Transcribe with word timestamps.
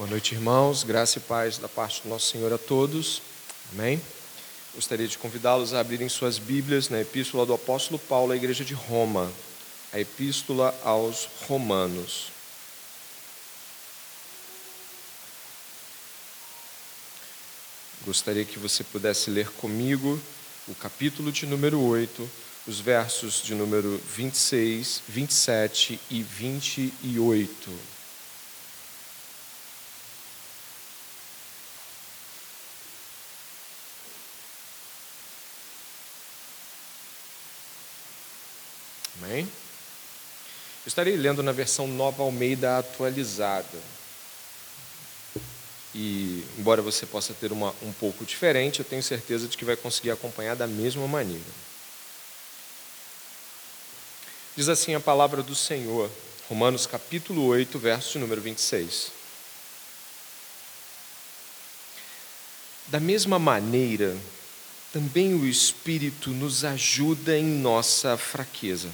Boa 0.00 0.08
noite, 0.08 0.34
irmãos. 0.34 0.82
Graça 0.82 1.18
e 1.18 1.20
paz 1.20 1.58
da 1.58 1.68
parte 1.68 2.00
do 2.00 2.08
nosso 2.08 2.28
Senhor 2.28 2.50
a 2.50 2.56
todos. 2.56 3.20
Amém. 3.70 4.00
Gostaria 4.74 5.06
de 5.06 5.18
convidá-los 5.18 5.74
a 5.74 5.80
abrirem 5.80 6.08
suas 6.08 6.38
Bíblias 6.38 6.88
na 6.88 7.02
Epístola 7.02 7.44
do 7.44 7.52
Apóstolo 7.52 7.98
Paulo 7.98 8.32
à 8.32 8.36
Igreja 8.36 8.64
de 8.64 8.72
Roma, 8.72 9.30
a 9.92 10.00
Epístola 10.00 10.74
aos 10.84 11.28
Romanos. 11.46 12.28
Gostaria 18.06 18.46
que 18.46 18.58
você 18.58 18.82
pudesse 18.82 19.28
ler 19.28 19.50
comigo 19.50 20.18
o 20.66 20.74
capítulo 20.74 21.30
de 21.30 21.44
número 21.44 21.78
8, 21.78 22.30
os 22.66 22.80
versos 22.80 23.42
de 23.42 23.54
número 23.54 24.00
26, 24.16 25.02
27 25.06 26.00
e 26.08 26.22
28. 26.22 28.00
Amém? 39.22 39.46
Eu 40.79 40.79
estarei 40.90 41.16
lendo 41.16 41.40
na 41.40 41.52
versão 41.52 41.86
Nova 41.86 42.22
Almeida 42.22 42.78
atualizada. 42.78 43.78
E, 45.94 46.44
embora 46.58 46.82
você 46.82 47.06
possa 47.06 47.32
ter 47.32 47.52
uma 47.52 47.74
um 47.82 47.92
pouco 47.92 48.24
diferente, 48.24 48.80
eu 48.80 48.84
tenho 48.84 49.02
certeza 49.02 49.46
de 49.46 49.56
que 49.56 49.64
vai 49.64 49.76
conseguir 49.76 50.10
acompanhar 50.10 50.56
da 50.56 50.66
mesma 50.66 51.06
maneira. 51.06 51.42
Diz 54.56 54.68
assim 54.68 54.94
a 54.94 55.00
palavra 55.00 55.42
do 55.42 55.54
Senhor, 55.54 56.10
Romanos 56.48 56.86
capítulo 56.86 57.46
8, 57.46 57.78
verso 57.78 58.18
número 58.18 58.40
26. 58.40 59.12
Da 62.88 62.98
mesma 62.98 63.38
maneira, 63.38 64.16
também 64.92 65.34
o 65.34 65.46
Espírito 65.46 66.30
nos 66.30 66.64
ajuda 66.64 67.38
em 67.38 67.44
nossa 67.44 68.16
fraqueza 68.16 68.90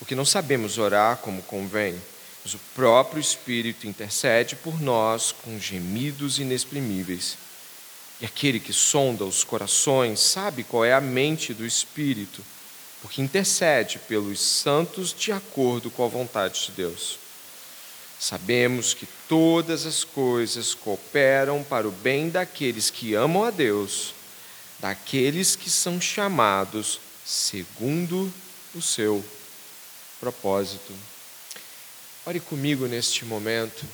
porque 0.00 0.14
não 0.14 0.24
sabemos 0.24 0.78
orar 0.78 1.18
como 1.18 1.42
convém, 1.42 1.94
mas 2.42 2.54
o 2.54 2.60
próprio 2.74 3.20
Espírito 3.20 3.86
intercede 3.86 4.56
por 4.56 4.80
nós 4.80 5.30
com 5.30 5.60
gemidos 5.60 6.38
inexprimíveis. 6.38 7.36
E 8.18 8.24
aquele 8.24 8.58
que 8.58 8.72
sonda 8.72 9.26
os 9.26 9.44
corações 9.44 10.18
sabe 10.18 10.64
qual 10.64 10.86
é 10.86 10.94
a 10.94 11.02
mente 11.02 11.52
do 11.52 11.66
Espírito, 11.66 12.42
porque 13.02 13.20
intercede 13.20 13.98
pelos 14.08 14.40
santos 14.40 15.14
de 15.16 15.32
acordo 15.32 15.90
com 15.90 16.02
a 16.02 16.08
vontade 16.08 16.64
de 16.64 16.72
Deus. 16.72 17.18
Sabemos 18.18 18.94
que 18.94 19.06
todas 19.28 19.84
as 19.84 20.02
coisas 20.02 20.72
cooperam 20.72 21.62
para 21.62 21.86
o 21.86 21.90
bem 21.90 22.30
daqueles 22.30 22.88
que 22.88 23.14
amam 23.14 23.44
a 23.44 23.50
Deus, 23.50 24.14
daqueles 24.78 25.56
que 25.56 25.68
são 25.68 26.00
chamados 26.00 27.00
segundo 27.22 28.32
o 28.74 28.80
seu 28.80 29.22
propósito. 30.20 30.92
Ore 32.26 32.38
comigo 32.38 32.86
neste 32.86 33.24
momento 33.24 33.84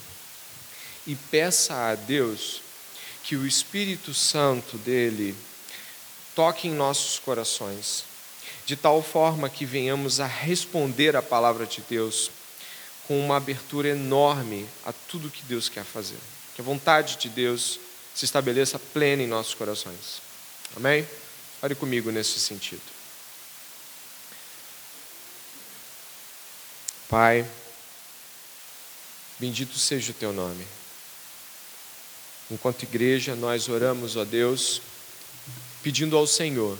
e 1.06 1.14
peça 1.14 1.74
a 1.74 1.94
Deus 1.94 2.60
que 3.22 3.36
o 3.36 3.46
Espírito 3.46 4.12
Santo 4.12 4.77
dele 4.78 5.34
toque 6.34 6.69
em 6.69 6.74
nossos 6.74 7.19
corações, 7.19 8.04
de 8.66 8.77
tal 8.77 9.02
forma 9.02 9.48
que 9.48 9.64
venhamos 9.64 10.20
a 10.20 10.27
responder 10.27 11.16
à 11.16 11.22
palavra 11.22 11.64
de 11.64 11.80
Deus 11.88 12.30
com 13.06 13.19
uma 13.19 13.36
abertura 13.36 13.88
enorme 13.88 14.66
a 14.84 14.92
tudo 14.92 15.30
que 15.30 15.44
Deus 15.44 15.69
quer 15.69 15.84
fazer. 15.84 16.19
Que 16.54 16.60
a 16.60 16.64
vontade 16.64 17.16
de 17.16 17.28
Deus 17.28 17.78
se 18.14 18.24
estabeleça 18.24 18.78
plena 18.78 19.22
em 19.22 19.26
nossos 19.26 19.54
corações. 19.54 20.20
Amém? 20.75 21.06
Ore 21.62 21.75
comigo 21.75 22.10
nesse 22.10 22.41
sentido. 22.41 22.95
Pai, 27.09 27.47
bendito 29.39 29.78
seja 29.78 30.11
o 30.11 30.15
teu 30.15 30.33
nome. 30.33 30.67
Enquanto 32.50 32.83
igreja, 32.83 33.37
nós 33.37 33.69
oramos, 33.69 34.17
ó 34.17 34.25
Deus, 34.25 34.83
pedindo 35.83 36.17
ao 36.17 36.27
Senhor 36.27 36.77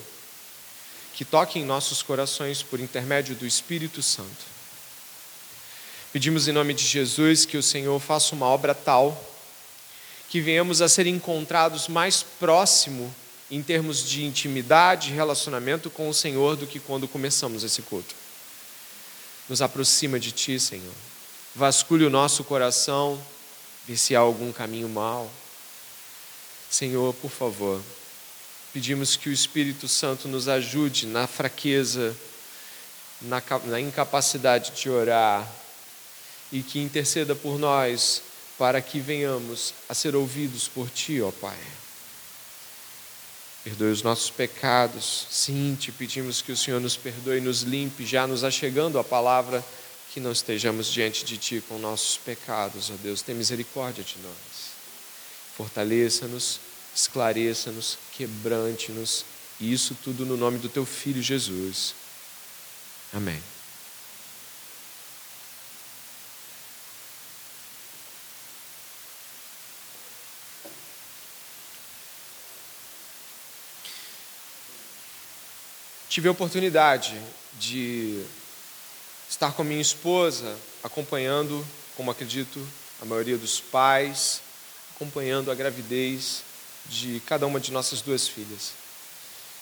que 1.15 1.25
toque 1.25 1.61
em 1.61 1.65
nossos 1.65 2.03
corações 2.03 2.63
por 2.63 2.81
intermédio 2.81 3.37
do 3.37 3.47
Espírito 3.47 4.03
Santo. 4.03 4.57
Pedimos 6.13 6.49
em 6.49 6.53
nome 6.53 6.75
de 6.75 6.85
Jesus 6.85 7.45
que 7.45 7.57
o 7.57 7.63
Senhor 7.63 7.99
faça 8.01 8.35
uma 8.35 8.47
obra 8.47 8.75
tal 8.75 9.33
que 10.29 10.41
venhamos 10.41 10.83
a 10.83 10.89
ser 10.89 11.07
encontrados 11.07 11.87
mais 11.87 12.23
próximo 12.23 13.15
em 13.49 13.63
termos 13.63 14.09
de 14.09 14.25
intimidade 14.25 15.11
e 15.11 15.15
relacionamento 15.15 15.89
com 15.89 16.09
o 16.09 16.15
Senhor 16.15 16.57
do 16.57 16.67
que 16.67 16.81
quando 16.81 17.07
começamos 17.07 17.63
esse 17.63 17.81
culto 17.83 18.26
nos 19.49 19.63
aproxima 19.63 20.19
de 20.19 20.33
Ti, 20.33 20.59
Senhor. 20.59 20.95
Vasculhe 21.55 22.05
o 22.05 22.11
nosso 22.11 22.45
coração, 22.45 23.21
vê 23.87 23.97
se 23.97 24.15
há 24.15 24.21
algum 24.21 24.53
caminho 24.53 24.89
mau. 24.89 25.31
Senhor, 26.71 27.15
por 27.15 27.31
favor, 27.31 27.81
pedimos 28.73 29.17
que 29.17 29.29
o 29.29 29.33
Espírito 29.33 29.89
Santo 29.89 30.29
nos 30.29 30.49
ajude 30.49 31.07
na 31.07 31.27
fraqueza, 31.27 32.15
na, 33.23 33.43
na 33.65 33.81
incapacidade 33.81 34.73
de 34.73 34.91
orar 34.91 35.51
e 36.53 36.63
que 36.63 36.81
interceda 36.81 37.35
por 37.35 37.59
nós 37.59 38.23
para 38.59 38.81
que 38.83 39.01
venhamos 39.01 39.75
a 39.89 39.95
ser 39.95 40.15
ouvidos 40.15 40.69
por 40.69 40.91
Ti, 40.91 41.23
ó 41.23 41.31
Pai. 41.31 41.57
Perdoe 43.67 43.91
os 43.91 44.01
nossos 44.01 44.31
pecados. 44.31 45.27
Sim, 45.29 45.77
te 45.79 45.91
pedimos 45.91 46.41
que 46.41 46.53
o 46.53 46.57
Senhor 46.57 46.81
nos 46.81 46.97
perdoe 46.97 47.39
e 47.39 47.41
nos 47.41 47.63
limpe, 47.63 48.07
já 48.07 48.25
nos 48.25 48.45
achegando 48.45 48.97
a 48.97 49.03
palavra, 49.03 49.65
que 50.15 50.21
não 50.21 50.31
estejamos 50.31 50.87
diante 50.87 51.25
de 51.25 51.37
Ti 51.37 51.65
com 51.69 51.77
nossos 51.77 52.17
pecados, 52.17 52.91
ó 52.91 52.95
Deus. 53.03 53.23
Tem 53.23 53.35
misericórdia 53.35 54.05
de 54.05 54.19
nós. 54.23 54.71
Fortaleça-nos, 55.57 56.61
esclareça-nos, 56.95 57.99
quebrante-nos, 58.13 59.25
e 59.59 59.73
isso 59.73 59.97
tudo 60.01 60.25
no 60.25 60.37
nome 60.37 60.59
do 60.59 60.69
Teu 60.69 60.87
Filho 60.87 61.21
Jesus. 61.21 61.93
Amém. 63.13 63.43
Tive 76.17 76.29
a 76.29 76.31
oportunidade 76.31 77.15
de 77.59 78.25
estar 79.29 79.53
com 79.53 79.61
a 79.61 79.65
minha 79.67 79.83
esposa, 79.83 80.57
acompanhando, 80.83 81.63
como 81.95 82.11
acredito, 82.11 82.67
a 83.03 83.05
maioria 83.05 83.37
dos 83.37 83.61
pais, 83.61 84.41
acompanhando 84.95 85.51
a 85.51 85.55
gravidez 85.55 86.41
de 86.87 87.21
cada 87.27 87.47
uma 87.47 87.61
de 87.61 87.71
nossas 87.71 88.01
duas 88.01 88.27
filhas. 88.27 88.73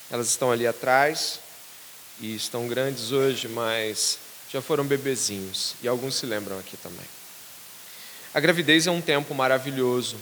Elas 0.08 0.28
estão 0.28 0.52
ali 0.52 0.64
atrás 0.64 1.40
e 2.20 2.36
estão 2.36 2.68
grandes 2.68 3.10
hoje, 3.10 3.48
mas 3.48 4.20
já 4.48 4.62
foram 4.62 4.84
bebezinhos 4.84 5.74
e 5.82 5.88
alguns 5.88 6.14
se 6.14 6.24
lembram 6.24 6.56
aqui 6.56 6.76
também. 6.76 7.06
A 8.32 8.38
gravidez 8.38 8.86
é 8.86 8.92
um 8.92 9.00
tempo 9.00 9.34
maravilhoso, 9.34 10.18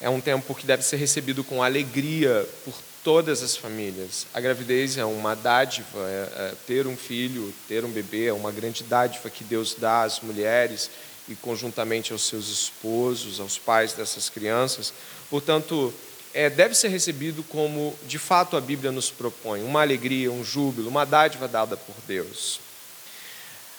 é 0.00 0.08
um 0.08 0.22
tempo 0.22 0.54
que 0.54 0.64
deve 0.64 0.82
ser 0.82 0.96
recebido 0.96 1.44
com 1.44 1.62
alegria 1.62 2.48
por 2.64 2.72
todas 3.04 3.42
as 3.42 3.54
famílias. 3.54 4.26
A 4.32 4.40
gravidez 4.40 4.96
é 4.96 5.04
uma 5.04 5.36
dádiva, 5.36 6.00
é, 6.08 6.32
é, 6.36 6.54
ter 6.66 6.86
um 6.86 6.96
filho, 6.96 7.54
ter 7.68 7.84
um 7.84 7.90
bebê 7.90 8.26
é 8.26 8.32
uma 8.32 8.50
grande 8.50 8.82
dádiva 8.82 9.28
que 9.28 9.44
Deus 9.44 9.76
dá 9.78 10.02
às 10.02 10.20
mulheres 10.20 10.90
e 11.28 11.36
conjuntamente 11.36 12.12
aos 12.12 12.26
seus 12.26 12.48
esposos, 12.48 13.38
aos 13.38 13.58
pais 13.58 13.92
dessas 13.92 14.30
crianças. 14.30 14.92
Portanto, 15.28 15.92
é, 16.32 16.48
deve 16.48 16.74
ser 16.74 16.88
recebido 16.88 17.42
como 17.44 17.94
de 18.06 18.18
fato 18.18 18.56
a 18.56 18.60
Bíblia 18.60 18.90
nos 18.90 19.10
propõe, 19.10 19.62
uma 19.62 19.82
alegria, 19.82 20.32
um 20.32 20.42
júbilo, 20.42 20.88
uma 20.88 21.04
dádiva 21.04 21.46
dada 21.46 21.76
por 21.76 21.94
Deus. 22.08 22.63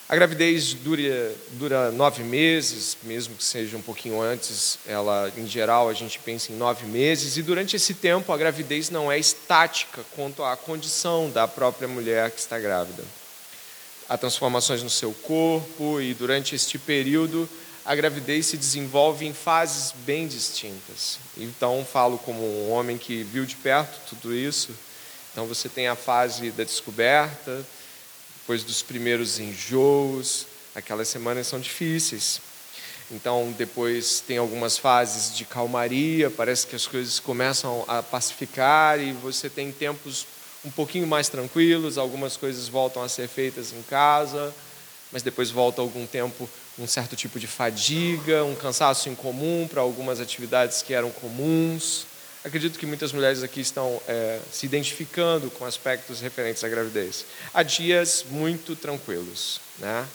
A 0.08 0.14
gravidez 0.14 0.76
dura, 0.76 1.36
dura 1.54 1.92
nove 1.92 2.22
meses, 2.22 2.96
mesmo 3.02 3.36
que 3.36 3.44
seja 3.44 3.76
um 3.76 3.82
pouquinho 3.82 4.22
antes, 4.22 4.78
ela, 4.86 5.34
em 5.36 5.48
geral, 5.48 5.90
a 5.90 5.94
gente 5.94 6.20
pensa 6.20 6.52
em 6.52 6.56
nove 6.56 6.86
meses, 6.86 7.38
e 7.38 7.42
durante 7.42 7.76
esse 7.76 7.96
tempo 7.96 8.32
a 8.32 8.38
gravidez 8.38 8.92
não 8.92 9.12
é 9.12 9.18
estática 9.18 10.06
quanto 10.16 10.44
à 10.44 10.56
condição 10.56 11.32
da 11.32 11.48
própria 11.48 11.88
mulher 11.88 12.30
que 12.30 12.40
está 12.40 12.60
grávida. 12.60 13.04
Há 14.08 14.16
transformações 14.16 14.84
no 14.84 14.92
seu 14.92 15.12
corpo, 15.12 16.00
e 16.00 16.14
durante 16.14 16.54
este 16.54 16.78
período 16.78 17.50
a 17.84 17.96
gravidez 17.96 18.46
se 18.46 18.58
desenvolve 18.58 19.26
em 19.26 19.34
fases 19.34 19.92
bem 20.06 20.28
distintas. 20.28 21.18
Então, 21.36 21.84
falo 21.84 22.20
como 22.20 22.44
um 22.44 22.70
homem 22.70 23.00
que 23.00 23.24
viu 23.24 23.44
de 23.44 23.56
perto 23.56 24.00
tudo 24.08 24.36
isso. 24.36 24.70
Então, 25.32 25.48
você 25.48 25.68
tem 25.68 25.88
a 25.88 25.96
fase 25.96 26.52
da 26.52 26.64
descoberta, 26.64 27.66
depois 28.46 28.64
dos 28.64 28.84
primeiros 28.84 29.40
enjoos, 29.40 30.46
aquelas 30.76 31.08
semanas 31.08 31.48
são 31.48 31.60
difíceis. 31.60 32.40
Então, 33.10 33.52
depois 33.58 34.20
tem 34.20 34.38
algumas 34.38 34.78
fases 34.78 35.36
de 35.36 35.46
calmaria, 35.46 36.30
parece 36.30 36.68
que 36.68 36.76
as 36.76 36.86
coisas 36.86 37.20
começam 37.20 37.84
a 37.88 38.04
pacificar 38.04 39.00
e 39.00 39.14
você 39.14 39.50
tem 39.50 39.72
tempos 39.72 40.28
um 40.64 40.70
pouquinho 40.70 41.08
mais 41.08 41.28
tranquilos, 41.28 41.98
algumas 41.98 42.38
coisas 42.38 42.68
voltam 42.68 43.02
a 43.02 43.10
ser 43.10 43.28
feitas 43.28 43.74
em 43.74 43.82
casa, 43.82 44.54
mas 45.12 45.24
depois 45.24 45.50
volta 45.50 45.82
algum 45.82 46.06
tempo 46.06 46.48
um 46.78 46.86
certo 46.86 47.16
tipo 47.16 47.40
de 47.40 47.48
fadiga, 47.48 48.44
um 48.44 48.54
cansaço 48.54 49.10
incomum 49.10 49.68
para 49.68 49.82
algumas 49.82 50.20
atividades 50.20 50.84
que 50.84 50.94
eram 50.94 51.10
comuns. 51.10 52.06
Acredito 52.46 52.78
que 52.78 52.86
muitas 52.86 53.12
mulheres 53.12 53.42
aqui 53.42 53.60
estão 53.60 54.00
é, 54.08 54.40
se 54.52 54.68
identificando 54.68 55.50
com 55.50 55.66
aspectos 55.66 56.22
referentes 56.22 56.64
à 56.64 56.70
gravidez. 56.70 57.26
Há 57.52 57.64
dias 57.64 58.24
muito 58.30 58.76
tranquilos, 58.76 59.60
né? 59.80 60.06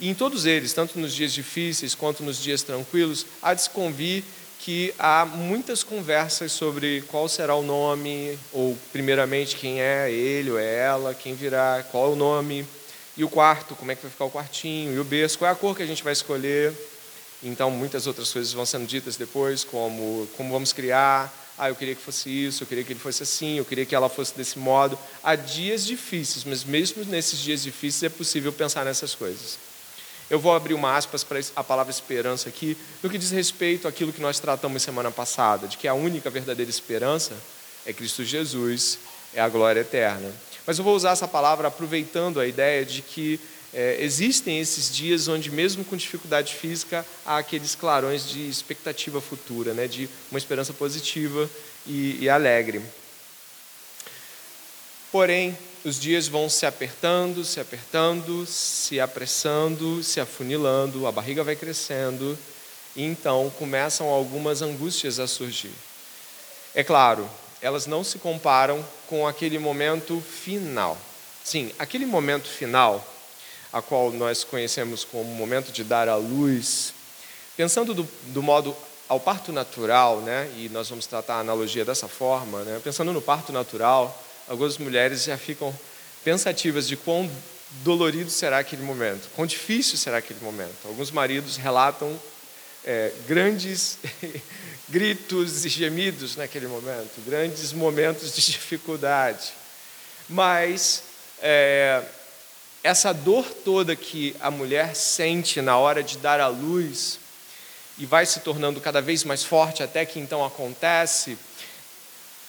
E 0.00 0.08
em 0.08 0.14
todos 0.14 0.46
eles, 0.46 0.72
tanto 0.72 0.98
nos 0.98 1.14
dias 1.14 1.34
difíceis 1.34 1.94
quanto 1.94 2.22
nos 2.22 2.42
dias 2.42 2.62
tranquilos, 2.62 3.26
há 3.42 3.52
de 3.52 3.60
se 3.60 3.68
convir 3.68 4.24
que 4.60 4.94
há 4.98 5.26
muitas 5.26 5.82
conversas 5.82 6.50
sobre 6.50 7.02
qual 7.02 7.28
será 7.28 7.54
o 7.54 7.62
nome, 7.62 8.38
ou 8.54 8.74
primeiramente 8.90 9.56
quem 9.56 9.82
é 9.82 10.10
ele 10.10 10.50
ou 10.50 10.58
é 10.58 10.78
ela, 10.78 11.12
quem 11.12 11.34
virá, 11.34 11.84
qual 11.90 12.06
é 12.06 12.12
o 12.14 12.16
nome, 12.16 12.66
e 13.18 13.22
o 13.22 13.28
quarto, 13.28 13.74
como 13.74 13.92
é 13.92 13.94
que 13.94 14.00
vai 14.00 14.10
ficar 14.10 14.24
o 14.24 14.30
quartinho, 14.30 14.94
e 14.94 14.98
o 14.98 15.04
berço, 15.04 15.36
qual 15.36 15.50
é 15.50 15.52
a 15.52 15.56
cor 15.56 15.76
que 15.76 15.82
a 15.82 15.86
gente 15.86 16.02
vai 16.02 16.14
escolher. 16.14 16.72
Então, 17.42 17.70
muitas 17.70 18.06
outras 18.06 18.32
coisas 18.32 18.50
vão 18.50 18.64
sendo 18.64 18.86
ditas 18.86 19.16
depois, 19.16 19.62
como 19.62 20.26
como 20.38 20.52
vamos 20.52 20.72
criar. 20.72 21.39
Ah, 21.62 21.68
eu 21.68 21.76
queria 21.76 21.94
que 21.94 22.00
fosse 22.00 22.30
isso, 22.30 22.62
eu 22.62 22.66
queria 22.66 22.82
que 22.82 22.90
ele 22.90 22.98
fosse 22.98 23.22
assim, 23.22 23.58
eu 23.58 23.66
queria 23.66 23.84
que 23.84 23.94
ela 23.94 24.08
fosse 24.08 24.34
desse 24.34 24.58
modo. 24.58 24.98
Há 25.22 25.36
dias 25.36 25.84
difíceis, 25.84 26.42
mas 26.42 26.64
mesmo 26.64 27.04
nesses 27.04 27.38
dias 27.38 27.62
difíceis 27.62 28.10
é 28.10 28.16
possível 28.16 28.50
pensar 28.50 28.82
nessas 28.82 29.14
coisas. 29.14 29.58
Eu 30.30 30.40
vou 30.40 30.54
abrir 30.54 30.72
uma 30.72 30.96
aspas 30.96 31.22
para 31.22 31.38
a 31.54 31.62
palavra 31.62 31.90
esperança 31.90 32.48
aqui, 32.48 32.78
no 33.02 33.10
que 33.10 33.18
diz 33.18 33.30
respeito 33.30 33.86
àquilo 33.86 34.10
que 34.10 34.22
nós 34.22 34.40
tratamos 34.40 34.82
semana 34.82 35.10
passada, 35.10 35.68
de 35.68 35.76
que 35.76 35.86
a 35.86 35.92
única 35.92 36.30
verdadeira 36.30 36.70
esperança 36.70 37.36
é 37.84 37.92
Cristo 37.92 38.24
Jesus, 38.24 38.98
é 39.34 39.42
a 39.42 39.48
glória 39.50 39.80
eterna. 39.80 40.32
Mas 40.66 40.78
eu 40.78 40.84
vou 40.84 40.96
usar 40.96 41.10
essa 41.10 41.28
palavra 41.28 41.68
aproveitando 41.68 42.40
a 42.40 42.46
ideia 42.46 42.86
de 42.86 43.02
que 43.02 43.38
é, 43.72 43.98
existem 44.00 44.58
esses 44.58 44.94
dias 44.94 45.28
onde, 45.28 45.50
mesmo 45.50 45.84
com 45.84 45.96
dificuldade 45.96 46.54
física, 46.54 47.06
há 47.24 47.38
aqueles 47.38 47.74
clarões 47.74 48.28
de 48.28 48.48
expectativa 48.48 49.20
futura, 49.20 49.72
né, 49.72 49.86
de 49.86 50.08
uma 50.30 50.38
esperança 50.38 50.72
positiva 50.72 51.48
e, 51.86 52.18
e 52.20 52.28
alegre. 52.28 52.82
Porém, 55.12 55.56
os 55.84 55.98
dias 55.98 56.28
vão 56.28 56.48
se 56.48 56.66
apertando, 56.66 57.44
se 57.44 57.58
apertando, 57.60 58.44
se 58.46 59.00
apressando, 59.00 60.02
se 60.02 60.20
afunilando, 60.20 61.06
a 61.06 61.12
barriga 61.12 61.42
vai 61.42 61.56
crescendo, 61.56 62.38
e 62.94 63.02
então 63.02 63.50
começam 63.58 64.08
algumas 64.08 64.62
angústias 64.62 65.18
a 65.18 65.26
surgir. 65.26 65.72
É 66.74 66.84
claro, 66.84 67.28
elas 67.62 67.86
não 67.86 68.02
se 68.04 68.18
comparam 68.18 68.84
com 69.08 69.26
aquele 69.26 69.58
momento 69.58 70.20
final. 70.20 70.98
Sim, 71.42 71.72
aquele 71.78 72.06
momento 72.06 72.48
final, 72.48 73.04
a 73.72 73.80
qual 73.80 74.10
nós 74.10 74.44
conhecemos 74.44 75.04
como 75.04 75.24
momento 75.24 75.72
de 75.72 75.84
dar 75.84 76.08
à 76.08 76.16
luz, 76.16 76.92
pensando 77.56 77.94
do, 77.94 78.08
do 78.28 78.42
modo 78.42 78.76
ao 79.08 79.18
parto 79.18 79.52
natural, 79.52 80.20
né, 80.20 80.50
e 80.56 80.68
nós 80.68 80.88
vamos 80.88 81.06
tratar 81.06 81.34
a 81.34 81.40
analogia 81.40 81.84
dessa 81.84 82.08
forma, 82.08 82.62
né, 82.62 82.80
pensando 82.82 83.12
no 83.12 83.20
parto 83.20 83.52
natural, 83.52 84.22
algumas 84.48 84.78
mulheres 84.78 85.24
já 85.24 85.36
ficam 85.36 85.74
pensativas 86.24 86.86
de 86.86 86.96
quão 86.96 87.30
dolorido 87.82 88.30
será 88.30 88.58
aquele 88.58 88.82
momento, 88.82 89.28
quão 89.34 89.46
difícil 89.46 89.96
será 89.96 90.18
aquele 90.18 90.40
momento. 90.40 90.76
Alguns 90.84 91.10
maridos 91.10 91.56
relatam 91.56 92.18
é, 92.84 93.12
grandes 93.26 93.98
gritos 94.88 95.64
e 95.64 95.68
gemidos 95.68 96.36
naquele 96.36 96.66
momento, 96.66 97.20
grandes 97.24 97.72
momentos 97.72 98.34
de 98.34 98.42
dificuldade. 98.42 99.52
Mas 100.28 101.02
é, 101.40 102.02
essa 102.82 103.12
dor 103.12 103.44
toda 103.64 103.94
que 103.94 104.34
a 104.40 104.50
mulher 104.50 104.96
sente 104.96 105.60
na 105.60 105.76
hora 105.76 106.02
de 106.02 106.18
dar 106.18 106.40
à 106.40 106.48
luz 106.48 107.18
e 107.98 108.06
vai 108.06 108.24
se 108.24 108.40
tornando 108.40 108.80
cada 108.80 109.02
vez 109.02 109.24
mais 109.24 109.44
forte 109.44 109.82
até 109.82 110.06
que 110.06 110.18
então 110.18 110.44
acontece, 110.44 111.36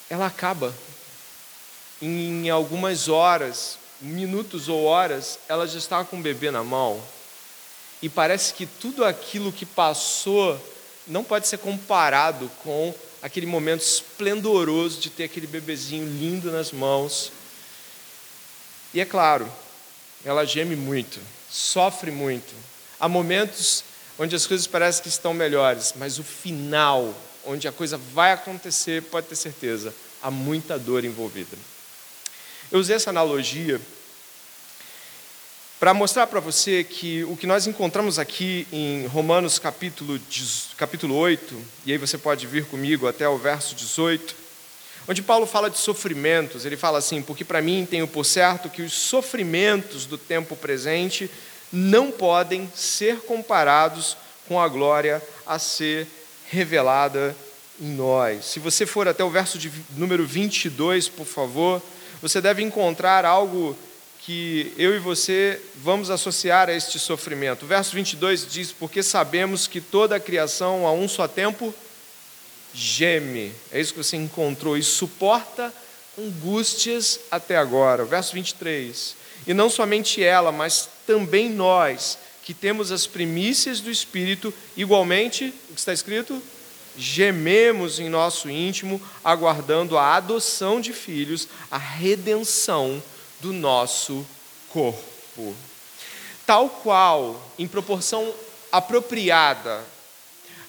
ela 0.10 0.28
acaba 0.28 0.74
em 2.02 2.50
algumas 2.50 3.10
horas, 3.10 3.78
minutos 4.00 4.70
ou 4.70 4.86
horas, 4.86 5.38
ela 5.48 5.68
já 5.68 5.78
está 5.78 6.04
com 6.04 6.18
o 6.18 6.22
bebê 6.22 6.50
na 6.50 6.64
mão 6.64 7.02
e 8.02 8.10
parece 8.10 8.54
que 8.54 8.66
tudo 8.66 9.06
aquilo 9.06 9.52
que 9.52 9.66
passou 9.66 10.60
não 11.08 11.24
pode 11.24 11.48
ser 11.48 11.60
comparado 11.60 12.50
com 12.64 12.94
aquele 13.22 13.46
momento 13.46 13.82
esplendoroso 13.82 15.00
de 15.00 15.10
ter 15.10 15.26
aquele 15.26 15.46
bebezinho 15.46 16.06
lindo 16.06 16.52
nas 16.52 16.72
mãos. 16.72 17.32
E 18.94 19.00
é 19.00 19.06
claro, 19.06 19.52
ela 20.26 20.46
geme 20.46 20.76
muito, 20.76 21.20
sofre 21.50 22.12
muito. 22.12 22.54
Há 23.00 23.10
momentos 23.10 23.84
onde 24.18 24.36
as 24.36 24.46
coisas 24.46 24.68
parecem 24.68 25.04
que 25.04 25.10
estão 25.10 25.34
melhores, 25.34 25.94
mas 25.98 26.20
o 26.20 26.24
final, 26.24 27.14
onde 27.46 27.68
a 27.68 27.72
coisa 27.72 27.98
vai 27.98 28.32
acontecer, 28.32 29.02
pode 29.04 29.28
ter 29.28 29.36
certeza, 29.36 29.94
há 30.22 30.30
muita 30.30 30.78
dor 30.78 31.04
envolvida. 31.04 31.58
Eu 32.72 32.80
usei 32.80 32.96
essa 32.96 33.10
analogia 33.10 33.82
para 35.80 35.96
mostrar 35.96 36.28
para 36.28 36.40
você 36.40 36.84
que 36.84 37.24
o 37.24 37.36
que 37.36 37.48
nós 37.48 37.66
encontramos 37.66 38.20
aqui 38.20 38.68
em 38.72 39.08
Romanos 39.08 39.58
capítulo, 39.58 40.22
capítulo 40.78 41.16
8, 41.16 41.60
e 41.88 41.92
aí 41.92 41.98
você 41.98 42.20
pode 42.20 42.46
vir 42.46 42.66
comigo 42.66 43.08
até 43.08 43.28
o 43.28 43.36
verso 43.36 43.74
18, 43.74 44.36
onde 45.08 45.22
Paulo 45.22 45.46
fala 45.46 45.70
de 45.70 45.78
sofrimentos, 45.78 46.66
ele 46.66 46.78
fala 46.78 47.00
assim: 47.00 47.22
Porque 47.22 47.44
para 47.44 47.62
mim 47.62 47.88
tenho 47.90 48.08
por 48.08 48.26
certo 48.26 48.70
que 48.70 48.82
os 48.82 48.94
sofrimentos 48.94 50.06
do 50.06 50.18
tempo 50.18 50.56
presente 50.56 51.30
não 51.72 52.12
podem 52.12 52.72
ser 52.76 53.18
comparados 53.22 54.18
com 54.48 54.60
a 54.60 54.68
glória 54.68 55.22
a 55.46 55.58
ser 55.58 56.08
revelada 56.50 57.36
em 57.80 57.88
nós. 57.88 58.46
Se 58.46 58.60
você 58.60 58.86
for 58.86 59.08
até 59.08 59.24
o 59.24 59.30
verso 59.30 59.58
de 59.58 59.72
número 59.96 60.26
22, 60.26 61.08
por 61.08 61.26
favor 61.26 61.82
você 62.22 62.40
deve 62.40 62.62
encontrar 62.62 63.26
algo 63.26 63.76
que 64.20 64.72
eu 64.78 64.94
e 64.94 65.00
você 65.00 65.60
vamos 65.78 66.12
associar 66.12 66.70
a 66.70 66.74
este 66.74 67.00
sofrimento. 67.00 67.64
O 67.64 67.68
verso 67.68 67.96
22 67.96 68.48
diz: 68.48 68.72
Porque 68.72 69.02
sabemos 69.02 69.68
que 69.68 69.82
toda 69.82 70.16
a 70.16 70.20
criação 70.20 70.86
a 70.86 70.92
um 70.92 71.08
só 71.08 71.28
tempo 71.28 71.74
geme. 72.74 73.54
É 73.72 73.80
isso 73.80 73.94
que 73.94 74.04
você 74.04 74.18
encontrou 74.18 74.78
e 74.78 74.84
suporta 74.84 75.74
angústias 76.18 77.20
até 77.30 77.58
agora. 77.58 78.06
Verso 78.06 78.34
23. 78.34 79.16
E 79.48 79.54
não 79.54 79.70
somente 79.70 80.24
ela, 80.24 80.52
mas 80.52 80.90
também 81.08 81.50
nós, 81.50 82.18
que 82.44 82.54
temos 82.54 82.92
as 82.92 83.08
primícias 83.08 83.80
do 83.80 83.90
Espírito, 83.90 84.54
igualmente, 84.76 85.54
o 85.70 85.74
que 85.74 85.80
está 85.80 85.94
escrito? 85.94 86.42
gememos 86.98 88.00
em 88.00 88.10
nosso 88.10 88.50
íntimo, 88.50 89.02
aguardando 89.24 89.98
a 89.98 90.16
adoção 90.16 90.82
de 90.82 90.94
filhos, 90.94 91.48
a 91.70 91.78
redenção 91.78 93.02
do 93.40 93.54
nosso 93.54 94.26
corpo. 94.70 95.56
Tal 96.46 96.70
qual, 96.70 97.42
em 97.58 97.68
proporção 97.68 98.34
apropriada, 98.72 99.84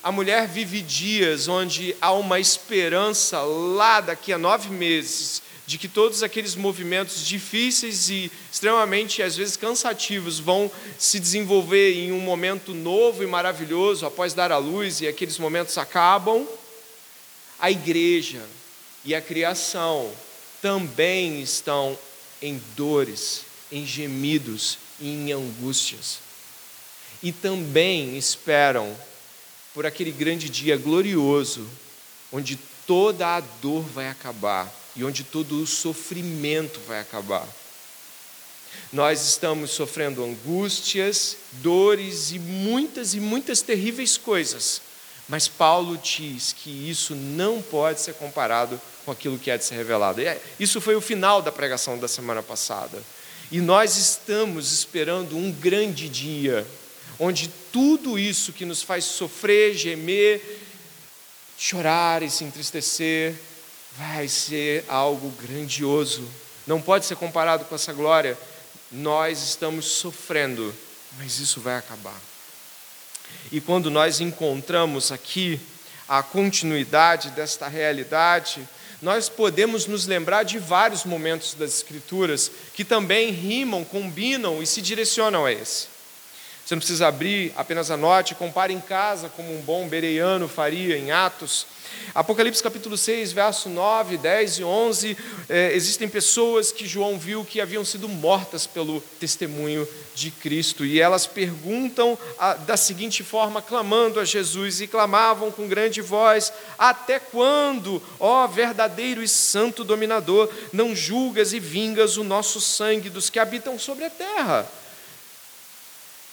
a 0.02 0.10
mulher 0.10 0.48
vive 0.48 0.80
dias 0.82 1.46
onde 1.46 1.94
há 2.00 2.12
uma 2.12 2.40
esperança 2.40 3.40
lá 3.42 4.00
daqui 4.00 4.32
a 4.32 4.38
nove 4.38 4.68
meses 4.68 5.40
de 5.64 5.78
que 5.78 5.86
todos 5.86 6.24
aqueles 6.24 6.56
movimentos 6.56 7.24
difíceis 7.24 8.10
e 8.10 8.30
extremamente, 8.50 9.22
às 9.22 9.36
vezes, 9.36 9.56
cansativos 9.56 10.40
vão 10.40 10.70
se 10.98 11.20
desenvolver 11.20 11.94
em 11.94 12.10
um 12.10 12.18
momento 12.18 12.74
novo 12.74 13.22
e 13.22 13.26
maravilhoso 13.26 14.04
após 14.04 14.34
dar 14.34 14.50
a 14.50 14.58
luz 14.58 15.00
e 15.00 15.06
aqueles 15.06 15.38
momentos 15.38 15.78
acabam, 15.78 16.46
a 17.60 17.70
igreja 17.70 18.42
e 19.04 19.14
a 19.14 19.22
criação 19.22 20.10
também 20.60 21.40
estão 21.40 21.96
em 22.42 22.60
dores, 22.76 23.42
em 23.70 23.86
gemidos 23.86 24.78
e 25.00 25.08
em 25.08 25.32
angústias. 25.32 26.18
E 27.22 27.30
também 27.30 28.18
esperam 28.18 28.96
por 29.74 29.86
aquele 29.86 30.10
grande 30.10 30.48
dia 30.48 30.76
glorioso, 30.76 31.66
onde 32.32 32.58
toda 32.86 33.36
a 33.36 33.40
dor 33.40 33.82
vai 33.82 34.08
acabar 34.08 34.72
e 34.94 35.04
onde 35.04 35.24
todo 35.24 35.62
o 35.62 35.66
sofrimento 35.66 36.80
vai 36.86 37.00
acabar. 37.00 37.46
Nós 38.92 39.26
estamos 39.26 39.70
sofrendo 39.70 40.24
angústias, 40.24 41.36
dores 41.52 42.32
e 42.32 42.38
muitas 42.38 43.14
e 43.14 43.20
muitas 43.20 43.62
terríveis 43.62 44.16
coisas, 44.16 44.80
mas 45.28 45.48
Paulo 45.48 45.96
diz 45.98 46.52
que 46.52 46.90
isso 46.90 47.14
não 47.14 47.62
pode 47.62 48.00
ser 48.00 48.14
comparado 48.14 48.80
com 49.04 49.12
aquilo 49.12 49.38
que 49.38 49.50
é 49.50 49.56
de 49.56 49.64
ser 49.64 49.76
revelado. 49.76 50.20
É, 50.20 50.40
isso 50.58 50.80
foi 50.80 50.94
o 50.94 51.00
final 51.00 51.40
da 51.40 51.52
pregação 51.52 51.98
da 51.98 52.08
semana 52.08 52.42
passada. 52.42 53.02
E 53.50 53.60
nós 53.60 53.96
estamos 53.96 54.72
esperando 54.72 55.36
um 55.36 55.52
grande 55.52 56.08
dia, 56.08 56.66
onde 57.18 57.48
tudo 57.72 58.18
isso 58.18 58.52
que 58.52 58.64
nos 58.64 58.82
faz 58.82 59.04
sofrer, 59.04 59.74
gemer, 59.74 60.60
chorar 61.58 62.22
e 62.22 62.30
se 62.30 62.44
entristecer, 62.44 63.34
vai 63.96 64.28
ser 64.28 64.84
algo 64.88 65.30
grandioso. 65.42 66.26
Não 66.66 66.80
pode 66.80 67.06
ser 67.06 67.16
comparado 67.16 67.64
com 67.64 67.74
essa 67.74 67.92
glória. 67.92 68.38
Nós 68.90 69.42
estamos 69.42 69.86
sofrendo, 69.86 70.74
mas 71.18 71.38
isso 71.38 71.60
vai 71.60 71.76
acabar. 71.76 72.20
E 73.50 73.60
quando 73.60 73.90
nós 73.90 74.20
encontramos 74.20 75.12
aqui 75.12 75.60
a 76.08 76.22
continuidade 76.22 77.30
desta 77.30 77.68
realidade, 77.68 78.66
nós 79.00 79.28
podemos 79.28 79.86
nos 79.86 80.06
lembrar 80.06 80.44
de 80.44 80.58
vários 80.58 81.04
momentos 81.04 81.54
das 81.54 81.76
Escrituras 81.76 82.50
que 82.74 82.84
também 82.84 83.30
rimam, 83.30 83.84
combinam 83.84 84.62
e 84.62 84.66
se 84.66 84.80
direcionam 84.80 85.44
a 85.44 85.52
esse. 85.52 85.91
Você 86.64 86.74
não 86.74 86.80
precisa 86.80 87.08
abrir, 87.08 87.52
apenas 87.56 87.90
anote, 87.90 88.36
compare 88.36 88.72
em 88.72 88.80
casa, 88.80 89.28
como 89.28 89.52
um 89.52 89.60
bom 89.62 89.88
bereiano 89.88 90.46
faria 90.46 90.96
em 90.96 91.10
Atos. 91.10 91.66
Apocalipse 92.14 92.62
capítulo 92.62 92.96
6, 92.96 93.32
verso 93.32 93.68
9, 93.68 94.16
10 94.16 94.58
e 94.58 94.64
11, 94.64 95.16
é, 95.48 95.72
existem 95.74 96.08
pessoas 96.08 96.70
que 96.70 96.86
João 96.86 97.18
viu 97.18 97.44
que 97.44 97.60
haviam 97.60 97.84
sido 97.84 98.08
mortas 98.08 98.66
pelo 98.66 99.00
testemunho 99.18 99.86
de 100.14 100.30
Cristo, 100.30 100.84
e 100.84 101.00
elas 101.00 101.26
perguntam 101.26 102.18
a, 102.38 102.54
da 102.54 102.76
seguinte 102.76 103.24
forma, 103.24 103.62
clamando 103.62 104.20
a 104.20 104.24
Jesus, 104.24 104.80
e 104.80 104.86
clamavam 104.86 105.50
com 105.50 105.68
grande 105.68 106.00
voz: 106.00 106.52
Até 106.78 107.18
quando, 107.18 108.02
ó 108.20 108.46
verdadeiro 108.46 109.22
e 109.22 109.28
santo 109.28 109.84
dominador, 109.84 110.50
não 110.72 110.94
julgas 110.94 111.52
e 111.52 111.60
vingas 111.60 112.16
o 112.16 112.24
nosso 112.24 112.60
sangue 112.60 113.08
dos 113.08 113.30
que 113.30 113.38
habitam 113.38 113.78
sobre 113.78 114.04
a 114.04 114.10
terra? 114.10 114.81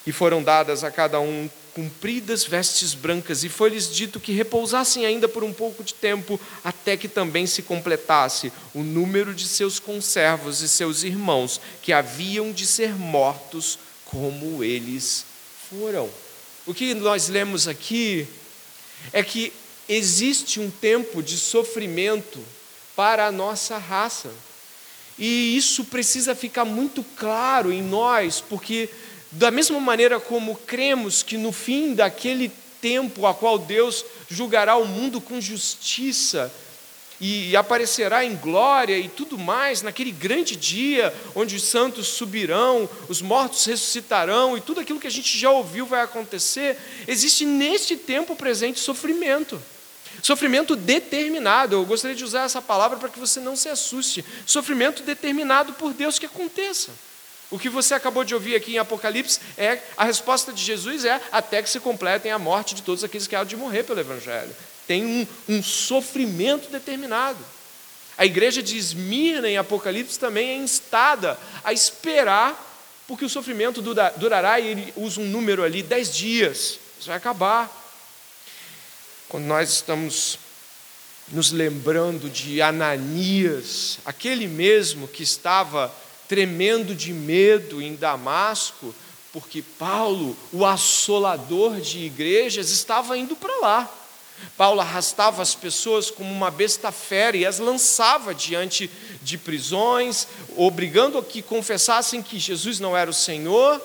E 0.06 0.12
foram 0.12 0.42
dadas 0.42 0.84
a 0.84 0.92
cada 0.92 1.20
um 1.20 1.50
compridas 1.74 2.44
vestes 2.44 2.94
brancas, 2.94 3.44
e 3.44 3.50
foi-lhes 3.50 3.90
dito 3.90 4.20
que 4.20 4.34
repousassem 4.34 5.06
ainda 5.06 5.30
por 5.30 5.44
um 5.44 5.54
pouco 5.54 5.84
de 5.84 5.94
tempo, 5.94 6.40
até 6.64 6.98
que 6.98 7.08
também 7.08 7.48
se 7.48 7.62
completasse 7.62 8.52
o 8.74 8.84
número 8.84 9.34
de 9.34 9.48
seus 9.48 9.80
conservos 9.80 10.62
e 10.62 10.68
seus 10.68 11.04
irmãos, 11.04 11.62
que 11.82 11.94
haviam 11.94 12.52
de 12.52 12.66
ser 12.66 12.94
mortos 12.96 13.80
como 14.04 14.64
eles 14.64 15.24
foram. 15.70 16.10
O 16.66 16.74
que 16.74 16.94
nós 16.94 17.30
lemos 17.30 17.68
aqui 17.68 18.28
é 19.14 19.24
que 19.24 19.54
existe 19.88 20.60
um 20.60 20.70
tempo 20.70 21.24
de 21.24 21.38
sofrimento 21.38 22.40
para 22.96 23.28
a 23.28 23.32
nossa 23.32 23.78
raça. 23.78 24.30
E 25.18 25.58
isso 25.58 25.86
precisa 25.86 26.36
ficar 26.36 26.66
muito 26.66 27.04
claro 27.18 27.72
em 27.72 27.82
nós, 27.82 28.42
porque 28.42 28.90
da 29.32 29.52
mesma 29.52 29.80
maneira 29.80 30.20
como 30.20 30.56
cremos 30.56 31.22
que 31.22 31.38
no 31.38 31.52
fim 31.52 31.94
daquele 31.94 32.52
tempo 32.82 33.26
a 33.26 33.34
qual 33.34 33.58
Deus 33.58 34.04
julgará 34.30 34.76
o 34.76 34.86
mundo 34.86 35.22
com 35.22 35.40
justiça 35.40 36.52
e 37.22 37.56
aparecerá 37.56 38.24
em 38.24 38.36
glória 38.36 38.98
e 38.98 39.10
tudo 39.10 39.38
mais, 39.38 39.82
naquele 39.82 40.12
grande 40.12 40.56
dia 40.56 41.14
onde 41.36 41.58
os 41.58 41.64
santos 41.64 42.08
subirão, 42.08 42.90
os 43.10 43.22
mortos 43.22 43.66
ressuscitarão 43.66 44.58
e 44.58 44.62
tudo 44.62 44.80
aquilo 44.80 45.00
que 45.00 45.08
a 45.08 45.12
gente 45.12 45.38
já 45.38 45.52
ouviu 45.52 45.86
vai 45.86 46.02
acontecer, 46.02 46.78
existe 47.08 47.46
neste 47.46 47.98
tempo 47.98 48.36
presente 48.36 48.80
sofrimento. 48.80 49.62
Sofrimento 50.24 50.76
determinado, 50.76 51.76
eu 51.76 51.86
gostaria 51.86 52.16
de 52.16 52.24
usar 52.24 52.44
essa 52.44 52.62
palavra 52.62 52.98
para 52.98 53.10
que 53.10 53.20
você 53.20 53.40
não 53.40 53.56
se 53.56 53.70
assuste. 53.70 54.24
Sofrimento 54.46 55.04
determinado 55.04 55.74
por 55.74 55.94
Deus 55.94 56.18
que 56.18 56.26
aconteça. 56.26 56.92
O 57.52 57.58
que 57.58 57.70
você 57.70 57.96
acabou 57.96 58.24
de 58.24 58.34
ouvir 58.36 58.56
aqui 58.56 58.76
em 58.76 58.78
Apocalipse 58.78 59.40
é 59.58 59.80
a 59.98 60.04
resposta 60.04 60.54
de 60.54 60.64
Jesus 60.64 61.04
é 61.04 61.20
até 61.32 61.64
que 61.64 61.70
se 61.70 61.80
completem 61.80 62.32
a 62.32 62.38
morte 62.38 62.76
de 62.76 62.84
todos 62.84 63.04
aqueles 63.04 63.26
que 63.26 63.36
há 63.36 63.44
de 63.44 63.58
morrer 63.58 63.84
pelo 63.84 64.00
Evangelho. 64.00 64.56
Tem 64.88 65.04
um, 65.04 65.28
um 65.48 65.64
sofrimento 65.64 66.70
determinado. 66.70 67.40
A 68.18 68.26
igreja 68.26 68.62
de 68.62 68.78
Esmirna 68.78 69.50
em 69.50 69.58
Apocalipse 69.58 70.20
também 70.20 70.50
é 70.50 70.56
instada 70.58 71.40
a 71.64 71.74
esperar, 71.74 72.68
porque 73.08 73.26
o 73.26 73.30
sofrimento 73.30 73.82
durará, 73.82 74.60
e 74.60 74.68
ele 74.68 74.94
usa 74.96 75.22
um 75.22 75.26
número 75.26 75.64
ali, 75.64 75.82
dez 75.82 76.14
dias. 76.14 76.78
Isso 77.00 77.08
vai 77.08 77.18
acabar. 77.18 77.72
Quando 79.28 79.46
nós 79.46 79.70
estamos 79.70 80.38
nos 81.30 81.52
lembrando 81.52 82.30
de 82.30 82.62
Ananias, 82.62 84.00
aquele 84.04 84.48
mesmo 84.48 85.08
que 85.08 85.24
estava 85.24 85.94
tremendo 86.30 86.94
de 86.94 87.12
medo 87.12 87.82
em 87.82 87.96
Damasco, 87.96 88.94
porque 89.34 89.64
Paulo, 89.64 90.38
o 90.54 90.64
assolador 90.64 91.82
de 91.82 92.06
igrejas, 92.06 92.70
estava 92.70 93.18
indo 93.18 93.36
para 93.36 93.58
lá. 93.58 93.92
Paulo 94.56 94.80
arrastava 94.80 95.42
as 95.42 95.56
pessoas 95.56 96.10
como 96.10 96.32
uma 96.32 96.52
besta 96.52 96.92
fera 96.92 97.36
e 97.36 97.46
as 97.46 97.60
lançava 97.60 98.34
diante 98.34 98.90
de 99.22 99.38
prisões, 99.38 100.28
obrigando 100.56 101.18
a 101.18 101.24
que 101.24 101.42
confessassem 101.42 102.22
que 102.22 102.40
Jesus 102.40 102.80
não 102.80 102.96
era 102.96 103.10
o 103.10 103.14
Senhor. 103.14 103.82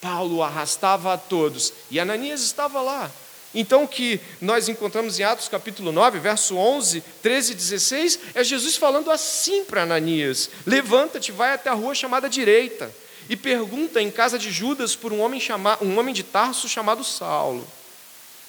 Paulo 0.00 0.42
arrastava 0.42 1.14
a 1.14 1.16
todos 1.16 1.72
e 1.90 1.98
Ananias 1.98 2.42
estava 2.42 2.82
lá. 2.82 3.10
Então, 3.58 3.84
o 3.84 3.88
que 3.88 4.20
nós 4.38 4.68
encontramos 4.68 5.18
em 5.18 5.22
Atos 5.22 5.48
capítulo 5.48 5.90
9, 5.90 6.18
verso 6.18 6.58
11, 6.58 7.02
13 7.22 7.52
e 7.52 7.54
16, 7.54 8.18
é 8.34 8.44
Jesus 8.44 8.76
falando 8.76 9.10
assim 9.10 9.64
para 9.64 9.84
Ananias: 9.84 10.50
Levanta-te, 10.66 11.32
vai 11.32 11.54
até 11.54 11.70
a 11.70 11.72
rua 11.72 11.94
chamada 11.94 12.28
direita, 12.28 12.94
e 13.30 13.34
pergunta 13.34 14.02
em 14.02 14.10
casa 14.10 14.38
de 14.38 14.50
Judas 14.50 14.94
por 14.94 15.10
um 15.10 15.20
homem, 15.20 15.40
chama, 15.40 15.78
um 15.80 15.98
homem 15.98 16.12
de 16.12 16.22
Tarso 16.22 16.68
chamado 16.68 17.02
Saulo. 17.02 17.66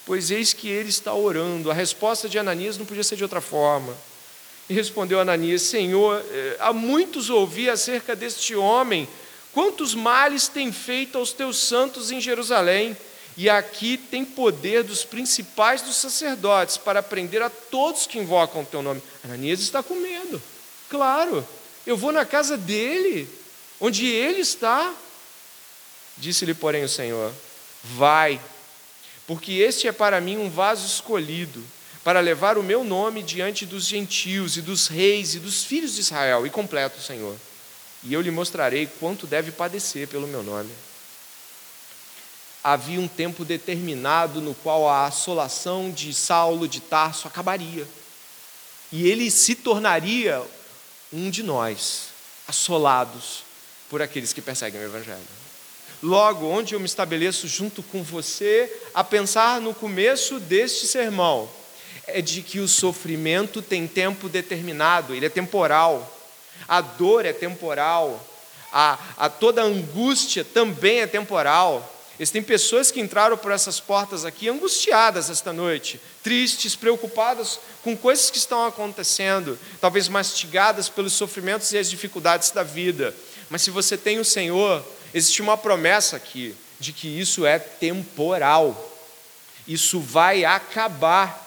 Pois 0.05 0.29
eis 0.29 0.51
que 0.51 0.67
ele 0.67 0.89
está 0.89 1.13
orando. 1.13 1.71
A 1.71 1.73
resposta 1.73 2.27
de 2.27 2.37
Ananias 2.37 2.77
não 2.77 2.85
podia 2.85 3.03
ser 3.03 3.15
de 3.15 3.23
outra 3.23 3.39
forma. 3.39 3.95
E 4.69 4.73
respondeu 4.73 5.21
Ananias: 5.21 5.61
Senhor, 5.61 6.21
eh, 6.29 6.57
há 6.59 6.73
muitos 6.73 7.29
ouvi 7.29 7.69
acerca 7.69 8.13
deste 8.13 8.57
homem, 8.57 9.07
quantos 9.53 9.95
males 9.95 10.49
tem 10.49 10.69
feito 10.69 11.17
aos 11.17 11.31
teus 11.31 11.57
santos 11.59 12.11
em 12.11 12.19
Jerusalém 12.19 12.97
e 13.37 13.47
aqui 13.51 13.97
tem 13.97 14.25
poder 14.25 14.83
dos 14.83 15.05
principais 15.05 15.83
dos 15.83 15.95
sacerdotes 15.95 16.75
para 16.75 17.03
prender 17.03 17.43
a 17.43 17.51
todos 17.51 18.07
que 18.07 18.17
invocam 18.17 18.63
o 18.63 18.65
teu 18.65 18.81
nome. 18.81 19.01
Ananias 19.23 19.59
está 19.59 19.83
com 19.83 19.93
medo. 19.93 20.41
Claro, 20.89 21.47
eu 21.85 21.95
vou 21.95 22.11
na 22.11 22.25
casa 22.25 22.57
dele, 22.57 23.29
onde 23.79 24.07
ele 24.07 24.41
está. 24.41 24.91
Disse-lhe, 26.17 26.55
porém, 26.55 26.83
o 26.83 26.89
Senhor: 26.89 27.31
Vai, 27.83 28.41
porque 29.27 29.51
este 29.53 29.87
é 29.87 29.91
para 29.91 30.19
mim 30.19 30.37
um 30.37 30.49
vaso 30.49 30.87
escolhido, 30.87 31.63
para 32.03 32.19
levar 32.19 32.57
o 32.57 32.63
meu 32.63 32.83
nome 32.83 33.21
diante 33.21 33.67
dos 33.67 33.85
gentios 33.85 34.57
e 34.57 34.63
dos 34.63 34.87
reis 34.87 35.35
e 35.35 35.39
dos 35.39 35.63
filhos 35.63 35.93
de 35.93 36.01
Israel. 36.01 36.47
E 36.47 36.49
completa 36.49 36.97
o 36.97 37.03
Senhor. 37.03 37.35
E 38.03 38.11
eu 38.15 38.21
lhe 38.21 38.31
mostrarei 38.31 38.89
quanto 38.99 39.27
deve 39.27 39.51
padecer 39.51 40.07
pelo 40.07 40.25
meu 40.25 40.41
nome 40.41 40.71
havia 42.63 42.99
um 42.99 43.07
tempo 43.07 43.45
determinado 43.45 44.41
no 44.41 44.53
qual 44.53 44.87
a 44.89 45.05
assolação 45.05 45.91
de 45.91 46.13
Saulo 46.13 46.67
de 46.67 46.81
Tarso 46.81 47.27
acabaria. 47.27 47.87
E 48.91 49.07
ele 49.07 49.29
se 49.31 49.55
tornaria 49.55 50.41
um 51.11 51.29
de 51.29 51.43
nós, 51.43 52.07
assolados 52.47 53.43
por 53.89 54.01
aqueles 54.01 54.33
que 54.33 54.41
perseguem 54.41 54.81
o 54.81 54.85
Evangelho. 54.85 55.19
Logo, 56.01 56.45
onde 56.45 56.75
eu 56.75 56.79
me 56.79 56.85
estabeleço 56.85 57.47
junto 57.47 57.81
com 57.81 58.03
você 58.03 58.71
a 58.93 59.03
pensar 59.03 59.59
no 59.59 59.73
começo 59.73 60.39
deste 60.39 60.85
sermão, 60.85 61.49
é 62.05 62.21
de 62.21 62.41
que 62.41 62.59
o 62.59 62.67
sofrimento 62.67 63.61
tem 63.61 63.87
tempo 63.87 64.29
determinado, 64.29 65.13
ele 65.13 65.25
é 65.25 65.29
temporal, 65.29 66.15
a 66.67 66.81
dor 66.81 67.25
é 67.25 67.33
temporal, 67.33 68.25
a, 68.71 68.97
a 69.17 69.29
toda 69.29 69.63
angústia 69.63 70.43
também 70.43 70.99
é 70.99 71.07
temporal. 71.07 71.93
Existem 72.19 72.41
pessoas 72.41 72.89
que 72.89 72.99
entraram 72.99 73.37
por 73.37 73.51
essas 73.51 73.79
portas 73.79 74.25
aqui 74.25 74.49
angustiadas 74.49 75.29
esta 75.29 75.53
noite, 75.53 76.01
tristes, 76.23 76.75
preocupadas 76.75 77.59
com 77.83 77.95
coisas 77.95 78.31
que 78.31 78.39
estão 78.39 78.65
acontecendo, 78.65 79.57
talvez 79.79 80.07
mastigadas 80.07 80.89
pelos 80.89 81.13
sofrimentos 81.13 81.71
e 81.71 81.77
as 81.77 81.89
dificuldades 81.89 82.49
da 82.49 82.63
vida. 82.63 83.13
Mas 83.51 83.61
se 83.61 83.69
você 83.69 83.95
tem 83.95 84.17
o 84.17 84.25
Senhor, 84.25 84.83
existe 85.13 85.43
uma 85.43 85.55
promessa 85.55 86.15
aqui 86.15 86.55
de 86.79 86.91
que 86.91 87.07
isso 87.07 87.45
é 87.45 87.59
temporal. 87.59 88.95
Isso 89.67 89.99
vai 89.99 90.43
acabar. 90.43 91.45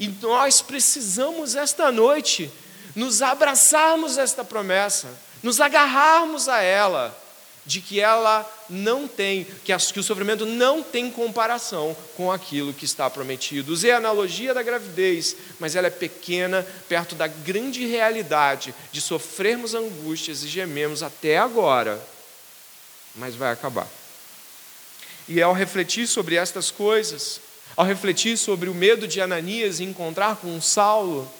E 0.00 0.08
nós 0.08 0.60
precisamos 0.60 1.54
esta 1.54 1.92
noite 1.92 2.50
nos 2.94 3.22
abraçarmos 3.22 4.18
a 4.18 4.22
esta 4.22 4.44
promessa, 4.44 5.08
nos 5.44 5.60
agarrarmos 5.60 6.48
a 6.48 6.60
ela 6.60 7.16
de 7.68 7.82
que 7.82 8.00
ela 8.00 8.50
não 8.70 9.06
tem, 9.06 9.46
que, 9.62 9.74
o 9.74 10.02
sofrimento 10.02 10.46
não 10.46 10.82
tem 10.82 11.10
comparação 11.10 11.94
com 12.16 12.32
aquilo 12.32 12.72
que 12.72 12.86
está 12.86 13.10
prometido. 13.10 13.74
Usei 13.74 13.90
a 13.90 13.98
analogia 13.98 14.54
da 14.54 14.62
gravidez, 14.62 15.36
mas 15.60 15.76
ela 15.76 15.86
é 15.86 15.90
pequena 15.90 16.66
perto 16.88 17.14
da 17.14 17.26
grande 17.26 17.86
realidade 17.86 18.74
de 18.90 19.02
sofrermos 19.02 19.74
angústias 19.74 20.42
e 20.42 20.48
gememos 20.48 21.02
até 21.02 21.36
agora, 21.36 22.02
mas 23.14 23.34
vai 23.34 23.52
acabar. 23.52 23.86
E 25.28 25.42
ao 25.42 25.52
refletir 25.52 26.06
sobre 26.06 26.36
estas 26.36 26.70
coisas, 26.70 27.38
ao 27.76 27.84
refletir 27.84 28.38
sobre 28.38 28.70
o 28.70 28.74
medo 28.74 29.06
de 29.06 29.20
Ananias 29.20 29.78
em 29.78 29.90
encontrar 29.90 30.36
com 30.36 30.58
Saulo, 30.58 31.30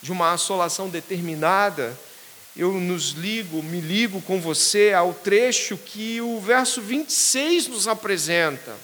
de 0.00 0.10
uma 0.10 0.32
assolação 0.32 0.88
determinada, 0.88 1.94
eu 2.56 2.72
nos 2.72 3.10
ligo, 3.10 3.62
me 3.62 3.80
ligo 3.80 4.22
com 4.22 4.40
você 4.40 4.94
ao 4.94 5.12
trecho 5.12 5.76
que 5.76 6.20
o 6.22 6.40
verso 6.40 6.80
26 6.80 7.68
nos 7.68 7.86
apresenta. 7.86 8.74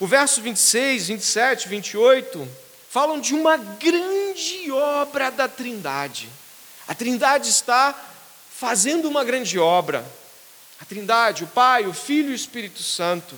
O 0.00 0.06
verso 0.06 0.42
26, 0.42 1.06
27, 1.08 1.68
28 1.68 2.48
falam 2.90 3.20
de 3.20 3.32
uma 3.32 3.56
grande 3.56 4.70
obra 4.72 5.30
da 5.30 5.46
Trindade. 5.46 6.28
A 6.88 6.94
Trindade 6.94 7.48
está 7.48 7.94
fazendo 8.50 9.08
uma 9.08 9.22
grande 9.22 9.58
obra. 9.58 10.04
A 10.80 10.84
Trindade, 10.84 11.44
o 11.44 11.46
Pai, 11.46 11.86
o 11.86 11.94
Filho 11.94 12.30
e 12.30 12.32
o 12.32 12.34
Espírito 12.34 12.82
Santo. 12.82 13.36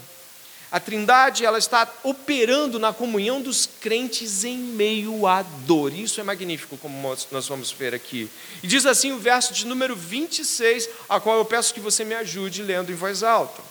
A 0.71 0.79
Trindade 0.79 1.47
ela 1.47 1.59
está 1.59 1.91
operando 2.03 2.79
na 2.79 2.93
comunhão 2.93 3.41
dos 3.41 3.67
crentes 3.81 4.45
em 4.45 4.59
meio 4.59 5.27
à 5.27 5.43
dor. 5.43 5.95
Isso 5.95 6.21
é 6.21 6.25
magnífico, 6.25 6.77
como 6.77 7.17
nós 7.31 7.49
vamos 7.49 7.73
ver 7.73 7.95
aqui. 7.95 8.31
E 8.63 8.67
diz 8.67 8.85
assim 8.85 9.13
o 9.13 9.19
verso 9.19 9.55
de 9.55 9.67
número 9.67 9.97
26, 9.97 10.91
a 11.09 11.19
qual 11.19 11.39
eu 11.39 11.45
peço 11.47 11.73
que 11.73 11.81
você 11.81 12.05
me 12.05 12.15
ajude 12.15 12.63
lendo 12.63 12.93
em 12.93 12.95
voz 12.95 13.23
alta. 13.23 13.63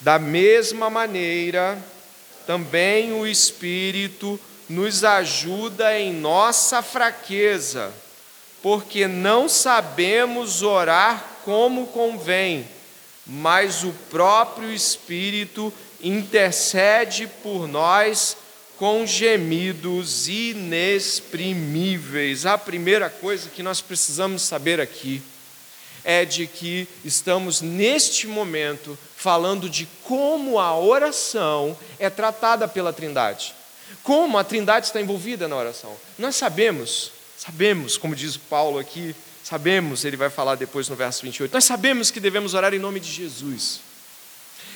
Da 0.00 0.18
mesma 0.18 0.90
maneira, 0.90 1.82
também 2.46 3.12
o 3.14 3.26
Espírito 3.26 4.38
nos 4.68 5.04
ajuda 5.04 5.98
em 5.98 6.12
nossa 6.12 6.82
fraqueza, 6.82 7.94
porque 8.62 9.08
não 9.08 9.48
sabemos 9.48 10.60
orar 10.60 11.24
como 11.44 11.86
convém 11.86 12.68
mas 13.30 13.84
o 13.84 13.92
próprio 14.10 14.72
Espírito 14.72 15.72
intercede 16.02 17.28
por 17.42 17.68
nós 17.68 18.36
com 18.76 19.06
gemidos 19.06 20.26
inexprimíveis. 20.26 22.44
A 22.44 22.58
primeira 22.58 23.08
coisa 23.08 23.48
que 23.48 23.62
nós 23.62 23.80
precisamos 23.80 24.42
saber 24.42 24.80
aqui 24.80 25.22
é 26.02 26.24
de 26.24 26.48
que 26.48 26.88
estamos 27.04 27.60
neste 27.60 28.26
momento 28.26 28.98
falando 29.16 29.70
de 29.70 29.86
como 30.02 30.58
a 30.58 30.76
oração 30.76 31.78
é 32.00 32.10
tratada 32.10 32.66
pela 32.66 32.92
Trindade. 32.92 33.54
Como 34.02 34.38
a 34.38 34.44
Trindade 34.44 34.86
está 34.86 35.00
envolvida 35.00 35.46
na 35.46 35.54
oração. 35.56 35.94
Nós 36.18 36.34
sabemos, 36.34 37.12
sabemos, 37.36 37.96
como 37.96 38.16
diz 38.16 38.36
Paulo 38.36 38.76
aqui, 38.78 39.14
Sabemos, 39.50 40.04
ele 40.04 40.16
vai 40.16 40.30
falar 40.30 40.54
depois 40.54 40.88
no 40.88 40.94
verso 40.94 41.22
28, 41.22 41.52
nós 41.52 41.64
sabemos 41.64 42.12
que 42.12 42.20
devemos 42.20 42.54
orar 42.54 42.72
em 42.72 42.78
nome 42.78 43.00
de 43.00 43.10
Jesus. 43.10 43.80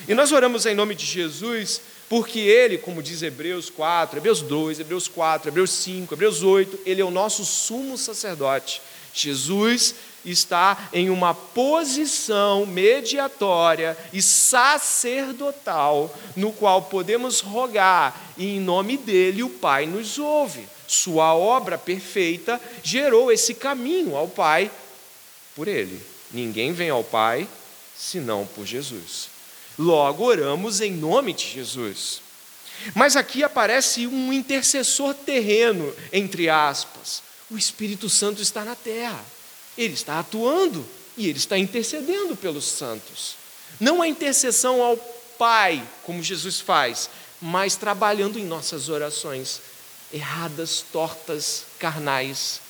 E 0.05 0.13
nós 0.13 0.33
oramos 0.33 0.65
em 0.65 0.75
nome 0.75 0.93
de 0.93 1.05
Jesus 1.05 1.79
porque 2.09 2.39
ele, 2.39 2.77
como 2.77 3.01
diz 3.01 3.21
Hebreus 3.21 3.69
4, 3.69 4.19
Hebreus 4.19 4.41
2, 4.41 4.81
Hebreus 4.81 5.07
4, 5.07 5.49
Hebreus 5.49 5.71
5, 5.71 6.13
Hebreus 6.13 6.43
8, 6.43 6.79
ele 6.85 7.01
é 7.01 7.05
o 7.05 7.09
nosso 7.09 7.45
sumo 7.45 7.97
sacerdote. 7.97 8.81
Jesus 9.13 9.95
está 10.25 10.89
em 10.91 11.09
uma 11.09 11.33
posição 11.33 12.65
mediatória 12.65 13.97
e 14.11 14.21
sacerdotal, 14.21 16.13
no 16.35 16.51
qual 16.51 16.81
podemos 16.81 17.39
rogar, 17.39 18.33
e 18.37 18.57
em 18.57 18.59
nome 18.59 18.97
dele 18.97 19.41
o 19.41 19.49
Pai 19.49 19.85
nos 19.85 20.19
ouve. 20.19 20.67
Sua 20.87 21.35
obra 21.35 21.77
perfeita 21.77 22.61
gerou 22.83 23.31
esse 23.31 23.53
caminho 23.53 24.15
ao 24.15 24.27
Pai 24.27 24.71
por 25.55 25.67
ele. 25.67 26.01
Ninguém 26.31 26.73
vem 26.73 26.89
ao 26.89 27.03
Pai 27.03 27.47
senão 27.97 28.45
por 28.45 28.65
Jesus. 28.65 29.29
Logo, 29.77 30.23
oramos 30.25 30.81
em 30.81 30.91
nome 30.91 31.33
de 31.33 31.47
Jesus. 31.47 32.21
Mas 32.93 33.15
aqui 33.15 33.43
aparece 33.43 34.05
um 34.05 34.31
intercessor 34.31 35.13
terreno, 35.13 35.93
entre 36.11 36.49
aspas. 36.49 37.23
O 37.49 37.57
Espírito 37.57 38.09
Santo 38.09 38.41
está 38.41 38.63
na 38.63 38.75
terra. 38.75 39.23
Ele 39.77 39.93
está 39.93 40.19
atuando 40.19 40.85
e 41.17 41.27
ele 41.27 41.37
está 41.37 41.57
intercedendo 41.57 42.35
pelos 42.35 42.65
santos. 42.65 43.35
Não 43.79 44.01
a 44.01 44.07
intercessão 44.07 44.81
ao 44.81 44.97
Pai, 45.37 45.83
como 46.03 46.23
Jesus 46.23 46.61
faz, 46.61 47.09
mas 47.41 47.75
trabalhando 47.75 48.39
em 48.39 48.45
nossas 48.45 48.87
orações 48.87 49.61
erradas, 50.15 50.79
tortas, 50.93 51.65
carnais, 51.77 52.61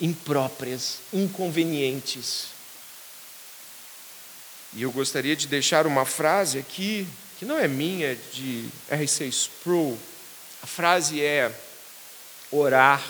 impróprias, 0.00 1.00
inconvenientes. 1.12 2.46
E 4.72 4.82
eu 4.82 4.90
gostaria 4.90 5.36
de 5.36 5.46
deixar 5.46 5.86
uma 5.86 6.06
frase 6.06 6.58
aqui, 6.58 7.06
que 7.38 7.44
não 7.44 7.58
é 7.58 7.68
minha, 7.68 8.16
de 8.32 8.66
R.C. 8.88 9.26
Sproul. 9.26 9.98
A 10.62 10.66
frase 10.66 11.22
é: 11.22 11.54
orar 12.50 13.04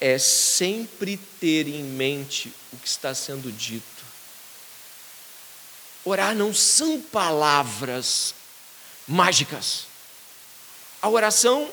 é 0.00 0.16
sempre 0.16 1.16
ter 1.40 1.66
em 1.66 1.82
mente 1.82 2.52
o 2.72 2.76
que 2.76 2.86
está 2.86 3.12
sendo 3.14 3.50
dito. 3.50 3.84
Orar 6.04 6.36
não 6.36 6.54
são 6.54 7.00
palavras 7.00 8.32
mágicas. 9.08 9.86
A 11.02 11.08
oração 11.08 11.72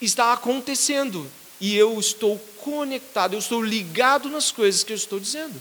está 0.00 0.32
acontecendo 0.32 1.30
e 1.60 1.76
eu 1.76 2.00
estou 2.00 2.38
conectado, 2.62 3.34
eu 3.34 3.38
estou 3.38 3.62
ligado 3.62 4.28
nas 4.30 4.50
coisas 4.50 4.82
que 4.82 4.92
eu 4.92 4.96
estou 4.96 5.20
dizendo. 5.20 5.60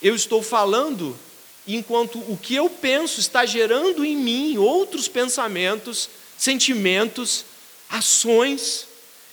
Eu 0.00 0.14
estou 0.14 0.42
falando 0.42 1.18
enquanto 1.66 2.18
o 2.30 2.38
que 2.40 2.54
eu 2.54 2.70
penso 2.70 3.18
está 3.18 3.44
gerando 3.44 4.04
em 4.04 4.16
mim 4.16 4.56
outros 4.56 5.08
pensamentos, 5.08 6.08
sentimentos, 6.36 7.44
ações. 7.90 8.86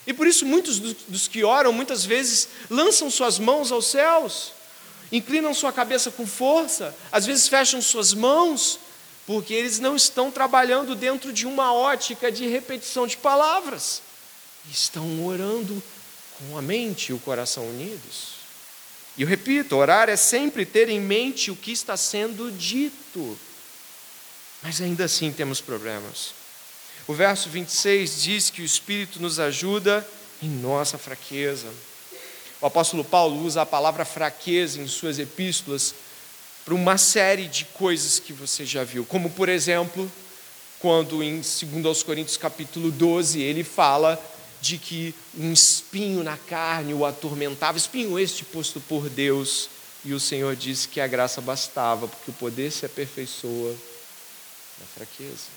E 0.07 0.13
por 0.13 0.25
isso 0.25 0.45
muitos 0.45 0.79
dos 0.79 1.27
que 1.27 1.43
oram 1.43 1.71
muitas 1.71 2.03
vezes 2.03 2.49
lançam 2.69 3.11
suas 3.11 3.38
mãos 3.38 3.71
aos 3.71 3.85
céus, 3.85 4.53
inclinam 5.11 5.53
sua 5.53 5.71
cabeça 5.71 6.09
com 6.09 6.25
força, 6.25 6.95
às 7.11 7.27
vezes 7.27 7.47
fecham 7.47 7.79
suas 7.79 8.11
mãos, 8.11 8.79
porque 9.27 9.53
eles 9.53 9.79
não 9.79 9.95
estão 9.95 10.31
trabalhando 10.31 10.95
dentro 10.95 11.31
de 11.31 11.45
uma 11.45 11.73
ótica 11.73 12.31
de 12.31 12.47
repetição 12.47 13.05
de 13.05 13.17
palavras 13.17 14.01
estão 14.71 15.25
orando 15.25 15.82
com 16.38 16.58
a 16.58 16.62
mente 16.62 17.10
e 17.10 17.13
o 17.13 17.19
coração 17.19 17.67
unidos. 17.69 18.36
E 19.17 19.21
eu 19.21 19.28
repito: 19.28 19.75
orar 19.75 20.10
é 20.10 20.15
sempre 20.15 20.65
ter 20.65 20.89
em 20.89 20.99
mente 20.99 21.51
o 21.51 21.56
que 21.56 21.71
está 21.71 21.95
sendo 21.95 22.51
dito. 22.51 23.38
Mas 24.62 24.82
ainda 24.82 25.06
assim 25.06 25.32
temos 25.32 25.62
problemas. 25.62 26.34
O 27.08 27.13
verso 27.13 27.49
26 27.49 28.23
diz 28.23 28.49
que 28.49 28.62
o 28.62 28.65
Espírito 28.65 29.21
nos 29.21 29.39
ajuda 29.39 30.06
em 30.41 30.49
nossa 30.49 30.97
fraqueza. 30.97 31.67
O 32.60 32.65
apóstolo 32.65 33.04
Paulo 33.04 33.45
usa 33.45 33.62
a 33.62 33.65
palavra 33.65 34.04
fraqueza 34.04 34.82
em 34.82 34.88
suas 34.88 35.19
epístolas 35.19 35.93
para 36.63 36.73
uma 36.73 36.97
série 36.97 37.47
de 37.47 37.65
coisas 37.65 38.17
que 38.17 38.34
você 38.34 38.65
já 38.65 38.84
viu, 38.84 39.06
como 39.06 39.30
por 39.30 39.49
exemplo, 39.49 40.12
quando 40.80 41.21
em 41.21 41.41
2 41.41 42.01
Coríntios 42.01 42.38
capítulo 42.38 42.89
12 42.89 43.39
ele 43.39 43.63
fala 43.63 44.19
de 44.65 44.80
que 44.80 45.13
um 45.38 45.54
espinho 45.54 46.23
na 46.23 46.38
carne 46.38 46.91
o 46.91 47.06
atormentava, 47.06 47.78
espinho 47.78 48.17
este 48.17 48.43
posto 48.43 48.80
por 48.80 49.08
Deus, 49.10 49.69
e 50.04 50.12
o 50.12 50.19
Senhor 50.19 50.56
disse 50.56 50.88
que 50.88 50.99
a 50.99 51.06
graça 51.06 51.39
bastava, 51.39 52.08
porque 52.08 52.32
o 52.32 52.34
poder 52.34 52.71
se 52.71 52.84
aperfeiçoa 52.84 53.75
na 54.80 54.86
fraqueza. 54.88 55.54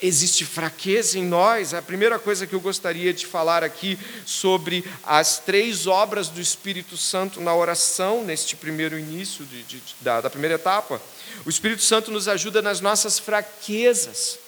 Existe 0.00 0.46
fraqueza 0.46 1.18
em 1.18 1.24
nós. 1.24 1.74
A 1.74 1.82
primeira 1.82 2.18
coisa 2.18 2.46
que 2.46 2.54
eu 2.54 2.60
gostaria 2.60 3.12
de 3.12 3.26
falar 3.26 3.62
aqui 3.62 3.98
sobre 4.24 4.84
as 5.02 5.38
três 5.38 5.86
obras 5.86 6.28
do 6.28 6.40
Espírito 6.40 6.96
Santo 6.96 7.38
na 7.40 7.54
oração, 7.54 8.24
neste 8.24 8.56
primeiro 8.56 8.98
início 8.98 9.44
de, 9.44 9.62
de, 9.64 9.82
da, 10.00 10.22
da 10.22 10.30
primeira 10.30 10.54
etapa. 10.54 11.02
O 11.44 11.50
Espírito 11.50 11.82
Santo 11.82 12.10
nos 12.10 12.28
ajuda 12.28 12.62
nas 12.62 12.80
nossas 12.80 13.18
fraquezas. 13.18 14.38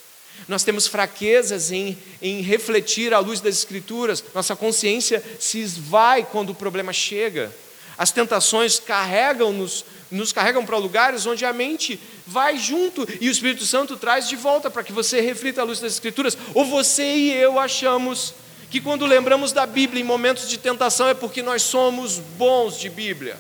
Nós 0.48 0.64
temos 0.64 0.86
fraquezas 0.86 1.70
em, 1.70 1.96
em 2.20 2.40
refletir 2.40 3.14
à 3.14 3.18
luz 3.18 3.40
das 3.40 3.56
Escrituras, 3.56 4.24
nossa 4.34 4.56
consciência 4.56 5.22
se 5.38 5.58
esvai 5.58 6.26
quando 6.30 6.50
o 6.50 6.54
problema 6.54 6.92
chega. 6.92 7.54
As 7.96 8.10
tentações 8.10 8.78
carregam-nos, 8.78 9.84
nos 10.10 10.32
carregam 10.32 10.64
para 10.64 10.78
lugares 10.78 11.26
onde 11.26 11.44
a 11.44 11.52
mente 11.52 12.00
vai 12.26 12.56
junto 12.56 13.06
e 13.20 13.28
o 13.28 13.30
Espírito 13.30 13.66
Santo 13.66 13.96
traz 13.96 14.26
de 14.28 14.36
volta 14.36 14.70
para 14.70 14.82
que 14.82 14.92
você 14.92 15.20
reflita 15.20 15.60
à 15.60 15.64
luz 15.64 15.80
das 15.80 15.92
Escrituras. 15.92 16.36
Ou 16.54 16.64
você 16.64 17.04
e 17.04 17.32
eu 17.32 17.58
achamos 17.58 18.34
que 18.70 18.80
quando 18.80 19.04
lembramos 19.04 19.52
da 19.52 19.66
Bíblia 19.66 20.00
em 20.00 20.04
momentos 20.04 20.48
de 20.48 20.56
tentação 20.56 21.08
é 21.08 21.14
porque 21.14 21.42
nós 21.42 21.62
somos 21.62 22.18
bons 22.18 22.78
de 22.78 22.88
Bíblia. 22.88 23.36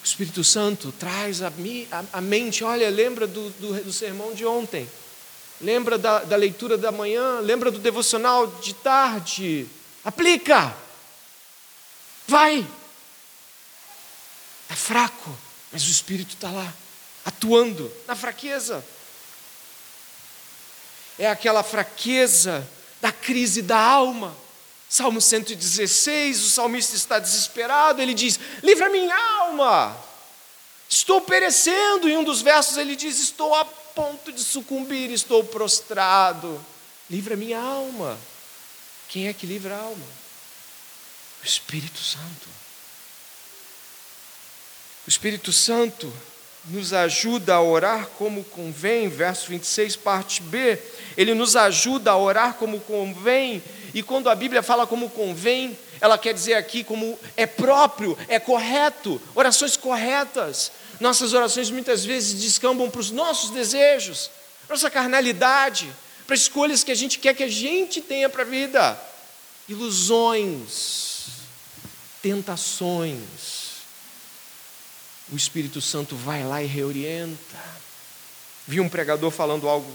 Espírito 0.11 0.43
Santo 0.43 0.91
traz 0.91 1.41
a, 1.41 1.47
a, 1.47 2.03
a 2.17 2.21
mente, 2.21 2.65
olha, 2.65 2.89
lembra 2.89 3.25
do, 3.25 3.49
do, 3.51 3.83
do, 3.85 3.93
sermão 3.93 4.33
de 4.33 4.45
ontem, 4.45 4.87
lembra 5.61 5.97
da, 5.97 6.19
da 6.19 6.35
leitura 6.35 6.77
da 6.77 6.91
manhã, 6.91 7.39
lembra 7.39 7.71
do 7.71 7.79
devocional 7.79 8.45
de 8.45 8.73
tarde, 8.73 9.65
aplica, 10.03 10.75
vai, 12.27 12.67
é 14.69 14.75
fraco, 14.75 15.37
Mas 15.71 15.87
o 15.87 15.91
Espírito 15.91 16.33
está 16.33 16.51
lá, 16.51 16.73
atuando 17.23 17.89
na 18.05 18.15
fraqueza. 18.15 18.83
É 21.17 21.29
aquela 21.29 21.63
fraqueza 21.63 22.67
da 22.99 23.13
crise 23.13 23.61
da 23.61 23.79
alma. 23.79 24.35
Salmo 24.91 25.21
116, 25.21 26.43
o 26.43 26.49
salmista 26.49 26.97
está 26.97 27.17
desesperado, 27.17 28.01
ele 28.01 28.13
diz: 28.13 28.37
Livra 28.61 28.89
minha 28.89 29.15
alma, 29.39 29.97
estou 30.89 31.21
perecendo. 31.21 32.09
Em 32.09 32.17
um 32.17 32.25
dos 32.25 32.41
versos 32.41 32.75
ele 32.75 32.93
diz: 32.97 33.17
Estou 33.17 33.55
a 33.55 33.63
ponto 33.63 34.33
de 34.33 34.43
sucumbir, 34.43 35.09
estou 35.09 35.45
prostrado. 35.45 36.61
Livra 37.09 37.37
minha 37.37 37.57
alma. 37.57 38.19
Quem 39.07 39.29
é 39.29 39.33
que 39.33 39.47
livra 39.47 39.75
a 39.75 39.79
alma? 39.79 40.05
O 41.41 41.45
Espírito 41.45 41.99
Santo. 42.03 42.49
O 45.07 45.09
Espírito 45.09 45.53
Santo 45.53 46.11
nos 46.65 46.91
ajuda 46.91 47.55
a 47.55 47.63
orar 47.63 48.07
como 48.17 48.43
convém, 48.43 49.07
verso 49.07 49.47
26, 49.47 49.95
parte 49.95 50.41
B. 50.41 50.77
Ele 51.15 51.33
nos 51.33 51.55
ajuda 51.55 52.11
a 52.11 52.17
orar 52.17 52.55
como 52.55 52.81
convém, 52.81 53.63
e 53.93 54.01
quando 54.01 54.29
a 54.29 54.35
Bíblia 54.35 54.61
fala 54.63 54.87
como 54.87 55.09
convém, 55.09 55.77
ela 55.99 56.17
quer 56.17 56.33
dizer 56.33 56.53
aqui 56.55 56.83
como 56.83 57.17
é 57.35 57.45
próprio, 57.45 58.17
é 58.27 58.39
correto, 58.39 59.21
orações 59.35 59.75
corretas. 59.75 60.71
Nossas 60.99 61.33
orações 61.33 61.69
muitas 61.69 62.05
vezes 62.05 62.39
descambam 62.39 62.89
para 62.89 63.01
os 63.01 63.11
nossos 63.11 63.49
desejos, 63.49 64.29
para 64.67 64.75
nossa 64.75 64.89
carnalidade, 64.89 65.91
para 66.25 66.35
escolhas 66.35 66.83
que 66.83 66.91
a 66.91 66.95
gente 66.95 67.19
quer 67.19 67.33
que 67.33 67.43
a 67.43 67.49
gente 67.49 68.01
tenha 68.01 68.29
para 68.29 68.43
a 68.43 68.45
vida, 68.45 68.99
ilusões, 69.67 71.27
tentações 72.21 73.61
o 75.31 75.35
Espírito 75.35 75.79
Santo 75.79 76.15
vai 76.15 76.43
lá 76.43 76.61
e 76.61 76.67
reorienta. 76.67 77.57
Vi 78.67 78.81
um 78.81 78.89
pregador 78.89 79.31
falando 79.31 79.67
algo 79.67 79.89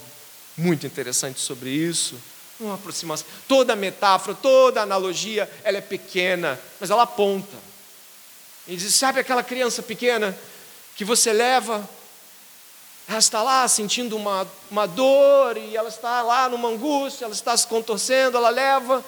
muito 0.56 0.86
interessante 0.86 1.40
sobre 1.40 1.68
isso. 1.70 2.16
Uma 2.58 2.74
aproximação. 2.74 3.26
Toda 3.46 3.76
metáfora, 3.76 4.36
toda 4.40 4.82
analogia, 4.82 5.50
ela 5.62 5.78
é 5.78 5.82
pequena, 5.82 6.58
mas 6.80 6.90
ela 6.90 7.02
aponta. 7.02 7.56
Ele 8.66 8.76
diz: 8.76 8.94
sabe 8.94 9.20
aquela 9.20 9.42
criança 9.42 9.82
pequena 9.82 10.36
que 10.96 11.04
você 11.04 11.32
leva, 11.32 11.88
ela 13.08 13.18
está 13.18 13.42
lá 13.42 13.68
sentindo 13.68 14.16
uma, 14.16 14.46
uma 14.70 14.86
dor 14.86 15.56
e 15.56 15.76
ela 15.76 15.88
está 15.88 16.22
lá 16.22 16.48
numa 16.48 16.68
angústia, 16.68 17.26
ela 17.26 17.34
está 17.34 17.56
se 17.56 17.66
contorcendo, 17.66 18.36
ela 18.36 18.48
leva 18.48 19.04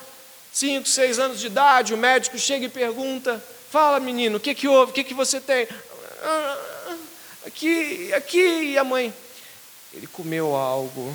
cinco, 0.52 0.88
seis 0.88 1.18
anos 1.18 1.40
de 1.40 1.46
idade, 1.46 1.94
o 1.94 1.96
médico 1.96 2.38
chega 2.38 2.66
e 2.66 2.68
pergunta: 2.68 3.42
Fala, 3.70 3.98
menino, 3.98 4.36
o 4.36 4.40
que, 4.40 4.54
que 4.54 4.68
houve? 4.68 4.92
O 4.92 4.94
que, 4.94 5.04
que 5.04 5.14
você 5.14 5.40
tem? 5.40 5.66
aqui, 7.46 8.12
aqui, 8.12 8.72
e 8.72 8.78
a 8.78 8.84
mãe? 8.84 9.12
Ele 9.92 10.06
comeu 10.06 10.54
algo 10.54 11.14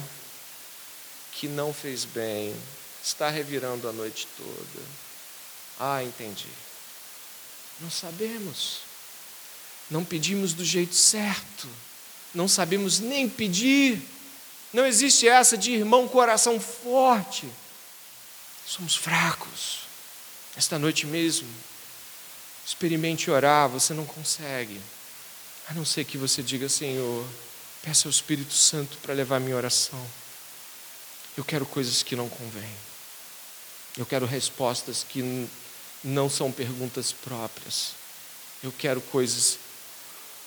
que 1.35 1.47
não 1.47 1.73
fez 1.73 2.05
bem, 2.05 2.55
está 3.03 3.29
revirando 3.29 3.87
a 3.87 3.91
noite 3.91 4.27
toda. 4.37 4.85
Ah, 5.79 6.03
entendi. 6.03 6.47
Não 7.79 7.89
sabemos, 7.89 8.79
não 9.89 10.05
pedimos 10.05 10.53
do 10.53 10.63
jeito 10.63 10.95
certo, 10.95 11.67
não 12.33 12.47
sabemos 12.47 12.99
nem 12.99 13.29
pedir. 13.29 14.01
Não 14.71 14.85
existe 14.85 15.27
essa 15.27 15.57
de 15.57 15.71
irmão 15.71 16.07
coração 16.07 16.59
forte. 16.59 17.47
Somos 18.65 18.95
fracos. 18.95 19.81
Esta 20.55 20.79
noite 20.79 21.05
mesmo, 21.05 21.47
experimente 22.65 23.29
orar, 23.29 23.69
você 23.69 23.93
não 23.93 24.05
consegue. 24.05 24.79
A 25.67 25.73
não 25.73 25.85
ser 25.85 26.05
que 26.05 26.17
você 26.17 26.41
diga, 26.41 26.69
Senhor, 26.69 27.25
peça 27.81 28.07
ao 28.07 28.11
Espírito 28.11 28.53
Santo 28.53 28.97
para 28.97 29.13
levar 29.13 29.39
minha 29.39 29.55
oração. 29.55 30.03
Eu 31.37 31.43
quero 31.43 31.65
coisas 31.65 32.03
que 32.03 32.15
não 32.15 32.29
convêm. 32.29 32.75
Eu 33.97 34.05
quero 34.05 34.25
respostas 34.25 35.05
que 35.07 35.47
não 36.03 36.29
são 36.29 36.51
perguntas 36.51 37.11
próprias. 37.11 37.93
Eu 38.63 38.71
quero 38.71 39.01
coisas 39.01 39.57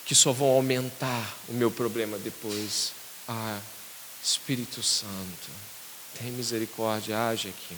que 0.04 0.14
só 0.14 0.32
vão 0.32 0.48
aumentar 0.48 1.36
o 1.48 1.52
meu 1.52 1.70
problema 1.70 2.18
depois. 2.18 2.92
Ah, 3.28 3.60
Espírito 4.22 4.82
Santo, 4.82 5.50
tem 6.18 6.30
misericórdia, 6.32 7.28
age 7.28 7.48
aqui. 7.48 7.76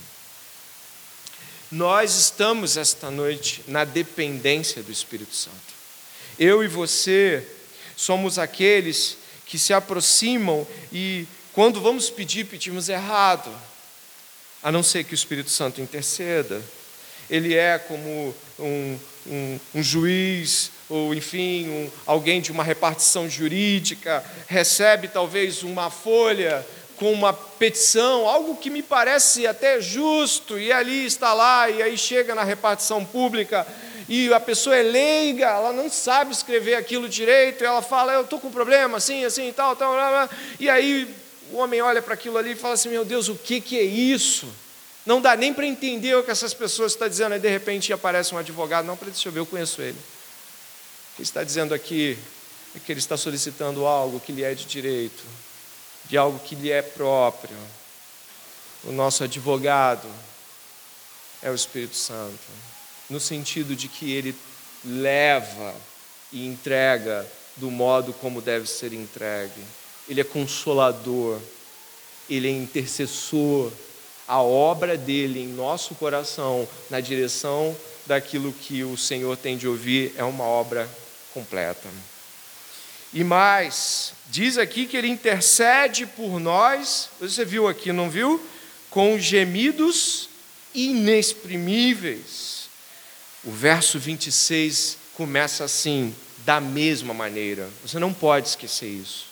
Nós 1.70 2.14
estamos 2.16 2.78
esta 2.78 3.10
noite 3.10 3.62
na 3.66 3.84
dependência 3.84 4.82
do 4.82 4.90
Espírito 4.90 5.34
Santo. 5.34 5.56
Eu 6.38 6.64
e 6.64 6.68
você 6.68 7.46
somos 7.96 8.38
aqueles 8.38 9.18
que 9.44 9.58
se 9.58 9.74
aproximam 9.74 10.66
e, 10.92 11.26
quando 11.58 11.80
vamos 11.80 12.08
pedir, 12.08 12.44
pedimos 12.44 12.88
errado, 12.88 13.50
a 14.62 14.70
não 14.70 14.80
ser 14.80 15.02
que 15.02 15.12
o 15.12 15.16
Espírito 15.16 15.50
Santo 15.50 15.80
interceda. 15.80 16.62
Ele 17.28 17.52
é 17.52 17.80
como 17.80 18.32
um, 18.60 18.98
um, 19.26 19.60
um 19.74 19.82
juiz, 19.82 20.70
ou 20.88 21.12
enfim, 21.12 21.68
um, 21.68 21.90
alguém 22.06 22.40
de 22.40 22.52
uma 22.52 22.62
repartição 22.62 23.28
jurídica, 23.28 24.24
recebe 24.46 25.08
talvez 25.08 25.64
uma 25.64 25.90
folha 25.90 26.64
com 26.96 27.12
uma 27.12 27.32
petição, 27.32 28.28
algo 28.28 28.54
que 28.54 28.70
me 28.70 28.80
parece 28.80 29.44
até 29.44 29.80
justo, 29.80 30.60
e 30.60 30.70
ali 30.70 31.06
está 31.06 31.34
lá, 31.34 31.68
e 31.68 31.82
aí 31.82 31.98
chega 31.98 32.36
na 32.36 32.44
repartição 32.44 33.04
pública 33.04 33.66
e 34.08 34.32
a 34.32 34.38
pessoa 34.38 34.76
é 34.76 34.82
leiga, 34.82 35.46
ela 35.46 35.72
não 35.72 35.90
sabe 35.90 36.30
escrever 36.30 36.76
aquilo 36.76 37.08
direito, 37.08 37.64
e 37.64 37.66
ela 37.66 37.82
fala, 37.82 38.12
eu 38.12 38.20
estou 38.20 38.38
com 38.38 38.48
problema, 38.48 38.98
assim, 38.98 39.24
assim, 39.24 39.52
tal, 39.52 39.74
tal, 39.74 39.92
tal, 39.92 40.30
e 40.60 40.70
aí 40.70 41.26
o 41.52 41.56
homem 41.56 41.80
olha 41.80 42.02
para 42.02 42.14
aquilo 42.14 42.38
ali 42.38 42.52
e 42.52 42.56
fala 42.56 42.74
assim, 42.74 42.88
meu 42.88 43.04
Deus, 43.04 43.28
o 43.28 43.34
que, 43.34 43.60
que 43.60 43.78
é 43.78 43.82
isso? 43.82 44.48
Não 45.06 45.20
dá 45.20 45.36
nem 45.36 45.54
para 45.54 45.66
entender 45.66 46.14
o 46.16 46.22
que 46.22 46.30
essas 46.30 46.52
pessoas 46.52 46.92
estão 46.92 47.08
dizendo, 47.08 47.32
aí 47.32 47.40
de 47.40 47.48
repente 47.48 47.92
aparece 47.92 48.34
um 48.34 48.38
advogado, 48.38 48.86
não, 48.86 48.96
para 48.96 49.08
deixa 49.08 49.28
eu 49.28 49.32
ver, 49.32 49.40
eu 49.40 49.46
conheço 49.46 49.80
ele. 49.80 49.98
O 51.12 51.16
que 51.16 51.22
está 51.22 51.42
dizendo 51.42 51.72
aqui 51.74 52.18
é 52.76 52.78
que 52.78 52.92
ele 52.92 53.00
está 53.00 53.16
solicitando 53.16 53.86
algo 53.86 54.20
que 54.20 54.32
lhe 54.32 54.44
é 54.44 54.54
de 54.54 54.64
direito, 54.64 55.24
de 56.04 56.16
algo 56.16 56.38
que 56.40 56.54
lhe 56.54 56.70
é 56.70 56.82
próprio. 56.82 57.56
O 58.84 58.92
nosso 58.92 59.24
advogado 59.24 60.08
é 61.42 61.50
o 61.50 61.54
Espírito 61.54 61.96
Santo 61.96 62.38
no 63.08 63.18
sentido 63.18 63.74
de 63.74 63.88
que 63.88 64.12
ele 64.12 64.34
leva 64.84 65.74
e 66.32 66.46
entrega 66.46 67.26
do 67.56 67.70
modo 67.70 68.12
como 68.12 68.40
deve 68.40 68.66
ser 68.66 68.92
entregue. 68.92 69.62
Ele 70.08 70.20
é 70.20 70.24
consolador, 70.24 71.38
ele 72.28 72.48
é 72.48 72.50
intercessor. 72.50 73.70
A 74.26 74.42
obra 74.42 74.96
dele 74.96 75.40
em 75.40 75.48
nosso 75.48 75.94
coração, 75.94 76.68
na 76.90 77.00
direção 77.00 77.74
daquilo 78.06 78.52
que 78.52 78.84
o 78.84 78.96
Senhor 78.96 79.36
tem 79.36 79.56
de 79.56 79.66
ouvir, 79.66 80.12
é 80.16 80.24
uma 80.24 80.44
obra 80.44 80.88
completa. 81.32 81.88
E 83.12 83.24
mais, 83.24 84.12
diz 84.28 84.58
aqui 84.58 84.86
que 84.86 84.96
ele 84.96 85.08
intercede 85.08 86.04
por 86.04 86.38
nós, 86.38 87.08
você 87.18 87.44
viu 87.44 87.66
aqui, 87.66 87.90
não 87.90 88.10
viu? 88.10 88.44
Com 88.90 89.18
gemidos 89.18 90.28
inexprimíveis. 90.74 92.68
O 93.44 93.50
verso 93.50 93.98
26 93.98 94.98
começa 95.14 95.64
assim, 95.64 96.14
da 96.44 96.60
mesma 96.60 97.14
maneira. 97.14 97.68
Você 97.82 97.98
não 97.98 98.12
pode 98.12 98.48
esquecer 98.48 98.88
isso. 98.88 99.27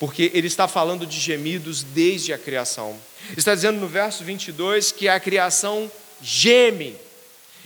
Porque 0.00 0.32
ele 0.34 0.48
está 0.48 0.66
falando 0.66 1.06
de 1.06 1.20
gemidos 1.20 1.84
desde 1.84 2.32
a 2.32 2.38
criação. 2.38 2.98
Está 3.36 3.54
dizendo 3.54 3.78
no 3.78 3.86
verso 3.86 4.24
22 4.24 4.90
que 4.90 5.08
a 5.08 5.20
criação 5.20 5.92
geme. 6.20 6.96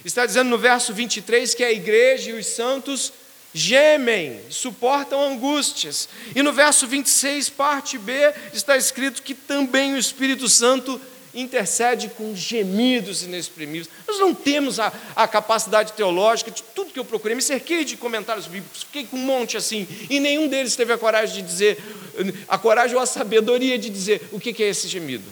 Está 0.04 0.26
dizendo 0.26 0.50
no 0.50 0.58
verso 0.58 0.92
23 0.92 1.54
que 1.54 1.64
a 1.64 1.72
igreja 1.72 2.30
e 2.30 2.34
os 2.34 2.46
santos 2.46 3.12
gemem, 3.54 4.40
suportam 4.50 5.22
angústias. 5.22 6.08
E 6.34 6.42
no 6.42 6.52
verso 6.52 6.88
26, 6.88 7.48
parte 7.50 7.96
B, 7.96 8.12
está 8.52 8.76
escrito 8.76 9.22
que 9.22 9.32
também 9.32 9.94
o 9.94 9.98
Espírito 9.98 10.48
Santo 10.48 11.00
intercede 11.34 12.08
com 12.10 12.34
gemidos 12.34 13.22
inexprimíveis. 13.22 13.88
Nós 14.06 14.18
não 14.18 14.34
temos 14.34 14.78
a, 14.78 14.92
a 15.16 15.26
capacidade 15.26 15.92
teológica 15.92 16.50
de 16.50 16.62
tudo 16.62 16.92
que 16.92 16.98
eu 16.98 17.04
procurei. 17.04 17.34
Me 17.34 17.42
cerquei 17.42 17.84
de 17.84 17.96
comentários 17.96 18.46
bíblicos, 18.46 18.84
fiquei 18.84 19.04
com 19.06 19.16
um 19.16 19.20
monte 19.20 19.56
assim, 19.56 19.86
e 20.08 20.20
nenhum 20.20 20.48
deles 20.48 20.76
teve 20.76 20.92
a 20.92 20.98
coragem 20.98 21.36
de 21.36 21.42
dizer, 21.42 21.78
a 22.48 22.56
coragem 22.56 22.96
ou 22.96 23.02
a 23.02 23.06
sabedoria 23.06 23.78
de 23.78 23.90
dizer 23.90 24.28
o 24.30 24.38
que 24.38 24.62
é 24.62 24.68
esse 24.68 24.86
gemido. 24.86 25.28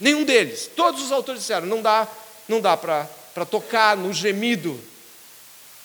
Nenhum 0.00 0.24
deles. 0.24 0.70
Todos 0.74 1.02
os 1.02 1.12
autores 1.12 1.42
disseram, 1.42 1.66
não 1.66 1.82
dá, 1.82 2.08
não 2.48 2.60
dá 2.60 2.76
para 2.76 3.44
tocar 3.50 3.96
no 3.96 4.12
gemido, 4.12 4.78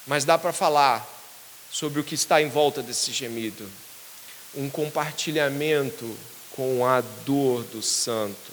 mas 0.08 0.26
dá 0.26 0.38
para 0.38 0.54
falar 0.54 1.08
sobre 1.72 2.00
o 2.00 2.04
que 2.04 2.16
está 2.16 2.42
em 2.42 2.50
volta 2.50 2.82
desse 2.82 3.12
gemido. 3.12 3.70
Um 4.56 4.70
compartilhamento 4.70 6.18
com 6.52 6.86
a 6.86 7.02
dor 7.26 7.64
do 7.64 7.82
santo 7.82 8.52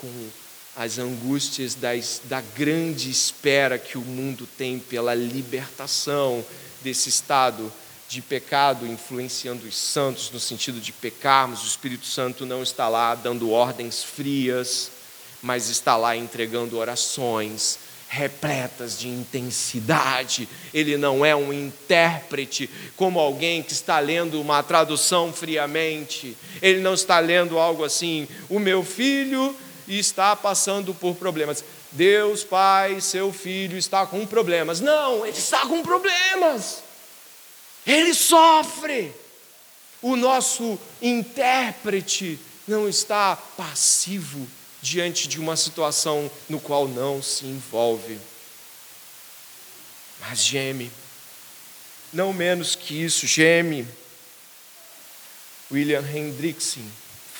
com 0.00 0.28
as 0.76 0.98
angústias 0.98 1.74
das, 1.74 2.22
da 2.24 2.40
grande 2.40 3.10
espera 3.10 3.78
que 3.78 3.98
o 3.98 4.02
mundo 4.02 4.48
tem 4.56 4.78
pela 4.78 5.14
libertação 5.14 6.44
desse 6.82 7.08
estado 7.08 7.70
de 8.08 8.22
pecado 8.22 8.86
influenciando 8.86 9.66
os 9.66 9.76
santos, 9.76 10.30
no 10.30 10.40
sentido 10.40 10.80
de 10.80 10.92
pecarmos, 10.92 11.62
o 11.62 11.66
Espírito 11.66 12.06
Santo 12.06 12.44
não 12.44 12.62
está 12.62 12.88
lá 12.88 13.14
dando 13.14 13.50
ordens 13.50 14.02
frias, 14.02 14.90
mas 15.42 15.68
está 15.68 15.96
lá 15.96 16.16
entregando 16.16 16.76
orações 16.76 17.78
repletas 18.08 18.98
de 18.98 19.06
intensidade. 19.06 20.48
Ele 20.74 20.96
não 20.96 21.24
é 21.24 21.36
um 21.36 21.52
intérprete 21.52 22.68
como 22.96 23.20
alguém 23.20 23.62
que 23.62 23.72
está 23.72 24.00
lendo 24.00 24.40
uma 24.40 24.60
tradução 24.64 25.32
friamente. 25.32 26.36
Ele 26.60 26.80
não 26.80 26.94
está 26.94 27.20
lendo 27.20 27.56
algo 27.56 27.84
assim: 27.84 28.26
o 28.48 28.58
meu 28.58 28.82
filho 28.82 29.54
está 29.88 30.34
passando 30.36 30.94
por 30.94 31.14
problemas. 31.16 31.64
Deus, 31.92 32.44
Pai, 32.44 33.00
seu 33.00 33.32
filho 33.32 33.76
está 33.76 34.06
com 34.06 34.26
problemas. 34.26 34.80
Não, 34.80 35.26
ele 35.26 35.38
está 35.38 35.66
com 35.66 35.82
problemas. 35.82 36.82
Ele 37.86 38.14
sofre. 38.14 39.12
O 40.02 40.16
nosso 40.16 40.78
intérprete 41.02 42.38
não 42.66 42.88
está 42.88 43.36
passivo 43.36 44.46
diante 44.80 45.28
de 45.28 45.38
uma 45.38 45.56
situação 45.56 46.30
no 46.48 46.58
qual 46.58 46.88
não 46.88 47.22
se 47.22 47.44
envolve, 47.44 48.18
mas 50.20 50.42
geme. 50.42 50.90
Não 52.12 52.32
menos 52.32 52.74
que 52.74 53.04
isso, 53.04 53.26
geme. 53.26 53.86
William 55.70 56.02
Hendrickson 56.02 56.84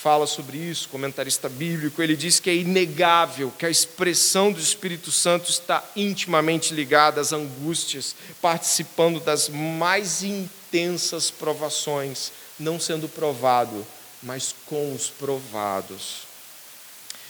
fala 0.02 0.26
sobre 0.26 0.56
isso, 0.56 0.88
comentarista 0.88 1.46
bíblico, 1.46 2.02
ele 2.02 2.16
diz 2.16 2.40
que 2.40 2.48
é 2.48 2.54
inegável 2.54 3.52
que 3.58 3.66
a 3.66 3.70
expressão 3.70 4.50
do 4.50 4.58
Espírito 4.58 5.12
Santo 5.12 5.50
está 5.50 5.84
intimamente 5.94 6.72
ligada 6.72 7.20
às 7.20 7.34
angústias, 7.34 8.16
participando 8.40 9.20
das 9.20 9.50
mais 9.50 10.22
intensas 10.22 11.30
provações, 11.30 12.32
não 12.58 12.80
sendo 12.80 13.10
provado, 13.10 13.86
mas 14.22 14.54
com 14.64 14.94
os 14.94 15.10
provados. 15.10 16.22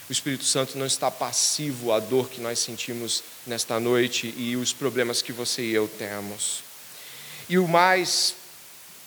O 0.09 0.13
Espírito 0.13 0.45
Santo 0.45 0.79
não 0.79 0.87
está 0.87 1.11
passivo 1.11 1.93
à 1.93 1.99
dor 1.99 2.29
que 2.29 2.41
nós 2.41 2.61
sentimos 2.61 3.25
nesta 3.45 3.81
noite 3.81 4.33
e 4.37 4.55
os 4.55 4.73
problemas 4.73 5.23
que 5.23 5.33
você 5.33 5.63
e 5.63 5.75
eu 5.75 5.89
temos. 5.89 6.63
E 7.49 7.59
o 7.59 7.67
mais 7.67 8.37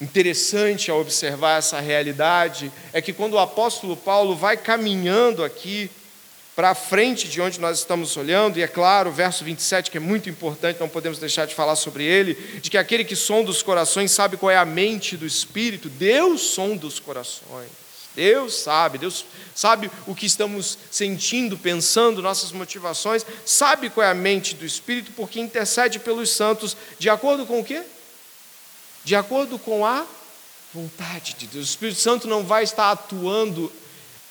interessante 0.03 0.91
ao 0.91 0.99
observar 0.99 1.57
essa 1.57 1.79
realidade 1.79 2.71
é 2.91 3.01
que 3.01 3.13
quando 3.13 3.33
o 3.33 3.39
apóstolo 3.39 3.95
Paulo 3.95 4.35
vai 4.35 4.57
caminhando 4.57 5.43
aqui 5.43 5.89
para 6.55 6.75
frente 6.75 7.27
de 7.27 7.41
onde 7.41 7.59
nós 7.59 7.79
estamos 7.79 8.15
olhando, 8.15 8.59
e 8.59 8.61
é 8.61 8.67
claro, 8.67 9.09
o 9.09 9.13
verso 9.13 9.43
27, 9.43 9.89
que 9.89 9.97
é 9.97 9.99
muito 9.99 10.29
importante, 10.29 10.79
não 10.79 10.87
podemos 10.87 11.17
deixar 11.17 11.47
de 11.47 11.55
falar 11.55 11.75
sobre 11.75 12.03
ele, 12.03 12.35
de 12.61 12.69
que 12.69 12.77
aquele 12.77 13.03
que 13.03 13.15
sonda 13.15 13.49
os 13.49 13.63
corações 13.63 14.11
sabe 14.11 14.37
qual 14.37 14.51
é 14.51 14.57
a 14.57 14.65
mente 14.65 15.17
do 15.17 15.25
Espírito, 15.25 15.89
Deus 15.89 16.41
sonda 16.41 16.85
os 16.85 16.99
corações. 16.99 17.69
Deus 18.15 18.53
sabe, 18.53 18.99
Deus 18.99 19.25
sabe 19.55 19.89
o 20.05 20.13
que 20.13 20.27
estamos 20.27 20.77
sentindo, 20.91 21.57
pensando, 21.57 22.21
nossas 22.21 22.51
motivações, 22.51 23.25
sabe 23.43 23.89
qual 23.89 24.05
é 24.05 24.11
a 24.11 24.13
mente 24.13 24.53
do 24.53 24.63
Espírito, 24.63 25.11
porque 25.15 25.39
intercede 25.39 25.97
pelos 25.97 26.29
santos, 26.29 26.77
de 26.99 27.09
acordo 27.09 27.47
com 27.47 27.59
o 27.59 27.63
quê? 27.63 27.81
De 29.03 29.15
acordo 29.15 29.59
com 29.59 29.85
a 29.85 30.05
vontade 30.73 31.35
de 31.37 31.47
Deus. 31.47 31.67
O 31.67 31.69
Espírito 31.69 31.99
Santo 31.99 32.27
não 32.27 32.43
vai 32.43 32.63
estar 32.63 32.91
atuando 32.91 33.71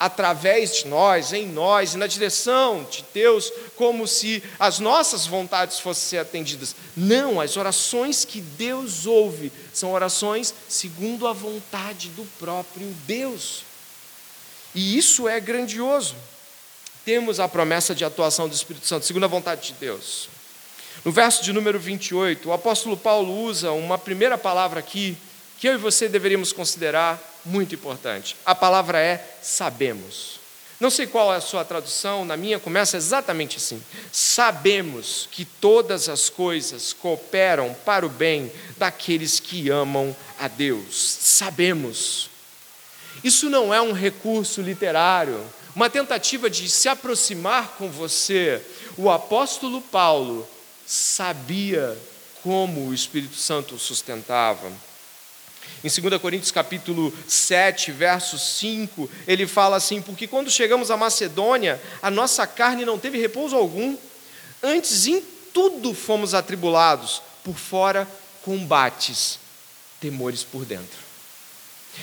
através 0.02 0.74
de 0.74 0.88
nós, 0.88 1.32
em 1.32 1.46
nós 1.46 1.94
na 1.94 2.08
direção 2.08 2.84
de 2.90 3.04
Deus, 3.14 3.52
como 3.76 4.08
se 4.08 4.42
as 4.58 4.80
nossas 4.80 5.28
vontades 5.28 5.78
fossem 5.78 6.08
ser 6.08 6.18
atendidas. 6.18 6.74
Não, 6.96 7.40
as 7.40 7.56
orações 7.56 8.24
que 8.24 8.40
Deus 8.40 9.06
ouve 9.06 9.52
são 9.72 9.92
orações 9.92 10.52
segundo 10.68 11.28
a 11.28 11.32
vontade 11.32 12.08
do 12.08 12.24
próprio 12.36 12.88
Deus. 13.06 13.62
E 14.74 14.98
isso 14.98 15.28
é 15.28 15.38
grandioso. 15.38 16.16
Temos 17.04 17.38
a 17.38 17.46
promessa 17.46 17.94
de 17.94 18.04
atuação 18.04 18.48
do 18.48 18.54
Espírito 18.54 18.86
Santo, 18.88 19.06
segundo 19.06 19.24
a 19.24 19.28
vontade 19.28 19.68
de 19.68 19.74
Deus. 19.74 20.28
No 21.04 21.10
verso 21.10 21.42
de 21.42 21.52
número 21.52 21.80
28, 21.80 22.48
o 22.48 22.52
apóstolo 22.52 22.96
Paulo 22.96 23.42
usa 23.42 23.72
uma 23.72 23.98
primeira 23.98 24.38
palavra 24.38 24.78
aqui 24.78 25.16
que 25.58 25.68
eu 25.68 25.74
e 25.74 25.76
você 25.76 26.08
deveríamos 26.08 26.52
considerar 26.52 27.20
muito 27.44 27.74
importante. 27.74 28.36
A 28.46 28.54
palavra 28.54 29.00
é 29.00 29.36
sabemos. 29.42 30.40
Não 30.78 30.90
sei 30.90 31.08
qual 31.08 31.32
é 31.32 31.36
a 31.36 31.40
sua 31.40 31.64
tradução, 31.64 32.24
na 32.24 32.36
minha 32.36 32.60
começa 32.60 32.96
exatamente 32.96 33.56
assim: 33.56 33.82
Sabemos 34.12 35.28
que 35.30 35.44
todas 35.44 36.08
as 36.08 36.28
coisas 36.28 36.92
cooperam 36.92 37.74
para 37.84 38.06
o 38.06 38.08
bem 38.08 38.52
daqueles 38.76 39.40
que 39.40 39.70
amam 39.70 40.14
a 40.38 40.46
Deus. 40.46 41.18
Sabemos. 41.20 42.30
Isso 43.24 43.50
não 43.50 43.74
é 43.74 43.80
um 43.80 43.92
recurso 43.92 44.60
literário, 44.60 45.40
uma 45.74 45.90
tentativa 45.90 46.48
de 46.48 46.68
se 46.68 46.88
aproximar 46.88 47.74
com 47.76 47.88
você. 47.88 48.62
O 48.96 49.10
apóstolo 49.10 49.80
Paulo 49.80 50.48
sabia 50.92 51.98
como 52.42 52.88
o 52.88 52.94
Espírito 52.94 53.36
Santo 53.36 53.76
o 53.76 53.78
sustentava. 53.78 54.70
Em 55.82 55.88
2 55.88 56.20
Coríntios 56.20 56.50
capítulo 56.50 57.12
7, 57.26 57.90
verso 57.92 58.38
5, 58.38 59.08
ele 59.26 59.46
fala 59.46 59.76
assim: 59.76 60.02
Porque 60.02 60.26
quando 60.26 60.50
chegamos 60.50 60.90
à 60.90 60.96
Macedônia, 60.96 61.80
a 62.02 62.10
nossa 62.10 62.46
carne 62.46 62.84
não 62.84 62.98
teve 62.98 63.18
repouso 63.18 63.56
algum, 63.56 63.96
antes 64.62 65.06
em 65.06 65.22
tudo 65.54 65.94
fomos 65.94 66.34
atribulados, 66.34 67.22
por 67.42 67.56
fora 67.56 68.06
combates, 68.42 69.38
temores 69.98 70.42
por 70.42 70.66
dentro. 70.66 71.01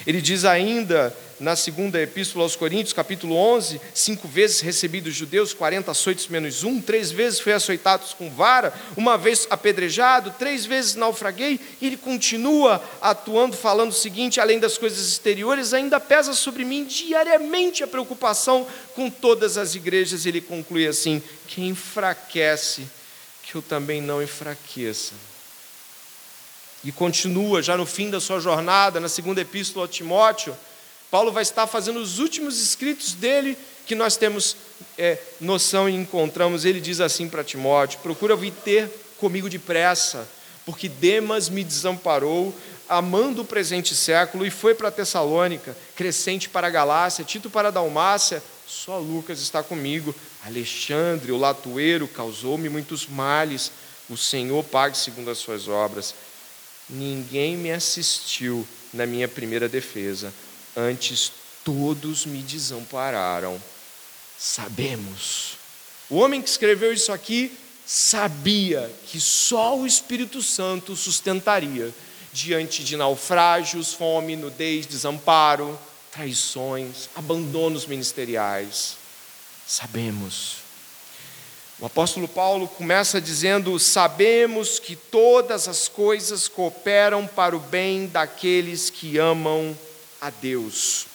Ele 0.06 0.22
diz 0.22 0.46
ainda 0.46 1.16
na 1.40 1.56
segunda 1.56 2.02
epístola 2.02 2.44
aos 2.44 2.56
Coríntios, 2.56 2.94
capítulo 2.94 3.36
11, 3.36 3.80
cinco 3.94 4.28
vezes 4.28 4.60
recebi 4.60 5.00
dos 5.00 5.16
judeus 5.16 5.54
40 5.54 5.90
açoites 5.90 6.28
menos 6.28 6.64
um, 6.64 6.82
três 6.82 7.12
vezes 7.12 7.40
fui 7.40 7.54
açoitado 7.54 8.04
com 8.18 8.30
vara, 8.30 8.74
uma 8.98 9.18
vez 9.18 9.48
apedrejado, 9.50 10.34
três 10.38 10.66
vezes 10.66 10.96
naufraguei, 10.96 11.60
e 11.80 11.88
ele 11.88 11.98
continua 11.98 12.84
atuando, 13.02 13.56
falando 13.56 13.92
o 13.92 13.94
seguinte: 13.94 14.40
além 14.40 14.60
das 14.60 14.78
coisas 14.78 15.08
exteriores, 15.08 15.74
ainda 15.74 16.00
pesa 16.00 16.34
sobre 16.34 16.66
mim 16.66 16.84
diariamente 16.84 17.84
a 17.84 17.88
preocupação 17.88 18.68
com 18.94 19.10
todas 19.10 19.58
as 19.58 19.76
igrejas. 19.76 20.26
Ele 20.26 20.42
conclui 20.42 20.88
assim: 20.88 21.24
quem 21.48 21.70
enfraquece, 21.70 22.86
que 23.44 23.56
eu 23.56 23.62
também 23.62 24.02
não 24.02 24.22
enfraqueça. 24.22 25.29
E 26.84 26.92
continua, 26.92 27.62
já 27.62 27.76
no 27.76 27.86
fim 27.86 28.10
da 28.10 28.20
sua 28.20 28.40
jornada, 28.40 29.00
na 29.00 29.10
segunda 29.10 29.42
epístola 29.42 29.86
a 29.86 29.88
Timóteo, 29.88 30.56
Paulo 31.12 31.32
vai 31.32 31.42
estar 31.42 31.66
fazendo 31.66 32.00
os 32.00 32.20
últimos 32.20 32.62
escritos 32.62 33.14
dele, 33.14 33.58
que 33.86 33.96
nós 33.96 34.16
temos 34.16 34.56
é, 34.98 35.18
noção 35.42 35.90
e 35.90 35.96
encontramos. 35.96 36.66
Ele 36.66 36.80
diz 36.80 37.00
assim 37.00 37.28
para 37.28 37.44
Timóteo: 37.44 38.00
Procura 38.02 38.36
vir 38.36 38.54
ter 38.64 38.90
comigo 39.18 39.50
depressa, 39.50 40.28
porque 40.66 40.88
Demas 40.88 41.50
me 41.50 41.64
desamparou, 41.64 42.54
amando 42.88 43.42
o 43.42 43.46
presente 43.46 43.96
século, 43.96 44.46
e 44.46 44.52
foi 44.52 44.76
para 44.76 44.92
Tessalônica, 44.92 45.76
Crescente 45.96 46.48
para 46.48 46.68
a 46.68 46.72
Galácia, 46.72 47.26
Tito 47.26 47.50
para 47.50 47.70
a 47.70 47.72
Dalmácia, 47.72 48.42
só 48.68 49.00
Lucas 49.00 49.40
está 49.42 49.64
comigo. 49.64 50.14
Alexandre, 50.46 51.32
o 51.32 51.38
latueiro, 51.38 52.08
causou-me 52.08 52.70
muitos 52.70 53.08
males. 53.08 53.72
O 54.08 54.16
Senhor 54.16 54.64
pague 54.64 54.96
segundo 54.96 55.32
as 55.32 55.40
suas 55.40 55.68
obras. 55.68 56.14
Ninguém 56.90 57.56
me 57.56 57.72
assistiu 57.72 58.68
na 58.94 59.06
minha 59.06 59.28
primeira 59.28 59.70
defesa, 59.70 60.34
antes 60.76 61.32
todos 61.64 62.26
me 62.26 62.42
desampararam. 62.42 63.62
Sabemos. 64.38 65.58
O 66.10 66.16
homem 66.16 66.42
que 66.42 66.50
escreveu 66.50 66.92
isso 66.92 67.12
aqui 67.12 67.52
sabia 67.86 68.92
que 69.08 69.20
só 69.20 69.78
o 69.78 69.86
Espírito 69.86 70.42
Santo 70.42 70.96
sustentaria 70.96 71.94
diante 72.32 72.84
de 72.84 72.96
naufrágios, 72.96 73.94
fome, 73.94 74.36
nudez, 74.36 74.86
desamparo, 74.86 75.78
traições, 76.12 77.10
abandonos 77.16 77.86
ministeriais. 77.86 78.96
Sabemos. 79.68 80.59
O 81.82 81.86
apóstolo 81.86 82.28
Paulo 82.28 82.68
começa 82.68 83.22
dizendo: 83.22 83.80
Sabemos 83.80 84.80
que 84.80 84.98
todas 84.98 85.66
as 85.68 85.88
coisas 85.88 86.50
cooperam 86.50 87.26
para 87.26 87.56
o 87.56 87.60
bem 87.60 88.06
daqueles 88.06 88.90
que 88.90 89.18
amam 89.18 89.78
a 90.20 90.30
Deus. 90.30 91.08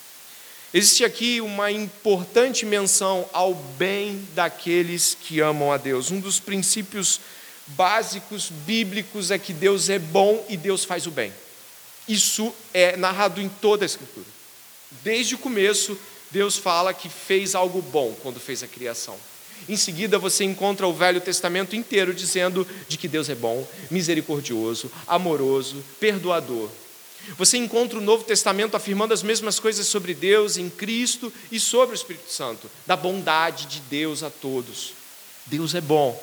Existe 0.72 1.04
aqui 1.04 1.40
uma 1.42 1.70
importante 1.70 2.64
menção 2.64 3.28
ao 3.32 3.54
bem 3.54 4.26
daqueles 4.34 5.14
que 5.20 5.38
amam 5.38 5.70
a 5.70 5.76
Deus. 5.76 6.10
Um 6.10 6.18
dos 6.18 6.40
princípios 6.40 7.20
básicos 7.66 8.48
bíblicos 8.48 9.30
é 9.30 9.38
que 9.38 9.52
Deus 9.52 9.90
é 9.90 9.98
bom 9.98 10.44
e 10.48 10.56
Deus 10.56 10.84
faz 10.84 11.06
o 11.06 11.10
bem. 11.10 11.32
Isso 12.08 12.54
é 12.72 12.96
narrado 12.96 13.40
em 13.40 13.48
toda 13.48 13.84
a 13.84 13.86
Escritura. 13.86 14.26
Desde 15.02 15.34
o 15.34 15.38
começo, 15.38 15.96
Deus 16.30 16.56
fala 16.56 16.94
que 16.94 17.08
fez 17.08 17.54
algo 17.54 17.82
bom 17.82 18.16
quando 18.22 18.40
fez 18.40 18.62
a 18.62 18.66
criação. 18.66 19.16
Em 19.68 19.76
seguida, 19.76 20.18
você 20.18 20.44
encontra 20.44 20.86
o 20.86 20.92
Velho 20.92 21.20
Testamento 21.20 21.74
inteiro 21.74 22.12
dizendo 22.12 22.66
de 22.88 22.98
que 22.98 23.08
Deus 23.08 23.28
é 23.28 23.34
bom, 23.34 23.66
misericordioso, 23.90 24.90
amoroso, 25.06 25.82
perdoador. 25.98 26.68
Você 27.38 27.56
encontra 27.56 27.98
o 27.98 28.02
Novo 28.02 28.24
Testamento 28.24 28.76
afirmando 28.76 29.14
as 29.14 29.22
mesmas 29.22 29.58
coisas 29.58 29.86
sobre 29.86 30.12
Deus 30.12 30.58
em 30.58 30.68
Cristo 30.68 31.32
e 31.50 31.58
sobre 31.58 31.94
o 31.94 31.96
Espírito 31.96 32.30
Santo, 32.30 32.70
da 32.86 32.96
bondade 32.96 33.66
de 33.66 33.80
Deus 33.80 34.22
a 34.22 34.28
todos. 34.28 34.92
Deus 35.46 35.74
é 35.74 35.80
bom 35.80 36.22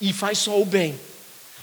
e 0.00 0.12
faz 0.12 0.38
só 0.38 0.60
o 0.60 0.66
bem. 0.66 0.98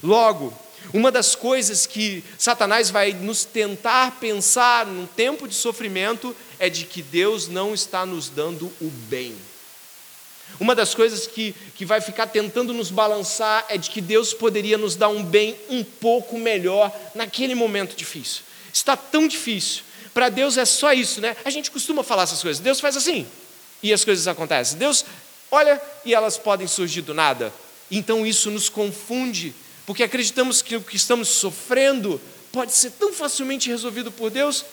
Logo, 0.02 0.54
uma 0.94 1.12
das 1.12 1.36
coisas 1.36 1.86
que 1.86 2.24
Satanás 2.38 2.90
vai 2.90 3.14
nos 3.14 3.46
tentar 3.46 4.20
pensar 4.20 4.86
num 4.86 5.06
tempo 5.06 5.48
de 5.48 5.56
sofrimento 5.56 6.36
é 6.60 6.70
de 6.70 6.86
que 6.86 7.02
Deus 7.02 7.48
não 7.48 7.74
está 7.74 8.06
nos 8.06 8.30
dando 8.30 8.66
o 8.82 8.90
bem. 9.10 9.36
Uma 10.60 10.74
das 10.74 10.96
coisas 10.96 11.28
que, 11.28 11.54
que 11.76 11.86
vai 11.86 12.00
ficar 12.00 12.28
tentando 12.28 12.74
nos 12.74 12.90
balançar 12.90 13.66
é 13.70 13.78
de 13.78 13.90
que 13.90 14.02
Deus 14.02 14.34
poderia 14.34 14.78
nos 14.78 14.96
dar 14.96 15.10
um 15.10 15.24
bem 15.24 15.56
um 15.70 15.84
pouco 15.84 16.38
melhor 16.38 16.94
naquele 17.14 17.56
momento 17.56 17.96
difícil. 17.96 18.44
Está 18.74 18.96
tão 18.96 19.28
difícil. 19.28 19.84
Para 20.14 20.30
Deus 20.30 20.58
é 20.58 20.64
só 20.64 20.94
isso, 20.94 21.20
né? 21.20 21.36
A 21.44 21.50
gente 21.50 21.70
costuma 21.70 22.04
falar 22.04 22.24
essas 22.24 22.42
coisas. 22.42 22.62
Deus 22.62 22.80
faz 22.80 22.96
assim 22.96 23.28
e 23.84 23.92
as 23.94 24.06
coisas 24.06 24.28
acontecem. 24.28 24.78
Deus 24.78 25.06
olha 25.52 25.82
e 26.04 26.14
elas 26.14 26.38
podem 26.38 26.68
surgir 26.68 27.02
do 27.02 27.14
nada. 27.14 27.54
Então 27.92 28.26
isso 28.26 28.50
nos 28.50 28.70
confunde, 28.70 29.54
porque 29.86 30.04
acreditamos 30.04 30.62
que 30.62 30.76
o 30.78 30.82
que 30.82 30.96
estamos 30.96 31.28
sofrendo 31.28 32.20
pode 32.52 32.72
ser 32.72 32.92
tão 32.92 33.14
facilmente 33.14 33.70
resolvido 33.70 34.12
por 34.12 34.30
Deus. 34.32 34.66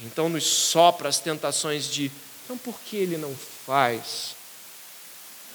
Então 0.00 0.28
nos 0.28 0.44
sopra 0.44 1.08
as 1.08 1.18
tentações 1.18 1.86
de, 1.86 2.10
então 2.44 2.56
por 2.58 2.78
que 2.80 2.96
Ele 2.96 3.16
não 3.16 3.34
faz? 3.66 4.36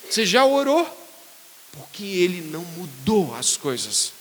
Você 0.10 0.26
já 0.26 0.46
orou? 0.46 0.88
Porque 1.72 2.04
ele 2.04 2.42
não 2.42 2.62
mudou 2.62 3.36
as 3.36 3.58
coisas. 3.58 4.14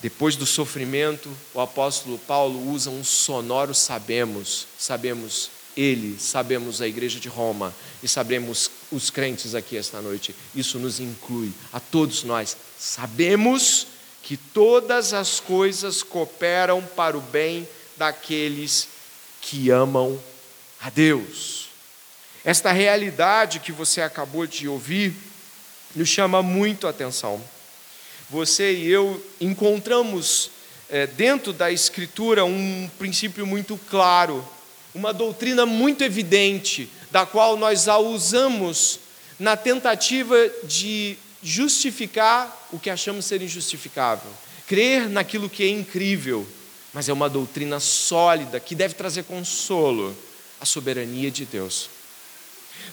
Depois 0.00 0.36
do 0.36 0.44
sofrimento, 0.44 1.34
o 1.54 1.60
apóstolo 1.60 2.18
Paulo 2.18 2.70
usa 2.70 2.90
um 2.90 3.02
sonoro 3.02 3.74
sabemos. 3.74 4.66
Sabemos 4.78 5.50
ele, 5.76 6.18
sabemos 6.20 6.80
a 6.80 6.86
igreja 6.86 7.18
de 7.18 7.28
Roma 7.28 7.74
e 8.02 8.08
sabemos 8.08 8.70
os 8.92 9.10
crentes 9.10 9.54
aqui 9.54 9.76
esta 9.76 10.00
noite. 10.00 10.34
Isso 10.54 10.78
nos 10.78 11.00
inclui 11.00 11.52
a 11.72 11.80
todos 11.80 12.22
nós. 12.22 12.56
Sabemos 12.78 13.86
que 14.22 14.36
todas 14.36 15.12
as 15.12 15.40
coisas 15.40 16.02
cooperam 16.02 16.82
para 16.82 17.16
o 17.16 17.20
bem 17.20 17.68
daqueles 17.96 18.88
que 19.40 19.70
amam 19.70 20.20
a 20.80 20.90
Deus. 20.90 21.63
Esta 22.44 22.72
realidade 22.72 23.58
que 23.58 23.72
você 23.72 24.02
acabou 24.02 24.46
de 24.46 24.68
ouvir 24.68 25.14
nos 25.96 26.10
chama 26.10 26.42
muito 26.42 26.86
a 26.86 26.90
atenção. 26.90 27.42
Você 28.28 28.74
e 28.74 28.90
eu 28.90 29.24
encontramos 29.40 30.50
é, 30.90 31.06
dentro 31.06 31.54
da 31.54 31.72
Escritura 31.72 32.44
um 32.44 32.90
princípio 32.98 33.46
muito 33.46 33.80
claro, 33.88 34.46
uma 34.94 35.12
doutrina 35.12 35.64
muito 35.64 36.04
evidente, 36.04 36.90
da 37.10 37.24
qual 37.24 37.56
nós 37.56 37.88
a 37.88 37.98
usamos 37.98 39.00
na 39.38 39.56
tentativa 39.56 40.36
de 40.64 41.16
justificar 41.42 42.68
o 42.70 42.78
que 42.78 42.90
achamos 42.90 43.24
ser 43.24 43.40
injustificável, 43.40 44.30
crer 44.66 45.08
naquilo 45.08 45.48
que 45.48 45.62
é 45.62 45.68
incrível, 45.68 46.46
mas 46.92 47.08
é 47.08 47.12
uma 47.12 47.28
doutrina 47.28 47.80
sólida 47.80 48.60
que 48.60 48.74
deve 48.74 48.94
trazer 48.94 49.24
consolo 49.24 50.14
a 50.60 50.66
soberania 50.66 51.30
de 51.30 51.46
Deus. 51.46 51.88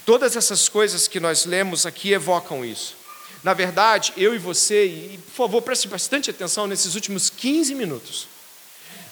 Todas 0.04 0.36
essas 0.36 0.68
coisas 0.68 1.06
que 1.06 1.20
nós 1.20 1.44
lemos 1.44 1.86
aqui 1.86 2.12
evocam 2.12 2.64
isso. 2.64 2.96
Na 3.42 3.54
verdade, 3.54 4.12
eu 4.16 4.34
e 4.34 4.38
você, 4.38 4.86
e 4.86 5.18
por 5.26 5.32
favor 5.32 5.62
preste 5.62 5.88
bastante 5.88 6.30
atenção 6.30 6.66
nesses 6.66 6.94
últimos 6.94 7.28
15 7.28 7.74
minutos, 7.74 8.28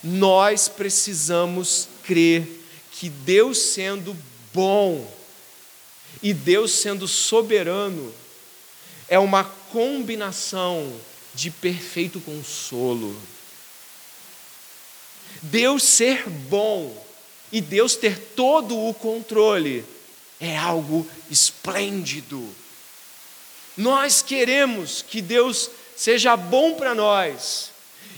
nós 0.03 0.69
precisamos 0.69 1.89
crer 2.05 2.47
que 2.93 3.09
Deus 3.09 3.59
sendo 3.59 4.17
bom 4.53 5.07
e 6.23 6.33
Deus 6.33 6.73
sendo 6.73 7.09
soberano 7.09 8.13
é 9.09 9.19
uma 9.19 9.45
combinação 9.73 10.93
de 11.35 11.51
perfeito 11.51 12.21
consolo. 12.21 13.17
Deus 15.43 15.83
ser 15.83 16.29
bom 16.29 17.07
e 17.51 17.61
Deus 17.61 17.97
ter 17.97 18.19
todo 18.37 18.79
o 18.79 18.95
controle 18.95 19.85
é 20.40 20.57
algo 20.57 21.07
esplêndido. 21.31 22.48
Nós 23.76 24.22
queremos 24.22 25.03
que 25.03 25.20
Deus 25.20 25.70
seja 25.96 26.37
bom 26.37 26.74
para 26.74 26.94
nós 26.94 27.70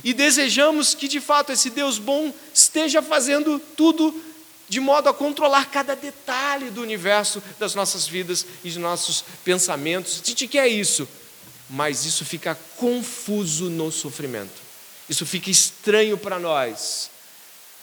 e 0.05 0.13
desejamos 0.13 0.95
que 0.95 1.09
de 1.09 1.21
fato 1.21 1.53
esse 1.53 1.71
Deus 1.71 1.99
bom 1.99 2.33
esteja 2.55 3.03
fazendo 3.03 3.59
tudo 3.77 4.15
de 4.69 4.81
modo 4.81 5.09
a 5.09 5.15
controlar 5.15 5.67
cada 5.67 5.95
detalhe 5.95 6.71
do 6.71 6.81
universo 6.81 7.43
das 7.59 7.75
nossas 7.75 8.07
vidas 8.07 8.47
e 8.65 8.69
dos 8.69 8.79
nossos 8.79 9.23
pensamentos. 9.45 10.23
Gente 10.25 10.49
quer 10.49 10.67
isso, 10.67 11.07
mas 11.69 12.07
isso 12.07 12.25
fica 12.25 12.59
confuso 12.77 13.69
no 13.69 13.93
sofrimento. 13.93 14.63
Isso 15.09 15.27
fica 15.27 15.51
estranho 15.51 16.17
para 16.17 16.39
nós. 16.39 17.11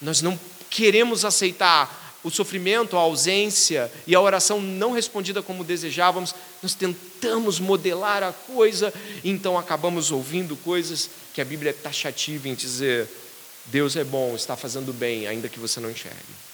Nós 0.02 0.22
não 0.22 0.40
queremos 0.70 1.26
aceitar 1.26 1.99
o 2.24 2.30
sofrimento, 2.30 2.98
a 2.98 3.02
ausência 3.02 3.92
e 4.06 4.14
a 4.14 4.22
oração 4.22 4.62
não 4.62 4.92
respondida 4.92 5.42
como 5.42 5.64
desejávamos, 5.64 6.36
nós 6.62 6.74
tentamos 6.74 7.60
modelar 7.60 8.24
a 8.24 8.34
coisa, 8.34 8.94
então 9.24 9.58
acabamos 9.58 10.12
ouvindo 10.12 10.56
coisas 10.58 11.10
que 11.34 11.42
a 11.42 11.46
Bíblia 11.46 11.70
é 11.70 11.74
taxativa 11.74 12.50
em 12.50 12.56
dizer: 12.56 13.08
Deus 13.66 13.96
é 13.96 14.04
bom, 14.04 14.36
está 14.36 14.58
fazendo 14.58 14.92
bem, 14.92 15.28
ainda 15.28 15.48
que 15.48 15.60
você 15.60 15.80
não 15.80 15.90
enxergue. 15.90 16.50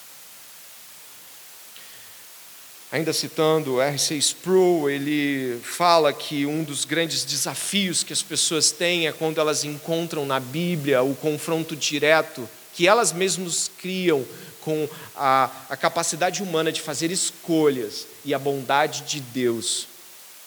Ainda 2.92 3.12
citando 3.12 3.82
R.C. 3.82 4.16
Sproul, 4.16 4.90
ele 4.90 5.60
fala 5.64 6.14
que 6.14 6.46
um 6.46 6.64
dos 6.64 6.86
grandes 6.86 7.26
desafios 7.26 8.04
que 8.04 8.14
as 8.14 8.22
pessoas 8.22 8.72
têm 8.72 9.08
é 9.08 9.12
quando 9.12 9.40
elas 9.40 9.66
encontram 9.66 10.26
na 10.26 10.40
Bíblia 10.40 11.02
o 11.02 11.16
confronto 11.16 11.76
direto 11.76 12.48
que 12.76 12.88
elas 12.88 13.12
mesmas 13.14 13.72
criam 13.78 14.26
com 14.66 14.90
a, 15.16 15.52
a 15.70 15.78
capacidade 15.78 16.42
humana 16.42 16.72
de 16.72 16.82
fazer 16.82 17.12
escolhas 17.12 18.08
e 18.26 18.34
a 18.34 18.40
bondade 18.40 19.02
de 19.02 19.20
Deus 19.20 19.88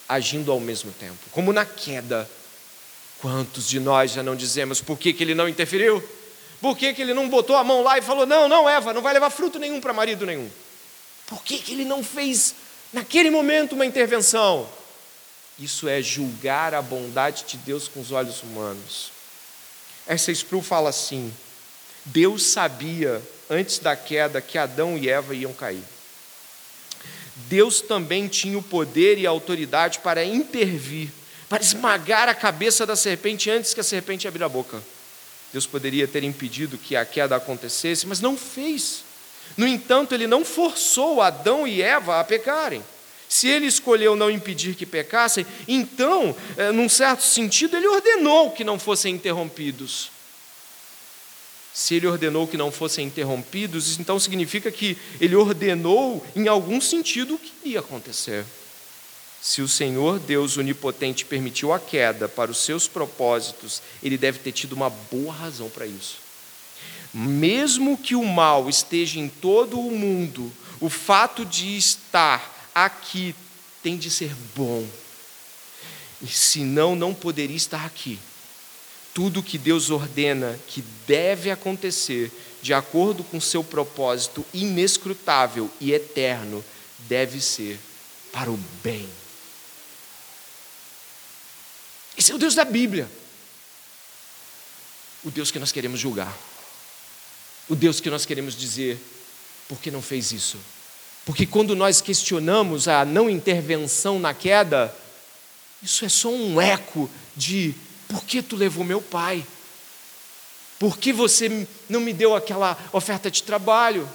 agindo 0.08 0.50
ao 0.50 0.58
mesmo 0.58 0.90
tempo. 0.90 1.18
Como 1.30 1.52
na 1.52 1.64
queda, 1.64 2.28
quantos 3.20 3.68
de 3.68 3.78
nós 3.78 4.10
já 4.10 4.22
não 4.22 4.34
dizemos 4.34 4.80
por 4.80 4.98
que, 4.98 5.12
que 5.12 5.22
ele 5.22 5.36
não 5.36 5.48
interferiu? 5.48 6.02
Por 6.60 6.76
que, 6.76 6.92
que 6.92 7.00
ele 7.00 7.14
não 7.14 7.28
botou 7.28 7.54
a 7.54 7.62
mão 7.62 7.84
lá 7.84 7.96
e 7.96 8.02
falou: 8.02 8.26
Não, 8.26 8.48
não, 8.48 8.68
Eva, 8.68 8.92
não 8.92 9.00
vai 9.00 9.14
levar 9.14 9.30
fruto 9.30 9.60
nenhum 9.60 9.80
para 9.80 9.92
marido 9.92 10.26
nenhum? 10.26 10.50
Por 11.26 11.40
que, 11.44 11.58
que 11.58 11.72
ele 11.72 11.84
não 11.84 12.02
fez 12.02 12.56
naquele 12.92 13.30
momento 13.30 13.76
uma 13.76 13.86
intervenção? 13.86 14.68
Isso 15.56 15.86
é 15.86 16.02
julgar 16.02 16.74
a 16.74 16.82
bondade 16.82 17.44
de 17.46 17.56
Deus 17.58 17.86
com 17.86 18.00
os 18.00 18.10
olhos 18.10 18.42
humanos. 18.42 19.12
Essa 20.08 20.32
Sproul 20.32 20.62
fala 20.62 20.90
assim: 20.90 21.32
Deus 22.04 22.42
sabia 22.42 23.22
antes 23.50 23.78
da 23.78 23.96
queda 23.96 24.40
que 24.40 24.58
Adão 24.58 24.96
e 24.96 25.08
Eva 25.08 25.34
iam 25.34 25.52
cair. 25.52 25.82
Deus 27.48 27.80
também 27.80 28.28
tinha 28.28 28.58
o 28.58 28.62
poder 28.62 29.18
e 29.18 29.26
a 29.26 29.30
autoridade 29.30 30.00
para 30.00 30.24
intervir, 30.24 31.10
para 31.48 31.62
esmagar 31.62 32.28
a 32.28 32.34
cabeça 32.34 32.84
da 32.84 32.96
serpente 32.96 33.50
antes 33.50 33.72
que 33.72 33.80
a 33.80 33.84
serpente 33.84 34.26
abrir 34.26 34.42
a 34.42 34.48
boca. 34.48 34.82
Deus 35.52 35.66
poderia 35.66 36.06
ter 36.06 36.24
impedido 36.24 36.76
que 36.76 36.94
a 36.94 37.04
queda 37.04 37.36
acontecesse, 37.36 38.06
mas 38.06 38.20
não 38.20 38.36
fez. 38.36 39.02
No 39.56 39.66
entanto, 39.66 40.14
ele 40.14 40.26
não 40.26 40.44
forçou 40.44 41.22
Adão 41.22 41.66
e 41.66 41.80
Eva 41.80 42.20
a 42.20 42.24
pecarem. 42.24 42.82
Se 43.28 43.46
ele 43.46 43.66
escolheu 43.66 44.16
não 44.16 44.30
impedir 44.30 44.74
que 44.74 44.86
pecassem, 44.86 45.46
então, 45.66 46.34
eh, 46.56 46.72
num 46.72 46.88
certo 46.88 47.22
sentido, 47.22 47.76
ele 47.76 47.86
ordenou 47.86 48.50
que 48.50 48.64
não 48.64 48.78
fossem 48.78 49.14
interrompidos. 49.14 50.10
Se 51.78 51.94
ele 51.94 52.08
ordenou 52.08 52.48
que 52.48 52.56
não 52.56 52.72
fossem 52.72 53.06
interrompidos, 53.06 54.00
então 54.00 54.18
significa 54.18 54.68
que 54.68 54.98
ele 55.20 55.36
ordenou, 55.36 56.26
em 56.34 56.48
algum 56.48 56.80
sentido, 56.80 57.36
o 57.36 57.38
que 57.38 57.52
iria 57.62 57.78
acontecer. 57.78 58.44
Se 59.40 59.62
o 59.62 59.68
Senhor 59.68 60.18
Deus 60.18 60.56
onipotente 60.56 61.24
permitiu 61.24 61.72
a 61.72 61.78
queda 61.78 62.28
para 62.28 62.50
os 62.50 62.58
seus 62.58 62.88
propósitos, 62.88 63.80
ele 64.02 64.18
deve 64.18 64.40
ter 64.40 64.50
tido 64.50 64.72
uma 64.72 64.90
boa 64.90 65.32
razão 65.32 65.70
para 65.70 65.86
isso. 65.86 66.16
Mesmo 67.14 67.96
que 67.96 68.16
o 68.16 68.24
mal 68.24 68.68
esteja 68.68 69.20
em 69.20 69.28
todo 69.28 69.78
o 69.78 69.96
mundo, 69.96 70.52
o 70.80 70.88
fato 70.88 71.44
de 71.44 71.76
estar 71.76 72.70
aqui 72.74 73.36
tem 73.84 73.96
de 73.96 74.10
ser 74.10 74.34
bom. 74.56 74.84
E 76.20 76.26
senão 76.26 76.96
não 76.96 77.14
poderia 77.14 77.56
estar 77.56 77.86
aqui 77.86 78.18
tudo 79.18 79.42
que 79.42 79.58
Deus 79.58 79.90
ordena 79.90 80.56
que 80.68 80.80
deve 81.04 81.50
acontecer 81.50 82.30
de 82.62 82.72
acordo 82.72 83.24
com 83.24 83.40
seu 83.40 83.64
propósito 83.64 84.46
inescrutável 84.54 85.68
e 85.80 85.92
eterno 85.92 86.64
deve 87.08 87.40
ser 87.40 87.80
para 88.30 88.48
o 88.48 88.56
bem. 88.80 89.08
Esse 92.16 92.30
é 92.30 92.34
o 92.36 92.38
Deus 92.38 92.54
da 92.54 92.64
Bíblia. 92.64 93.10
O 95.24 95.32
Deus 95.32 95.50
que 95.50 95.58
nós 95.58 95.72
queremos 95.72 95.98
julgar. 95.98 96.32
O 97.68 97.74
Deus 97.74 97.98
que 97.98 98.10
nós 98.10 98.24
queremos 98.24 98.56
dizer, 98.56 99.00
por 99.66 99.80
que 99.80 99.90
não 99.90 100.00
fez 100.00 100.30
isso? 100.30 100.58
Porque 101.26 101.44
quando 101.44 101.74
nós 101.74 102.00
questionamos 102.00 102.86
a 102.86 103.04
não 103.04 103.28
intervenção 103.28 104.20
na 104.20 104.32
queda, 104.32 104.94
isso 105.82 106.04
é 106.04 106.08
só 106.08 106.30
um 106.30 106.60
eco 106.60 107.10
de 107.36 107.74
por 108.08 108.24
que 108.24 108.42
tu 108.42 108.56
levou 108.56 108.84
meu 108.84 109.00
pai? 109.02 109.46
Por 110.78 110.96
que 110.96 111.12
você 111.12 111.66
não 111.88 112.00
me 112.00 112.12
deu 112.12 112.34
aquela 112.34 112.76
oferta 112.92 113.30
de 113.30 113.42
trabalho? 113.42 114.08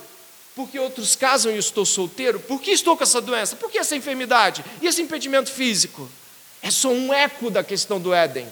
Por 0.56 0.70
que 0.70 0.80
outros 0.80 1.16
casam 1.16 1.52
e 1.52 1.56
eu 1.56 1.60
estou 1.60 1.86
solteiro? 1.86 2.40
Por 2.40 2.62
que 2.62 2.72
estou 2.72 2.96
com 2.96 3.04
essa 3.04 3.22
doença? 3.22 3.56
Por 3.56 3.70
que 3.70 3.78
essa 3.78 3.96
enfermidade? 3.96 4.64
E 4.82 4.88
esse 4.88 5.02
impedimento 5.02 5.52
físico? 5.52 6.10
É 6.62 6.72
só 6.72 6.90
um 6.90 7.14
eco 7.14 7.50
da 7.50 7.64
questão 7.64 8.00
do 8.00 8.14
Éden. 8.14 8.48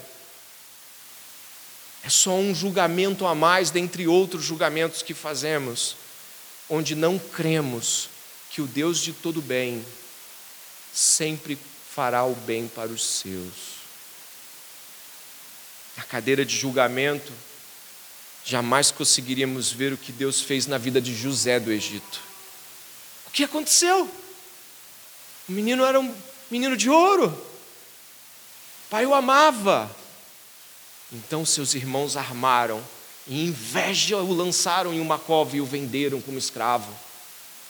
É 2.04 2.08
só 2.08 2.32
um 2.32 2.54
julgamento 2.54 3.26
a 3.26 3.34
mais 3.34 3.70
dentre 3.70 4.06
outros 4.08 4.44
julgamentos 4.44 5.02
que 5.02 5.14
fazemos, 5.14 5.96
onde 6.68 6.94
não 6.94 7.18
cremos 7.18 8.08
que 8.50 8.60
o 8.60 8.66
Deus 8.66 8.98
de 8.98 9.12
todo 9.12 9.40
bem 9.40 9.84
sempre 10.92 11.56
fará 11.94 12.24
o 12.24 12.34
bem 12.34 12.68
para 12.68 12.90
os 12.90 13.04
seus. 13.04 13.71
Na 15.96 16.02
cadeira 16.04 16.44
de 16.44 16.56
julgamento, 16.56 17.32
jamais 18.44 18.90
conseguiríamos 18.90 19.72
ver 19.72 19.92
o 19.92 19.96
que 19.96 20.12
Deus 20.12 20.40
fez 20.40 20.66
na 20.66 20.78
vida 20.78 21.00
de 21.00 21.14
José 21.14 21.60
do 21.60 21.70
Egito. 21.70 22.20
O 23.26 23.30
que 23.30 23.44
aconteceu? 23.44 24.10
O 25.48 25.52
menino 25.52 25.84
era 25.84 25.98
um 26.00 26.14
menino 26.50 26.76
de 26.76 26.88
ouro. 26.88 27.26
O 27.26 28.90
pai 28.90 29.06
o 29.06 29.14
amava. 29.14 29.94
Então 31.12 31.44
seus 31.44 31.74
irmãos 31.74 32.16
armaram 32.16 32.82
e 33.26 33.44
inveja 33.44 34.16
o 34.16 34.32
lançaram 34.32 34.92
em 34.92 35.00
uma 35.00 35.18
cova 35.18 35.56
e 35.56 35.60
o 35.60 35.66
venderam 35.66 36.20
como 36.20 36.38
escravo. 36.38 36.92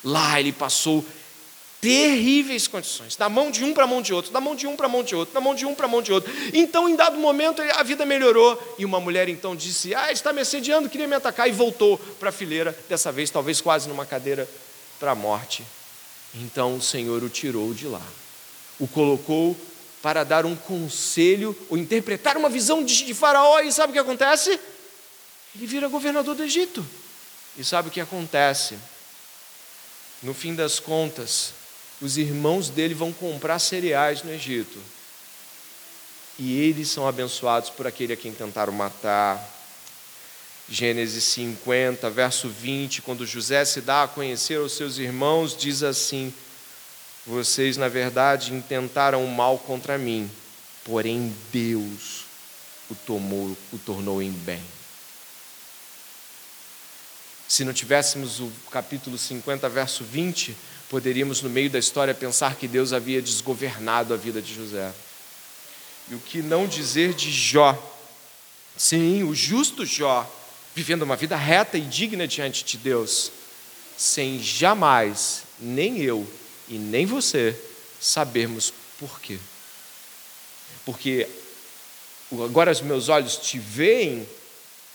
Lá 0.03 0.39
ele 0.41 0.53
passou 0.53 1.05
terríveis 1.83 2.68
condições, 2.68 3.16
da 3.16 3.28
mão 3.28 3.51
de 3.51 3.64
um 3.64 3.74
para 3.74 3.83
a 3.83 3.87
mão 3.89 4.01
de 4.01 4.14
outro, 4.14 4.30
da 4.30 4.41
mão 4.41 4.55
de 4.55 4.68
um 4.68 4.76
para 4.76 4.87
a 4.87 4.89
mão 4.89 5.03
de 5.03 5.16
outro, 5.16 5.35
da 5.35 5.41
mão 5.41 5.53
de 5.53 5.66
um 5.66 5.74
para 5.74 5.87
a 5.87 5.89
mão 5.89 6.01
de 6.01 6.12
outro. 6.12 6.33
Então, 6.55 6.89
em 6.89 6.95
dado 6.95 7.18
momento, 7.18 7.61
a 7.61 7.83
vida 7.83 8.07
melhorou 8.07 8.76
e 8.78 8.85
uma 8.85 9.01
mulher 9.01 9.28
então 9.28 9.57
disse: 9.57 9.93
Ah, 9.93 10.12
está 10.12 10.33
me 10.33 10.41
assediando, 10.41 10.89
queria 10.89 11.09
me 11.09 11.16
atacar, 11.16 11.49
e 11.49 11.53
voltou 11.53 11.99
para 12.20 12.28
a 12.28 12.33
fileira, 12.33 12.78
dessa 12.89 13.11
vez, 13.11 13.30
talvez 13.30 13.61
quase 13.61 13.89
numa 13.89 14.07
cadeira 14.07 14.49
para 15.01 15.11
a 15.11 15.14
morte. 15.16 15.64
Então 16.37 16.76
o 16.76 16.80
Senhor 16.80 17.20
o 17.20 17.28
tirou 17.28 17.74
de 17.74 17.89
lá, 17.89 18.07
o 18.78 18.87
colocou 18.87 19.57
para 20.01 20.22
dar 20.22 20.47
um 20.47 20.55
conselho 20.55 21.57
ou 21.68 21.76
interpretar 21.76 22.37
uma 22.37 22.49
visão 22.49 22.85
de, 22.85 23.05
de 23.05 23.12
Faraó, 23.12 23.59
e 23.59 23.72
sabe 23.72 23.91
o 23.91 23.93
que 23.93 23.99
acontece? 23.99 24.51
Ele 25.57 25.66
vira 25.66 25.89
governador 25.89 26.37
do 26.37 26.45
Egito. 26.45 26.87
E 27.59 27.64
sabe 27.64 27.89
o 27.89 27.91
que 27.91 28.01
acontece? 28.01 28.78
No 30.22 30.33
fim 30.33 30.55
das 30.55 30.78
contas, 30.78 31.53
os 32.03 32.18
irmãos 32.18 32.68
dele 32.68 32.94
vão 32.94 33.12
comprar 33.12 33.61
cereais 33.61 34.24
no 34.24 34.32
Egito. 34.32 34.78
E 36.36 36.59
eles 36.59 36.88
são 36.90 37.07
abençoados 37.07 37.70
por 37.70 37.86
aquele 37.86 38.12
a 38.12 38.16
quem 38.16 38.32
tentaram 38.32 38.72
matar. 38.72 39.40
Gênesis 40.68 41.24
50, 41.24 42.11
verso 42.11 42.48
20, 42.48 43.03
quando 43.03 43.26
José 43.26 43.64
se 43.64 43.80
dá 43.80 44.03
a 44.03 44.09
conhecer 44.09 44.59
aos 44.59 44.72
seus 44.72 44.98
irmãos, 44.98 45.57
diz 45.57 45.82
assim: 45.82 46.34
Vocês, 47.26 47.76
na 47.76 47.88
verdade, 47.88 48.53
intentaram 48.53 49.24
o 49.24 49.30
mal 49.30 49.59
contra 49.59 49.96
mim, 49.96 50.30
porém 50.84 51.32
Deus 51.53 52.24
o, 52.90 52.94
tomou, 52.94 53.57
o 53.72 53.78
tornou 53.78 54.20
em 54.20 54.30
bem. 54.30 54.62
Se 57.46 57.64
não 57.64 57.72
tivéssemos 57.72 58.40
o 58.40 58.50
capítulo 58.70 59.18
50, 59.18 59.68
verso 59.68 60.05
20, 60.05 60.57
poderíamos, 60.93 61.40
no 61.40 61.49
meio 61.49 61.70
da 61.70 61.78
história, 61.78 62.12
pensar 62.12 62.57
que 62.57 62.68
Deus 62.68 62.93
havia 62.93 63.22
desgovernado 63.22 64.12
a 64.12 64.16
vida 64.18 64.43
de 64.43 64.55
José. 64.55 64.93
E 66.11 66.14
o 66.14 66.20
que 66.20 66.43
não 66.43 66.66
dizer 66.66 67.14
de 67.14 67.32
Jó? 67.32 67.74
Sim, 68.76 69.22
o 69.22 69.34
justo 69.34 69.86
Jó, 69.86 70.30
vivendo 70.74 71.01
uma 71.01 71.16
vida 71.16 71.34
reta 71.34 71.78
e 71.78 71.80
digna 71.80 72.28
diante 72.28 72.62
de 72.62 72.76
Deus, 72.76 73.32
sem 73.97 74.38
jamais, 74.43 75.45
nem 75.59 76.03
eu 76.03 76.30
e 76.68 76.76
nem 76.76 77.07
você, 77.07 77.59
sabermos 77.99 78.70
por 78.99 79.18
quê. 79.18 79.38
Porque 80.84 81.26
agora 82.32 82.70
os 82.70 82.82
meus 82.82 83.09
olhos 83.09 83.38
te 83.38 83.59
veem, 83.59 84.28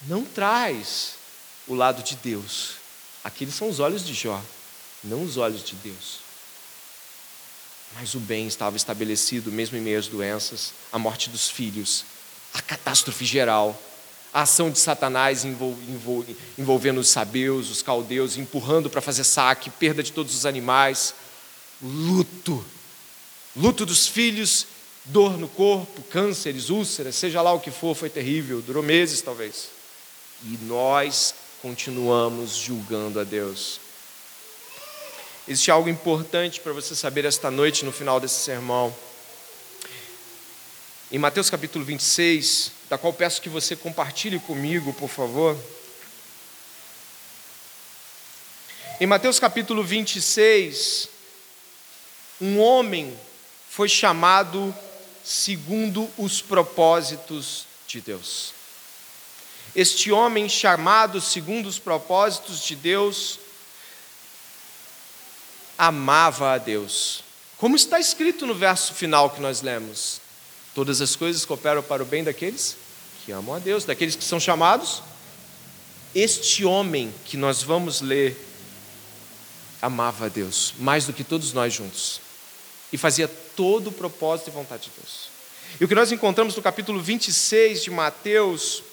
não 0.04 0.24
traz 0.24 1.16
o 1.66 1.74
lado 1.74 2.04
de 2.04 2.16
Deus. 2.18 2.74
Aqueles 3.24 3.56
são 3.56 3.68
os 3.68 3.80
olhos 3.80 4.06
de 4.06 4.14
Jó 4.14 4.39
não 5.08 5.24
os 5.24 5.38
olhos 5.38 5.64
de 5.64 5.76
Deus. 5.76 6.20
Mas 7.95 8.14
o 8.14 8.20
bem 8.20 8.47
estava 8.47 8.76
estabelecido, 8.76 9.51
mesmo 9.51 9.78
em 9.78 9.82
meio 9.82 9.97
às 9.97 10.08
doenças, 10.08 10.74
a 10.91 10.99
morte 10.99 11.30
dos 11.30 11.49
filhos, 11.49 12.03
a 12.53 12.62
catástrofe 12.62 13.26
geral, 13.26 13.82
a 14.34 14.41
ação 14.41 14.70
de 14.70 14.78
Satanás 14.78 15.45
envolvendo 15.45 16.99
os 16.99 17.08
sabeus, 17.08 17.70
os 17.70 17.82
caldeus, 17.82 18.38
empurrando 18.38 18.89
para 18.89 19.01
fazer 19.01 19.24
saque, 19.24 19.70
perda 19.70 20.03
de 20.03 20.12
todos 20.12 20.36
os 20.36 20.45
animais, 20.45 21.14
luto, 21.82 22.64
luto 23.55 23.86
dos 23.86 24.05
filhos, 24.05 24.68
dor 25.05 25.38
no 25.38 25.47
corpo, 25.47 26.01
cânceres, 26.03 26.70
úlceras, 26.70 27.16
seja 27.16 27.41
lá 27.41 27.53
o 27.53 27.60
que 27.60 27.72
for, 27.72 27.95
foi 27.95 28.10
terrível, 28.10 28.62
durou 28.62 28.84
meses 28.84 29.22
talvez. 29.22 29.70
E 30.43 30.60
nós 30.64 31.34
continuamos 31.62 32.58
julgando 32.58 33.20
a 33.20 33.24
Deus. 33.24 33.80
Existe 35.50 35.72
algo 35.72 35.88
importante 35.88 36.60
para 36.60 36.74
você 36.74 36.93
saber 36.93 37.24
esta 37.24 37.50
noite 37.50 37.86
no 37.86 37.91
final 37.93 38.20
desse 38.20 38.43
sermão. 38.43 38.93
Em 41.10 41.18
Mateus 41.18 41.50
capítulo 41.50 41.86
26, 41.86 42.74
da 42.89 42.98
qual 42.98 43.14
peço 43.14 43.41
que 43.41 43.48
você 43.48 43.74
compartilhe 43.74 44.39
comigo, 44.39 44.91
por 44.91 45.08
favor. 45.08 45.58
Em 49.00 49.08
Mateus 49.08 49.39
capítulo 49.39 49.86
26, 49.86 51.08
um 52.41 52.60
homem 52.60 53.18
foi 53.70 53.88
chamado 53.88 54.76
segundo 55.24 56.10
os 56.18 56.41
propósitos 56.41 57.66
de 57.88 58.02
Deus. 58.02 58.54
Este 59.74 60.12
homem 60.12 60.50
chamado 60.50 61.22
segundo 61.22 61.68
os 61.68 61.80
propósitos 61.80 62.62
de 62.62 62.76
Deus 62.76 63.39
amava 65.78 66.54
a 66.54 66.58
Deus. 66.58 67.24
Como 67.58 67.76
está 67.76 68.00
escrito 68.00 68.46
no 68.46 68.54
verso 68.56 68.94
final 68.94 69.30
que 69.30 69.42
nós 69.42 69.62
lemos: 69.62 70.22
Todas 70.74 71.02
as 71.02 71.16
coisas 71.16 71.46
cooperam 71.46 71.82
para 71.82 72.04
o 72.04 72.06
bem 72.06 72.24
daqueles 72.24 72.78
que 73.26 73.32
amam 73.32 73.56
a 73.56 73.60
Deus, 73.60 73.84
daqueles 73.84 74.16
que 74.16 74.24
são 74.24 74.40
chamados. 74.40 75.02
Este 76.16 76.64
homem 76.64 77.14
que 77.26 77.36
nós 77.36 77.62
vamos 77.62 78.00
ler 78.00 78.38
amava 79.82 80.26
a 80.26 80.30
Deus 80.30 80.74
mais 80.80 81.06
do 81.06 81.14
que 81.14 81.24
todos 81.24 81.54
nós 81.54 81.74
juntos 81.74 82.22
e 82.92 82.98
fazia 82.98 83.28
todo 83.28 83.88
o 83.88 83.92
propósito 83.92 84.50
e 84.50 84.52
vontade 84.52 84.84
de 84.84 84.92
Deus. 85.00 85.30
E 85.80 85.84
o 85.84 85.88
que 85.88 85.96
nós 85.96 86.12
encontramos 86.12 86.56
no 86.56 86.62
capítulo 86.62 87.02
26 87.02 87.84
de 87.84 87.92
Mateus 87.92 88.84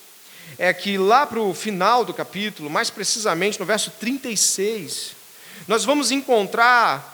é 0.58 0.72
que 0.72 0.98
lá 0.98 1.26
para 1.26 1.40
o 1.40 1.54
final 1.54 2.04
do 2.04 2.12
capítulo, 2.12 2.68
mais 2.68 2.90
precisamente 2.90 3.58
no 3.58 3.66
verso 3.66 3.90
36, 3.92 5.12
nós 5.66 5.84
vamos 5.84 6.10
encontrar 6.10 7.12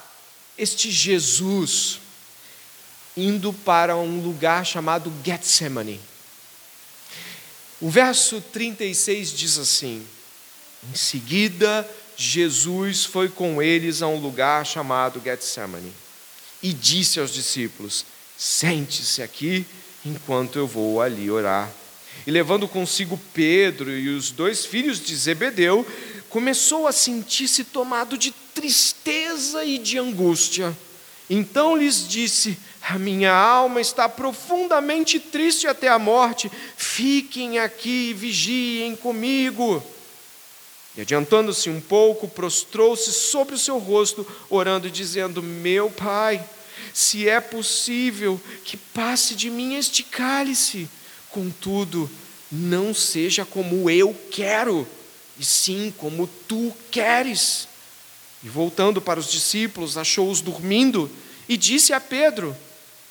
este 0.57 0.91
Jesus 0.91 2.01
indo 3.16 3.53
para 3.53 3.97
um 3.97 4.20
lugar 4.20 4.64
chamado 4.64 5.12
Getsemane. 5.24 6.01
O 7.80 7.88
verso 7.88 8.41
36 8.53 9.32
diz 9.32 9.59
assim: 9.59 10.07
Em 10.91 10.95
seguida, 10.95 11.88
Jesus 12.16 13.05
foi 13.05 13.28
com 13.28 13.62
eles 13.62 14.03
a 14.03 14.07
um 14.07 14.18
lugar 14.18 14.66
chamado 14.66 15.20
Getsemane 15.24 15.93
e 16.62 16.72
disse 16.72 17.18
aos 17.18 17.32
discípulos: 17.32 18.05
Sente-se 18.36 19.22
aqui 19.22 19.64
enquanto 20.05 20.59
eu 20.59 20.66
vou 20.66 21.01
ali 21.01 21.30
orar. 21.30 21.70
E 22.26 22.30
levando 22.30 22.68
consigo 22.68 23.18
Pedro 23.32 23.91
e 23.91 24.09
os 24.09 24.30
dois 24.30 24.66
filhos 24.66 25.01
de 25.01 25.16
Zebedeu, 25.16 25.86
começou 26.31 26.87
a 26.87 26.93
sentir-se 26.93 27.64
tomado 27.64 28.16
de 28.16 28.31
tristeza 28.55 29.64
e 29.64 29.76
de 29.76 29.99
angústia. 29.99 30.76
Então 31.28 31.76
lhes 31.76 32.09
disse: 32.09 32.57
A 32.81 32.99
minha 32.99 33.33
alma 33.33 33.81
está 33.81 34.09
profundamente 34.09 35.20
triste 35.20 35.66
até 35.66 35.89
a 35.89 35.99
morte, 35.99 36.51
fiquem 36.76 37.59
aqui 37.59 38.11
e 38.11 38.14
vigiem 38.14 38.97
comigo. 38.97 39.83
E 40.97 41.01
adiantando-se 41.03 41.68
um 41.68 41.81
pouco, 41.81 42.26
prostrou-se 42.26 43.12
sobre 43.12 43.55
o 43.55 43.59
seu 43.59 43.78
rosto, 43.78 44.26
orando 44.49 44.89
e 44.89 44.91
dizendo: 44.91 45.43
Meu 45.43 45.91
pai, 45.91 46.45
se 46.93 47.28
é 47.28 47.41
possível 47.41 48.41
que 48.64 48.76
passe 48.76 49.35
de 49.35 49.51
mim 49.51 49.74
este 49.74 50.03
cálice, 50.03 50.89
contudo, 51.31 52.11
não 52.51 52.93
seja 52.93 53.45
como 53.45 53.89
eu 53.89 54.16
quero, 54.33 54.87
e 55.41 55.45
sim 55.45 55.93
como 55.97 56.28
tu 56.47 56.70
queres. 56.91 57.66
E 58.45 58.49
voltando 58.49 59.01
para 59.01 59.18
os 59.18 59.30
discípulos, 59.30 59.97
achou-os 59.97 60.43
dormindo 60.43 61.11
e 61.49 61.57
disse 61.57 61.95
a 61.95 62.01
Pedro: 62.01 62.55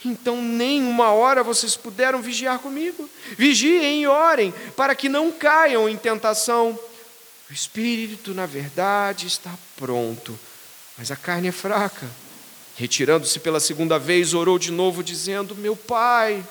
Então 0.05 0.39
nem 0.39 0.83
uma 0.83 1.11
hora 1.11 1.43
vocês 1.43 1.75
puderam 1.75 2.21
vigiar 2.21 2.59
comigo? 2.59 3.09
Vigiem 3.35 4.03
e 4.03 4.07
orem, 4.07 4.53
para 4.77 4.93
que 4.93 5.09
não 5.09 5.31
caiam 5.31 5.89
em 5.89 5.97
tentação. 5.97 6.77
O 7.49 7.53
espírito, 7.53 8.31
na 8.35 8.45
verdade, 8.45 9.25
está 9.25 9.51
pronto, 9.75 10.37
mas 10.95 11.09
a 11.09 11.15
carne 11.15 11.47
é 11.47 11.51
fraca. 11.51 12.07
Retirando-se 12.75 13.39
pela 13.39 13.59
segunda 13.59 13.97
vez, 13.97 14.35
orou 14.35 14.59
de 14.59 14.71
novo, 14.71 15.03
dizendo: 15.03 15.55
Meu 15.55 15.75
pai, 15.75 16.45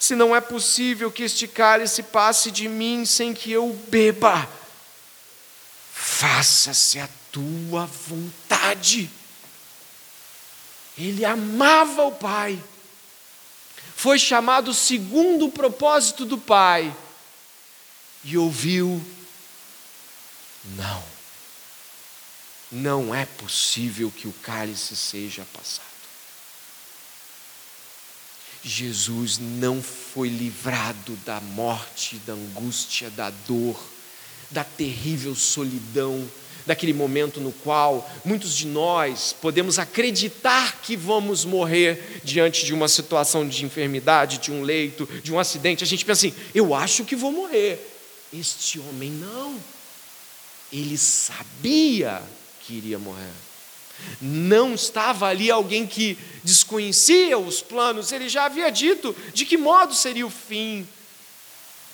se 0.00 0.16
não 0.16 0.34
é 0.34 0.40
possível 0.40 1.08
que 1.08 1.22
este 1.22 1.46
cálice 1.46 2.02
passe 2.02 2.50
de 2.50 2.68
mim 2.68 3.04
sem 3.04 3.32
que 3.32 3.52
eu 3.52 3.78
beba, 3.88 4.48
faça-se 6.22 7.00
a 7.00 7.08
tua 7.32 7.84
vontade. 7.84 9.10
Ele 10.96 11.24
amava 11.24 12.04
o 12.04 12.12
Pai, 12.12 12.62
foi 13.96 14.20
chamado 14.20 14.72
segundo 14.72 15.46
o 15.46 15.50
propósito 15.50 16.24
do 16.24 16.38
Pai 16.38 16.94
e 18.22 18.38
ouviu: 18.38 19.04
não, 20.76 21.02
não 22.70 23.12
é 23.12 23.26
possível 23.26 24.08
que 24.08 24.28
o 24.28 24.32
cálice 24.32 24.94
seja 24.94 25.44
passado. 25.52 25.90
Jesus 28.62 29.38
não 29.38 29.82
foi 29.82 30.28
livrado 30.28 31.16
da 31.24 31.40
morte, 31.40 32.14
da 32.18 32.34
angústia, 32.34 33.10
da 33.10 33.28
dor, 33.28 33.76
da 34.52 34.64
terrível 34.64 35.34
solidão, 35.34 36.28
daquele 36.64 36.92
momento 36.92 37.40
no 37.40 37.52
qual 37.52 38.08
muitos 38.24 38.56
de 38.56 38.66
nós 38.66 39.34
podemos 39.40 39.78
acreditar 39.78 40.80
que 40.82 40.96
vamos 40.96 41.44
morrer 41.44 42.20
diante 42.22 42.64
de 42.64 42.72
uma 42.72 42.88
situação 42.88 43.48
de 43.48 43.64
enfermidade, 43.64 44.38
de 44.38 44.52
um 44.52 44.62
leito, 44.62 45.08
de 45.22 45.32
um 45.32 45.38
acidente. 45.38 45.84
A 45.84 45.86
gente 45.86 46.04
pensa 46.04 46.26
assim: 46.26 46.36
eu 46.54 46.74
acho 46.74 47.04
que 47.04 47.16
vou 47.16 47.32
morrer. 47.32 47.88
Este 48.32 48.78
homem 48.78 49.10
não. 49.10 49.56
Ele 50.72 50.96
sabia 50.96 52.22
que 52.60 52.74
iria 52.74 52.98
morrer. 52.98 53.32
Não 54.20 54.74
estava 54.74 55.26
ali 55.26 55.50
alguém 55.50 55.86
que 55.86 56.16
desconhecia 56.42 57.38
os 57.38 57.60
planos, 57.60 58.10
ele 58.10 58.28
já 58.28 58.46
havia 58.46 58.70
dito 58.70 59.14
de 59.32 59.44
que 59.44 59.56
modo 59.56 59.94
seria 59.94 60.26
o 60.26 60.30
fim. 60.30 60.86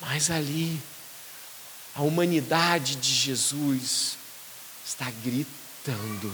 Mas 0.01 0.31
ali, 0.31 0.79
a 1.99 2.03
humanidade 2.03 2.95
de 2.95 3.13
Jesus 3.13 4.17
está 4.87 5.11
gritando. 5.25 6.33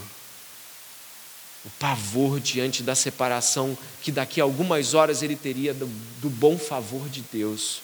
O 1.65 1.69
pavor 1.79 2.39
diante 2.39 2.83
da 2.83 2.93
separação 2.93 3.75
que 4.03 4.11
daqui 4.11 4.39
a 4.39 4.43
algumas 4.43 4.93
horas 4.93 5.23
ele 5.23 5.35
teria 5.35 5.73
do, 5.73 5.87
do 6.21 6.29
bom 6.29 6.55
favor 6.55 7.09
de 7.09 7.21
Deus, 7.33 7.81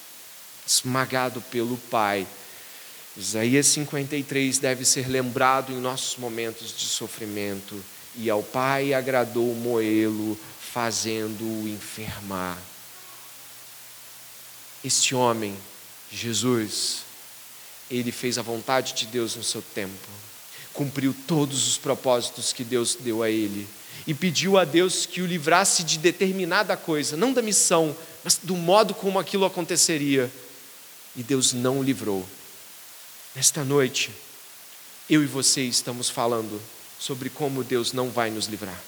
esmagado 0.66 1.42
pelo 1.42 1.76
Pai. 1.76 2.28
Isaías 3.18 3.66
53 3.66 4.60
deve 4.60 4.86
ser 4.86 5.10
lembrado 5.10 5.74
em 5.74 5.78
nossos 5.78 6.18
momentos 6.18 6.78
de 6.78 6.86
sofrimento. 6.86 7.84
E 8.16 8.30
ao 8.30 8.44
Pai 8.44 8.94
agradou 8.94 9.56
moê-lo, 9.56 10.40
fazendo-o 10.72 11.68
enfermar. 11.68 12.60
Este 14.84 15.16
homem, 15.16 15.58
Jesus, 16.12 17.10
ele 17.92 18.12
fez 18.12 18.38
a 18.38 18.42
vontade 18.42 18.94
de 18.94 19.06
Deus 19.06 19.36
no 19.36 19.44
seu 19.44 19.62
tempo, 19.62 20.08
cumpriu 20.74 21.16
todos 21.28 21.68
os 21.68 21.78
propósitos 21.78 22.54
que 22.54 22.64
Deus 22.64 22.96
deu 23.00 23.22
a 23.22 23.30
ele 23.30 23.68
e 24.08 24.14
pediu 24.14 24.58
a 24.58 24.66
Deus 24.66 25.06
que 25.06 25.22
o 25.22 25.28
livrasse 25.28 25.84
de 25.84 25.98
determinada 25.98 26.76
coisa, 26.76 27.16
não 27.16 27.34
da 27.34 27.42
missão, 27.42 27.96
mas 28.24 28.40
do 28.42 28.56
modo 28.56 28.94
como 28.94 29.20
aquilo 29.20 29.46
aconteceria. 29.46 30.32
E 31.16 31.22
Deus 31.22 31.54
não 31.54 31.80
o 31.80 31.84
livrou. 31.84 32.26
Nesta 33.36 33.64
noite, 33.64 34.12
eu 35.10 35.22
e 35.22 35.26
você 35.26 35.62
estamos 35.62 36.10
falando 36.10 36.62
sobre 37.00 37.30
como 37.30 37.64
Deus 37.64 37.94
não 37.94 38.10
vai 38.10 38.30
nos 38.30 38.48
livrar. 38.48 38.82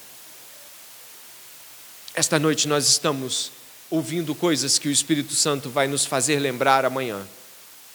Esta 2.14 2.38
noite 2.38 2.66
nós 2.66 2.88
estamos 2.88 3.50
ouvindo 3.90 4.34
coisas 4.34 4.78
que 4.78 4.88
o 4.88 4.90
Espírito 4.90 5.34
Santo 5.34 5.68
vai 5.68 5.86
nos 5.86 6.06
fazer 6.06 6.38
lembrar 6.38 6.84
amanhã, 6.84 7.26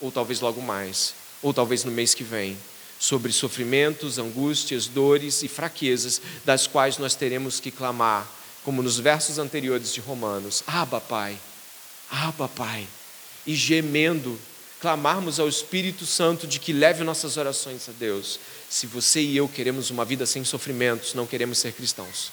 ou 0.00 0.10
talvez 0.10 0.40
logo 0.40 0.60
mais, 0.60 1.14
ou 1.42 1.52
talvez 1.52 1.84
no 1.84 1.90
mês 1.90 2.14
que 2.14 2.24
vem, 2.24 2.56
sobre 2.98 3.32
sofrimentos, 3.32 4.18
angústias, 4.18 4.86
dores 4.86 5.42
e 5.42 5.48
fraquezas 5.48 6.20
das 6.44 6.66
quais 6.66 6.98
nós 6.98 7.14
teremos 7.14 7.58
que 7.58 7.70
clamar, 7.70 8.30
como 8.62 8.82
nos 8.82 8.98
versos 8.98 9.38
anteriores 9.38 9.92
de 9.92 10.00
Romanos: 10.00 10.62
Abba, 10.66 11.00
Pai, 11.00 11.38
Abba, 12.10 12.48
Pai, 12.48 12.86
e 13.46 13.54
gemendo 13.54 14.38
clamarmos 14.80 15.38
ao 15.38 15.48
Espírito 15.48 16.06
Santo 16.06 16.46
de 16.46 16.58
que 16.58 16.72
leve 16.72 17.04
nossas 17.04 17.36
orações 17.36 17.88
a 17.88 17.92
Deus. 17.92 18.40
Se 18.68 18.86
você 18.86 19.20
e 19.20 19.36
eu 19.36 19.48
queremos 19.48 19.90
uma 19.90 20.04
vida 20.04 20.24
sem 20.26 20.44
sofrimentos, 20.44 21.14
não 21.14 21.26
queremos 21.26 21.58
ser 21.58 21.72
cristãos. 21.72 22.30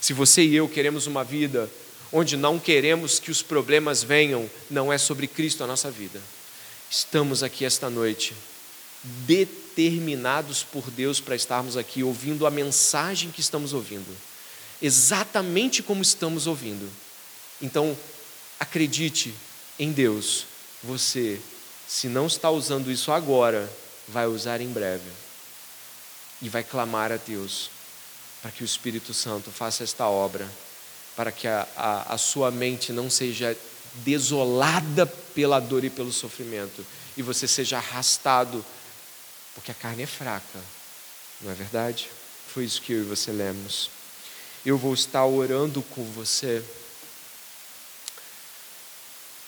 Se 0.00 0.12
você 0.12 0.42
e 0.42 0.56
eu 0.56 0.68
queremos 0.68 1.06
uma 1.06 1.24
vida 1.24 1.68
onde 2.12 2.36
não 2.36 2.58
queremos 2.58 3.18
que 3.18 3.30
os 3.30 3.42
problemas 3.42 4.02
venham, 4.02 4.50
não 4.68 4.92
é 4.92 4.98
sobre 4.98 5.26
Cristo 5.26 5.62
a 5.62 5.66
nossa 5.66 5.90
vida. 5.90 6.20
Estamos 6.90 7.44
aqui 7.44 7.64
esta 7.64 7.88
noite 7.88 8.34
determinados 9.24 10.64
por 10.64 10.90
Deus 10.90 11.20
para 11.20 11.36
estarmos 11.36 11.76
aqui 11.76 12.02
ouvindo 12.02 12.48
a 12.48 12.50
mensagem 12.50 13.30
que 13.30 13.40
estamos 13.40 13.72
ouvindo, 13.72 14.12
exatamente 14.82 15.84
como 15.84 16.02
estamos 16.02 16.48
ouvindo. 16.48 16.90
Então, 17.62 17.96
acredite 18.58 19.32
em 19.78 19.92
Deus, 19.92 20.46
você, 20.82 21.40
se 21.86 22.08
não 22.08 22.26
está 22.26 22.50
usando 22.50 22.90
isso 22.90 23.12
agora, 23.12 23.72
vai 24.08 24.26
usar 24.26 24.60
em 24.60 24.68
breve. 24.68 25.08
E 26.42 26.48
vai 26.48 26.64
clamar 26.64 27.12
a 27.12 27.18
Deus 27.18 27.70
para 28.42 28.50
que 28.50 28.64
o 28.64 28.66
Espírito 28.66 29.14
Santo 29.14 29.52
faça 29.52 29.84
esta 29.84 30.08
obra, 30.08 30.50
para 31.14 31.30
que 31.30 31.46
a, 31.46 31.68
a, 31.76 32.14
a 32.14 32.18
sua 32.18 32.50
mente 32.50 32.92
não 32.92 33.08
seja 33.08 33.56
desolada 33.94 35.06
pela 35.34 35.60
dor 35.60 35.84
e 35.84 35.90
pelo 35.90 36.12
sofrimento, 36.12 36.84
e 37.16 37.22
você 37.22 37.46
seja 37.46 37.78
arrastado, 37.78 38.64
porque 39.54 39.70
a 39.70 39.74
carne 39.74 40.02
é 40.02 40.06
fraca, 40.06 40.60
não 41.40 41.50
é 41.50 41.54
verdade? 41.54 42.10
Foi 42.48 42.64
isso 42.64 42.82
que 42.82 42.92
eu 42.92 43.00
e 43.00 43.04
você 43.04 43.30
lemos. 43.30 43.90
Eu 44.64 44.76
vou 44.76 44.92
estar 44.92 45.24
orando 45.24 45.82
com 45.82 46.04
você 46.12 46.62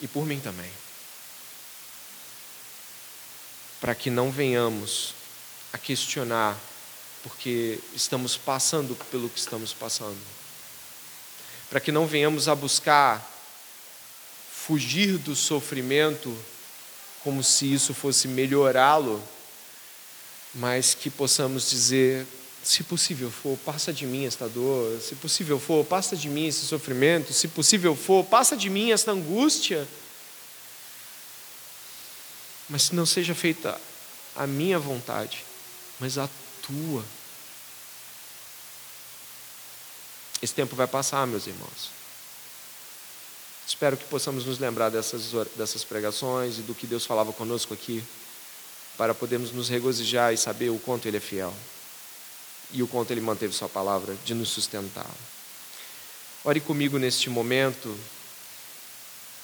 e 0.01 0.07
por 0.07 0.25
mim 0.25 0.39
também 0.39 0.71
para 3.83 3.93
que 3.93 4.09
não 4.09 4.31
venhamos 4.31 5.13
a 5.73 5.77
questionar 5.77 6.57
porque 7.21 7.77
estamos 7.93 8.37
passando 8.37 8.95
pelo 9.11 9.27
que 9.29 9.37
estamos 9.37 9.73
passando. 9.73 10.17
Para 11.69 11.81
que 11.81 11.91
não 11.91 12.07
venhamos 12.07 12.47
a 12.47 12.55
buscar 12.55 13.21
fugir 14.65 15.17
do 15.17 15.35
sofrimento 15.35 16.35
como 17.23 17.43
se 17.43 17.71
isso 17.71 17.93
fosse 17.93 18.27
melhorá-lo, 18.27 19.21
mas 20.53 20.93
que 20.93 21.09
possamos 21.09 21.69
dizer: 21.69 22.25
se 22.63 22.83
possível 22.83 23.29
for, 23.29 23.57
passa 23.57 23.91
de 23.91 24.05
mim 24.05 24.25
esta 24.25 24.47
dor, 24.47 24.99
se 25.01 25.15
possível 25.15 25.59
for, 25.59 25.85
passa 25.85 26.15
de 26.15 26.29
mim 26.29 26.47
esse 26.47 26.65
sofrimento, 26.65 27.33
se 27.33 27.47
possível 27.47 27.95
for, 27.95 28.23
passa 28.23 28.55
de 28.55 28.69
mim 28.69 28.91
esta 28.91 29.11
angústia. 29.11 29.87
Mas 32.69 32.91
não 32.91 33.05
seja 33.05 33.35
feita 33.35 33.79
a 34.35 34.47
minha 34.47 34.79
vontade, 34.79 35.43
mas 35.99 36.17
a 36.17 36.29
tua. 36.61 37.03
Esse 40.41 40.53
tempo 40.53 40.75
vai 40.75 40.87
passar, 40.87 41.27
meus 41.27 41.47
irmãos. 41.47 42.02
Espero 43.65 43.95
que 43.95 44.05
possamos 44.05 44.45
nos 44.45 44.59
lembrar 44.59 44.89
dessas, 44.89 45.31
dessas 45.55 45.83
pregações 45.83 46.57
e 46.57 46.61
do 46.61 46.75
que 46.75 46.85
Deus 46.85 47.05
falava 47.05 47.31
conosco 47.31 47.73
aqui, 47.73 48.03
para 48.97 49.13
podermos 49.13 49.51
nos 49.51 49.69
regozijar 49.69 50.33
e 50.33 50.37
saber 50.37 50.69
o 50.69 50.79
quanto 50.79 51.07
Ele 51.07 51.17
é 51.17 51.19
fiel 51.19 51.53
e 52.71 52.83
o 52.83 52.87
quanto 52.87 53.11
Ele 53.11 53.21
manteve 53.21 53.53
Sua 53.53 53.69
palavra 53.69 54.15
de 54.25 54.33
nos 54.33 54.49
sustentar. 54.49 55.09
Ore 56.43 56.59
comigo 56.59 56.97
neste 56.97 57.29
momento 57.29 57.97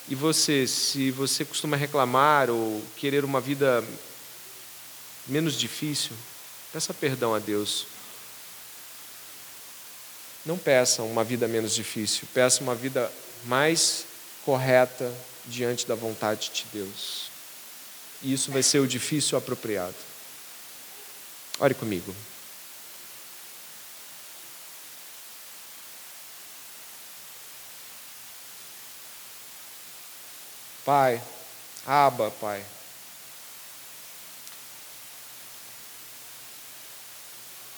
e 0.09 0.15
você, 0.15 0.67
se 0.67 1.11
você 1.11 1.45
costuma 1.45 1.77
reclamar 1.77 2.49
ou 2.49 2.83
querer 2.97 3.23
uma 3.23 3.39
vida 3.39 3.83
menos 5.27 5.53
difícil, 5.53 6.11
peça 6.73 6.93
perdão 6.93 7.33
a 7.33 7.39
Deus. 7.39 7.85
Não 10.45 10.57
peça 10.57 11.03
uma 11.03 11.23
vida 11.23 11.47
menos 11.47 11.73
difícil, 11.73 12.27
peça 12.33 12.61
uma 12.61 12.75
vida 12.75 13.11
mais 13.45 14.08
correta 14.45 15.13
diante 15.45 15.85
da 15.87 15.95
vontade 15.95 16.51
de 16.53 16.65
Deus. 16.71 17.29
E 18.21 18.33
isso 18.33 18.51
vai 18.51 18.63
ser 18.63 18.79
o 18.79 18.87
difícil 18.87 19.37
apropriado. 19.37 19.95
Ore 21.59 21.73
comigo. 21.73 22.15
Pai, 30.85 31.21
aba, 31.85 32.31
Pai. 32.31 32.65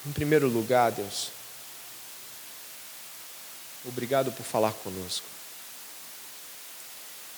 Em 0.06 0.12
primeiro 0.12 0.48
lugar, 0.48 0.92
Deus, 0.92 1.30
obrigado 3.86 4.32
por 4.32 4.44
falar 4.44 4.72
conosco. 4.74 5.41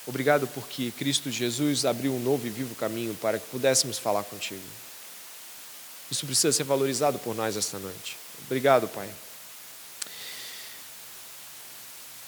Obrigado 0.06 0.48
porque 0.48 0.92
Cristo 0.98 1.32
Jesus 1.32 1.86
abriu 1.86 2.14
um 2.14 2.20
novo 2.20 2.46
e 2.46 2.50
vivo 2.50 2.76
caminho 2.76 3.14
para 3.16 3.40
que 3.40 3.48
pudéssemos 3.48 3.98
falar 3.98 4.24
contigo. 4.24 4.62
Isso 6.12 6.26
precisa 6.26 6.52
ser 6.52 6.64
valorizado 6.64 7.18
por 7.20 7.34
nós 7.34 7.56
esta 7.56 7.80
noite. 7.80 8.18
Obrigado, 8.46 8.88
Pai. 8.90 9.10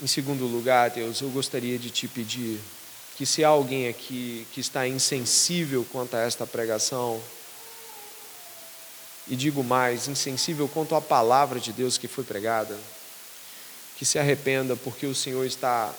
Em 0.02 0.08
segundo 0.08 0.46
lugar, 0.46 0.90
Deus, 0.90 1.22
eu 1.22 1.30
gostaria 1.30 1.78
de 1.78 1.90
te 1.90 2.08
pedir 2.08 2.60
que 3.18 3.26
se 3.26 3.44
há 3.44 3.48
alguém 3.50 3.88
aqui 3.88 4.46
que 4.52 4.60
está 4.60 4.88
insensível 4.88 5.86
quanto 5.90 6.16
a 6.16 6.20
esta 6.20 6.46
pregação, 6.46 7.22
e 9.28 9.36
digo 9.36 9.64
mais, 9.64 10.08
insensível 10.08 10.68
quanto 10.68 10.96
à 10.96 11.02
palavra 11.02 11.60
de 11.60 11.72
Deus 11.72 11.98
que 11.98 12.08
foi 12.08 12.24
pregada, 12.24 12.78
que 13.98 14.06
se 14.06 14.20
arrependa, 14.20 14.76
porque 14.76 15.06
o 15.06 15.16
Senhor 15.16 15.46
está 15.46 15.94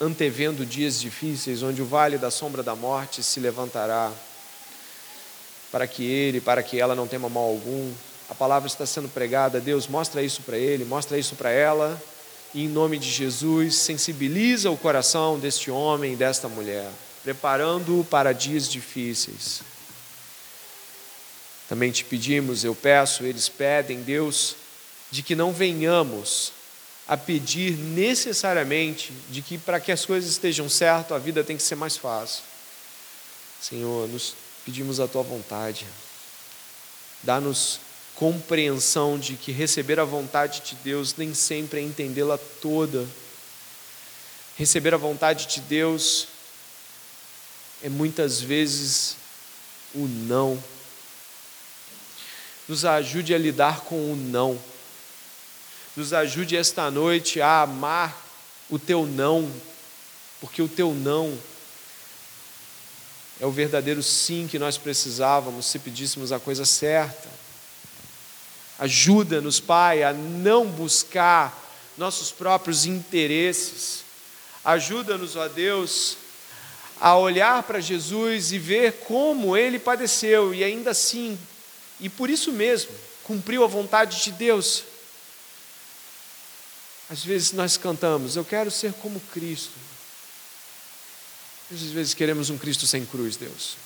antevendo 0.00 0.64
dias 0.64 0.98
difíceis, 0.98 1.62
onde 1.62 1.82
o 1.82 1.84
vale 1.84 2.16
da 2.16 2.30
sombra 2.30 2.62
da 2.62 2.74
morte 2.74 3.22
se 3.22 3.38
levantará, 3.38 4.10
para 5.70 5.86
que 5.86 6.02
ele, 6.04 6.40
para 6.40 6.62
que 6.62 6.80
ela 6.80 6.94
não 6.94 7.06
tenha 7.06 7.28
mal 7.28 7.44
algum. 7.44 7.92
A 8.28 8.34
palavra 8.34 8.66
está 8.66 8.86
sendo 8.86 9.08
pregada, 9.08 9.60
Deus 9.60 9.86
mostra 9.86 10.22
isso 10.22 10.42
para 10.42 10.56
ele, 10.56 10.84
mostra 10.84 11.18
isso 11.18 11.36
para 11.36 11.50
ela, 11.50 12.00
e 12.54 12.64
em 12.64 12.68
nome 12.68 12.98
de 12.98 13.10
Jesus, 13.10 13.74
sensibiliza 13.76 14.70
o 14.70 14.76
coração 14.76 15.38
deste 15.38 15.70
homem 15.70 16.16
desta 16.16 16.48
mulher, 16.48 16.90
preparando-o 17.22 18.02
para 18.02 18.32
dias 18.32 18.68
difíceis. 18.68 19.60
Também 21.68 21.92
te 21.92 22.04
pedimos, 22.04 22.64
eu 22.64 22.74
peço, 22.74 23.22
eles 23.22 23.48
pedem, 23.48 24.02
Deus, 24.02 24.56
de 25.10 25.22
que 25.22 25.36
não 25.36 25.52
venhamos 25.52 26.52
a 27.10 27.16
pedir 27.16 27.76
necessariamente 27.76 29.12
de 29.30 29.42
que 29.42 29.58
para 29.58 29.80
que 29.80 29.90
as 29.90 30.06
coisas 30.06 30.30
estejam 30.30 30.68
certas, 30.68 31.16
a 31.16 31.18
vida 31.18 31.42
tem 31.42 31.56
que 31.56 31.62
ser 31.64 31.74
mais 31.74 31.96
fácil. 31.96 32.44
Senhor, 33.60 34.08
nos 34.08 34.36
pedimos 34.64 35.00
a 35.00 35.08
tua 35.08 35.24
vontade. 35.24 35.88
Dá-nos 37.24 37.80
compreensão 38.14 39.18
de 39.18 39.34
que 39.34 39.50
receber 39.50 39.98
a 39.98 40.04
vontade 40.04 40.60
de 40.60 40.76
Deus 40.84 41.16
nem 41.16 41.34
sempre 41.34 41.80
é 41.80 41.82
entendê-la 41.82 42.38
toda. 42.62 43.04
Receber 44.56 44.94
a 44.94 44.96
vontade 44.96 45.48
de 45.48 45.62
Deus 45.62 46.28
é 47.82 47.88
muitas 47.88 48.40
vezes 48.40 49.16
o 49.92 50.06
não. 50.06 50.62
Nos 52.68 52.84
ajude 52.84 53.34
a 53.34 53.38
lidar 53.38 53.80
com 53.80 54.12
o 54.12 54.14
não 54.14 54.69
nos 55.96 56.12
ajude 56.12 56.56
esta 56.56 56.90
noite 56.90 57.40
a 57.40 57.62
amar 57.62 58.16
o 58.68 58.78
teu 58.78 59.06
não, 59.06 59.50
porque 60.40 60.62
o 60.62 60.68
teu 60.68 60.94
não 60.94 61.36
é 63.40 63.46
o 63.46 63.50
verdadeiro 63.50 64.02
sim 64.02 64.46
que 64.46 64.58
nós 64.58 64.76
precisávamos 64.76 65.64
se 65.64 65.78
pedíssemos 65.78 66.30
a 66.30 66.38
coisa 66.38 66.66
certa. 66.66 67.28
Ajuda-nos, 68.78 69.58
Pai, 69.58 70.02
a 70.02 70.12
não 70.12 70.66
buscar 70.66 71.58
nossos 71.96 72.30
próprios 72.30 72.84
interesses. 72.84 74.04
Ajuda-nos, 74.62 75.36
ó 75.36 75.48
Deus, 75.48 76.18
a 77.00 77.16
olhar 77.16 77.62
para 77.62 77.80
Jesus 77.80 78.52
e 78.52 78.58
ver 78.58 78.92
como 79.06 79.56
ele 79.56 79.78
padeceu 79.78 80.52
e 80.52 80.62
ainda 80.62 80.90
assim, 80.90 81.38
e 81.98 82.10
por 82.10 82.28
isso 82.28 82.52
mesmo, 82.52 82.90
cumpriu 83.24 83.64
a 83.64 83.66
vontade 83.66 84.22
de 84.22 84.32
Deus. 84.32 84.84
Às 87.10 87.24
vezes 87.24 87.52
nós 87.52 87.76
cantamos, 87.76 88.36
eu 88.36 88.44
quero 88.44 88.70
ser 88.70 88.92
como 88.94 89.18
Cristo. 89.32 89.76
Às 91.72 91.82
vezes 91.82 92.14
queremos 92.14 92.50
um 92.50 92.56
Cristo 92.56 92.86
sem 92.86 93.04
cruz, 93.04 93.36
Deus. 93.36 93.76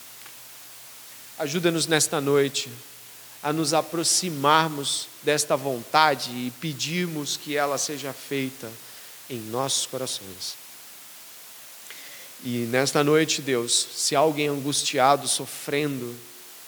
Ajuda-nos 1.38 1.86
nesta 1.86 2.20
noite 2.20 2.70
a 3.42 3.52
nos 3.52 3.74
aproximarmos 3.74 5.08
desta 5.22 5.56
vontade 5.56 6.30
e 6.30 6.52
pedirmos 6.60 7.36
que 7.36 7.56
ela 7.56 7.78
seja 7.78 8.12
feita 8.12 8.70
em 9.28 9.38
nossos 9.38 9.86
corações. 9.86 10.54
E 12.42 12.66
nesta 12.70 13.02
noite, 13.02 13.40
Deus, 13.40 13.72
se 13.96 14.14
alguém 14.14 14.48
angustiado, 14.48 15.26
sofrendo, 15.26 16.14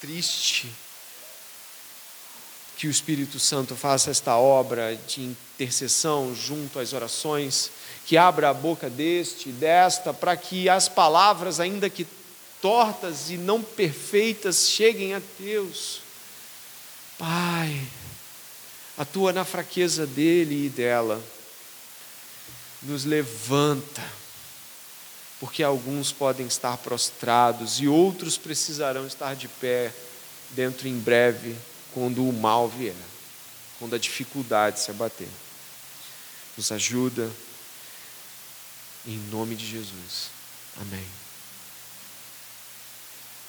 triste, 0.01 0.73
que 2.77 2.87
o 2.87 2.91
Espírito 2.91 3.39
Santo 3.39 3.75
faça 3.75 4.11
esta 4.11 4.37
obra 4.37 4.99
de 5.09 5.23
intercessão 5.23 6.35
junto 6.35 6.79
às 6.79 6.93
orações, 6.93 7.71
que 8.05 8.19
abra 8.19 8.51
a 8.51 8.55
boca 8.55 8.91
deste 8.91 9.49
e 9.49 9.53
desta, 9.53 10.13
para 10.13 10.37
que 10.37 10.69
as 10.69 10.87
palavras, 10.87 11.59
ainda 11.59 11.89
que 11.89 12.07
tortas 12.61 13.31
e 13.31 13.39
não 13.39 13.63
perfeitas, 13.63 14.69
cheguem 14.69 15.15
a 15.15 15.23
Deus. 15.39 16.03
Pai, 17.19 17.83
atua 18.99 19.33
na 19.33 19.45
fraqueza 19.45 20.07
dele 20.07 20.67
e 20.67 20.69
dela, 20.69 21.23
nos 22.83 23.07
levanta, 23.07 24.05
porque 25.41 25.63
alguns 25.63 26.13
podem 26.13 26.47
estar 26.47 26.77
prostrados 26.77 27.81
e 27.81 27.89
outros 27.89 28.37
precisarão 28.37 29.07
estar 29.07 29.35
de 29.35 29.49
pé 29.49 29.95
dentro 30.51 30.87
em 30.87 30.99
breve 30.99 31.57
quando 31.97 32.29
o 32.29 32.31
mal 32.31 32.69
vier, 32.69 32.95
quando 33.79 33.97
a 33.97 33.99
dificuldade 33.99 34.81
se 34.81 34.91
abater. 34.91 35.31
Nos 36.55 36.71
ajuda, 36.71 37.33
em 39.07 39.17
nome 39.31 39.55
de 39.55 39.67
Jesus. 39.67 40.29
Amém. 40.79 41.26